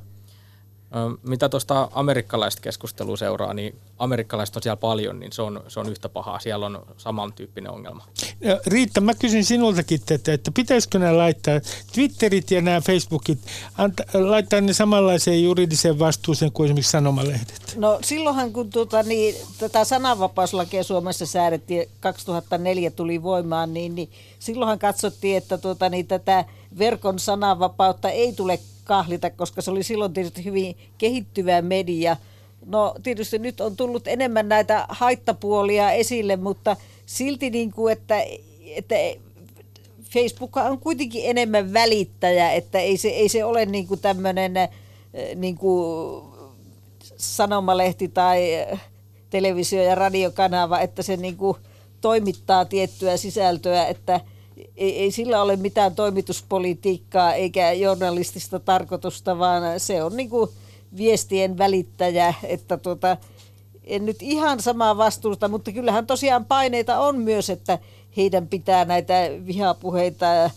Ö, 0.96 1.18
Mitä 1.24 1.50
tuosta 1.50 1.90
amerikkalaista 1.92 2.62
keskustelua 2.62 3.18
seuraa, 3.18 3.54
niin 3.54 3.76
amerikkalaiset 4.00 4.56
on 4.56 4.64
siellä 4.64 4.78
paljon, 4.78 5.20
niin 5.20 5.32
se 5.32 5.42
on, 5.42 5.64
se 5.68 5.80
on 5.80 5.90
yhtä 5.90 6.10
pahaa. 6.10 6.40
Siellä 6.40 6.66
on 6.66 6.86
samantyyppinen 6.98 7.72
ongelma. 7.72 8.06
Ja 8.42 8.60
Riitta, 8.66 9.02
mä 9.02 9.14
kysyn 9.14 9.44
sinultakin 9.46 10.02
tätä, 10.06 10.34
että 10.34 10.52
pitäisikö 10.52 11.00
nämä 11.00 11.18
laittaa 11.18 11.60
Twitterit 11.94 12.52
ja 12.52 12.62
nämä 12.62 12.82
Facebookit, 12.82 13.40
anta, 13.78 14.04
laittaa 14.14 14.62
ne 14.62 14.74
samanlaiseen 14.74 15.44
juridiseen 15.44 16.00
vastuuseen 16.00 16.52
kuin 16.52 16.66
esimerkiksi 16.66 16.92
sanomalehdet? 16.92 17.76
No 17.76 18.00
silloinhan 18.04 18.54
kun 18.54 18.70
tuota, 18.70 19.04
niin, 19.04 19.36
tätä 19.58 19.84
sananvapauslakia 19.84 20.84
Suomessa 20.84 21.26
säädettiin, 21.26 21.90
2004 22.00 22.92
tuli 22.92 23.24
voimaan, 23.24 23.74
niin, 23.74 23.96
niin 23.96 24.10
silloinhan 24.40 24.80
katsottiin, 24.80 25.38
että 25.38 25.58
tuota, 25.58 25.90
niin, 25.90 26.08
tätä 26.08 26.46
verkon 26.78 27.20
sananvapautta 27.20 28.10
ei 28.10 28.34
tule 28.34 28.60
kahlita, 28.86 29.30
koska 29.30 29.62
se 29.62 29.72
oli 29.72 29.84
silloin 29.84 30.14
tietysti 30.14 30.46
hyvin 30.46 30.78
kehittyvä 30.98 31.62
media. 31.62 32.18
No 32.66 32.96
tietysti 33.04 33.40
nyt 33.40 33.62
on 33.62 33.76
tullut 33.76 34.08
enemmän 34.08 34.50
näitä 34.50 34.86
haittapuolia 34.90 35.92
esille, 35.92 36.36
mutta 36.36 36.76
silti 37.06 37.50
niin 37.50 37.72
kuin, 37.72 37.94
että, 37.94 38.16
että 38.76 38.96
Facebook 40.14 40.58
on 40.58 40.80
kuitenkin 40.80 41.22
enemmän 41.26 41.74
välittäjä, 41.74 42.52
että 42.52 42.80
ei 42.80 42.98
se, 42.98 43.08
ei 43.08 43.30
se 43.30 43.44
ole 43.44 43.66
niin 43.66 43.88
kuin 43.88 44.00
tämmöinen 44.00 44.58
eh, 44.58 44.70
niin 45.36 45.58
kuin 45.58 46.24
sanomalehti 47.18 48.08
tai 48.08 48.54
eh, 48.54 48.80
televisio- 49.30 49.84
ja 49.84 49.96
radiokanava, 49.96 50.80
että 50.80 51.02
se 51.02 51.18
niin 51.18 51.38
kuin 51.38 51.58
toimittaa 52.02 52.66
tiettyä 52.66 53.18
sisältöä, 53.18 53.86
että 53.86 54.20
ei, 54.78 55.00
ei 55.00 55.12
sillä 55.12 55.42
ole 55.42 55.56
mitään 55.56 55.96
toimituspolitiikkaa 55.96 57.34
eikä 57.34 57.72
journalistista 57.72 58.60
tarkoitusta, 58.60 59.40
vaan 59.40 59.80
se 59.80 60.04
on 60.04 60.18
niin 60.18 60.30
kuin 60.30 60.50
viestien 60.98 61.58
välittäjä, 61.58 62.34
että 62.44 62.78
tuota, 62.78 63.18
en 63.84 64.06
nyt 64.06 64.22
ihan 64.22 64.62
samaa 64.62 64.98
vastuusta, 64.98 65.48
mutta 65.48 65.72
kyllähän 65.72 66.08
tosiaan 66.08 66.46
paineita 66.46 67.00
on 67.00 67.20
myös, 67.20 67.50
että 67.50 67.80
heidän 68.18 68.48
pitää 68.48 68.86
näitä 68.86 69.14
vihapuheita 69.46 70.44
eh, 70.44 70.52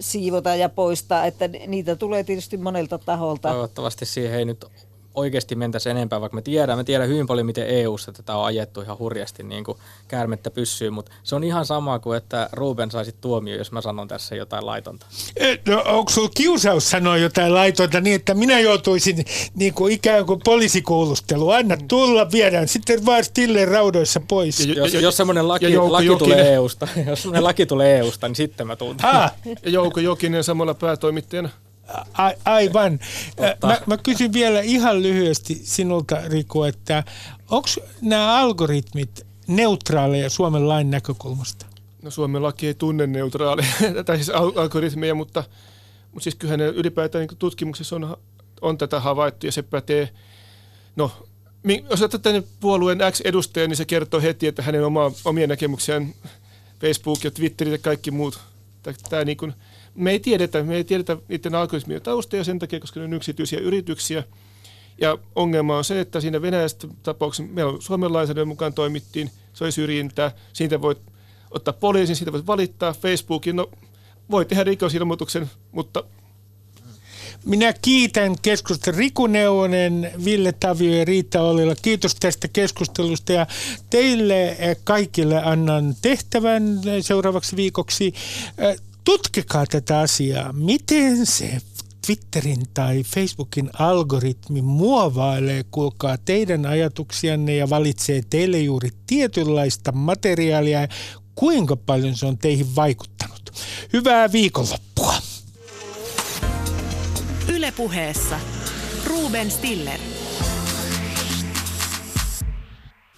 siivota 0.00 0.54
ja 0.54 0.68
poistaa, 0.68 1.26
että 1.26 1.48
niitä 1.48 1.96
tulee 1.96 2.24
tietysti 2.24 2.56
monelta 2.56 2.98
taholta. 2.98 3.48
Toivottavasti 3.48 4.06
siihen 4.06 4.38
ei 4.38 4.44
nyt 4.44 4.64
oikeasti 5.14 5.54
mentäisi 5.54 5.90
enempää, 5.90 6.20
vaikka 6.20 6.34
me 6.36 6.42
tiedän, 6.42 6.78
me 6.78 6.84
tiedän 6.84 7.08
hyvin 7.08 7.26
paljon, 7.26 7.46
miten 7.46 7.66
EU-ssa 7.66 8.12
tätä 8.12 8.36
on 8.36 8.44
ajettu 8.44 8.80
ihan 8.80 8.98
hurjasti 8.98 9.42
niin 9.42 9.64
kuin 9.64 9.78
käärmettä 10.08 10.50
pyssyy, 10.50 10.90
mutta 10.90 11.12
se 11.22 11.34
on 11.36 11.44
ihan 11.44 11.66
sama 11.66 11.98
kuin, 11.98 12.16
että 12.16 12.48
Ruben 12.52 12.90
saisi 12.90 13.14
tuomio, 13.20 13.56
jos 13.56 13.72
mä 13.72 13.80
sanon 13.80 14.08
tässä 14.08 14.34
jotain 14.36 14.66
laitonta. 14.66 15.06
Eh, 15.36 15.58
No, 15.68 15.82
onko 15.86 16.10
sulla 16.10 16.30
kiusaus 16.36 16.90
sanoa 16.90 17.16
jotain 17.16 17.54
laitonta 17.54 18.00
niin, 18.00 18.16
että 18.16 18.34
minä 18.34 18.60
joutuisin 18.60 19.24
niin 19.54 19.74
kuin 19.74 19.92
ikään 19.92 20.26
kuin 20.26 20.40
poliisikuulusteluun? 20.44 21.54
Anna 21.56 21.76
tulla, 21.88 22.30
viedään 22.32 22.68
sitten 22.68 23.06
vaan 23.06 23.24
stille 23.24 23.64
raudoissa 23.64 24.20
pois. 24.28 24.66
Ja- 24.66 24.74
Jos, 24.74 24.94
jos 24.94 25.16
semmoinen 25.16 25.48
laki, 25.48 25.72
ja 25.72 25.92
laki 25.92 26.06
Jokinen. 26.06 26.18
tulee 26.36 26.54
EUsta, 26.54 26.88
jos 27.06 27.22
semmoinen 27.22 27.44
laki 27.44 27.66
tulee 27.66 27.98
EUsta, 27.98 28.26
niin 28.28 28.36
sitten 28.36 28.66
mä 28.66 28.76
tuun. 28.76 28.96
Ah, 29.02 29.32
Ja 29.62 29.70
Jouko 29.70 30.00
Jokinen 30.00 30.44
samalla 30.44 30.74
päätoimittajana. 30.74 31.48
A, 32.18 32.30
aivan. 32.44 32.98
Totta. 33.36 33.66
Mä, 33.66 33.78
mä 33.86 33.96
kysyn 33.96 34.32
vielä 34.32 34.60
ihan 34.60 35.02
lyhyesti 35.02 35.60
sinulta, 35.64 36.16
Riku, 36.26 36.62
että 36.62 37.04
onko 37.50 37.68
nämä 38.00 38.36
algoritmit 38.36 39.26
neutraaleja 39.46 40.30
Suomen 40.30 40.68
lain 40.68 40.90
näkökulmasta? 40.90 41.66
No 42.02 42.10
Suomen 42.10 42.42
laki 42.42 42.66
ei 42.66 42.74
tunne 42.74 43.06
neutraaleja, 43.06 43.72
tai 44.06 44.16
siis 44.16 44.30
al- 44.30 44.52
algoritmeja, 44.56 45.14
mutta, 45.14 45.44
mutta 46.12 46.24
siis 46.24 46.34
kyllähän 46.34 46.60
ne 46.60 46.66
ylipäätään 46.66 47.26
niin 47.26 47.38
tutkimuksessa 47.38 47.96
on, 47.96 48.16
on 48.60 48.78
tätä 48.78 49.00
havaittu 49.00 49.46
ja 49.46 49.52
se 49.52 49.62
pätee, 49.62 50.08
no 50.96 51.10
jos 51.90 52.02
otetaan 52.02 52.42
puolueen 52.60 52.98
X-edustaja, 53.10 53.68
niin 53.68 53.76
se 53.76 53.84
kertoo 53.84 54.20
heti, 54.20 54.46
että 54.46 54.62
hänen 54.62 54.84
oma, 54.84 55.12
omia 55.24 55.46
näkemyksiään 55.46 56.14
Facebook 56.80 57.24
ja 57.24 57.30
Twitter 57.30 57.68
ja 57.68 57.78
kaikki 57.78 58.10
muut. 58.10 58.40
Tää 59.10 59.24
niin 59.24 59.36
kuin, 59.36 59.54
me 59.94 60.10
ei 60.10 60.20
tiedetä, 60.20 60.62
me 60.62 60.76
ei 60.76 60.84
tiedetä 60.84 61.16
niiden 61.28 61.54
algoritmien 61.54 62.02
taustoja 62.02 62.44
sen 62.44 62.58
takia, 62.58 62.80
koska 62.80 63.00
ne 63.00 63.04
on 63.04 63.12
yksityisiä 63.12 63.58
yrityksiä. 63.58 64.24
Ja 65.00 65.18
ongelma 65.34 65.78
on 65.78 65.84
se, 65.84 66.00
että 66.00 66.20
siinä 66.20 66.42
venäläisessä 66.42 66.88
tapauksessa 67.02 67.52
meillä 67.52 67.80
Suomen 67.80 68.12
lainsäädännön 68.12 68.48
mukaan 68.48 68.74
toimittiin, 68.74 69.30
se 69.52 69.64
oli 69.64 69.72
syrjintää, 69.72 70.32
siitä 70.52 70.82
voit 70.82 70.98
ottaa 71.50 71.74
poliisin, 71.74 72.16
siitä 72.16 72.32
voit 72.32 72.46
valittaa 72.46 72.92
Facebookin, 72.92 73.56
no 73.56 73.70
voi 74.30 74.44
tehdä 74.44 74.64
rikosilmoituksen, 74.64 75.50
mutta 75.72 76.04
Minä 77.44 77.72
kiitän 77.82 78.36
keskustelusta 78.42 78.98
Riku 78.98 79.26
Neuvonen, 79.26 80.12
Ville 80.24 80.52
Tavio 80.52 80.94
ja 80.94 81.04
Riitta 81.04 81.42
Ollila. 81.42 81.74
Kiitos 81.82 82.14
tästä 82.14 82.48
keskustelusta 82.48 83.32
ja 83.32 83.46
teille 83.90 84.48
eh, 84.48 84.76
kaikille 84.84 85.42
annan 85.42 85.94
tehtävän 86.02 86.80
eh, 86.86 87.04
seuraavaksi 87.04 87.56
viikoksi. 87.56 88.14
Tutkikaa 89.04 89.66
tätä 89.66 89.98
asiaa. 89.98 90.52
Miten 90.52 91.26
se 91.26 91.58
Twitterin 92.06 92.62
tai 92.74 93.02
Facebookin 93.02 93.70
algoritmi 93.78 94.62
muovailee, 94.62 95.64
kuulkaa 95.70 96.18
teidän 96.18 96.66
ajatuksianne 96.66 97.56
ja 97.56 97.70
valitsee 97.70 98.22
teille 98.30 98.60
juuri 98.60 98.90
tietynlaista 99.06 99.92
materiaalia 99.92 100.80
ja 100.80 100.88
kuinka 101.34 101.76
paljon 101.76 102.16
se 102.16 102.26
on 102.26 102.38
teihin 102.38 102.76
vaikuttanut. 102.76 103.50
Hyvää 103.92 104.32
viikonloppua! 104.32 105.14
Ylepuheessa 107.48 108.40
Ruben 109.06 109.50
Stiller. 109.50 110.00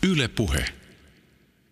Yle 0.02 0.28
Puhe. 0.28 0.81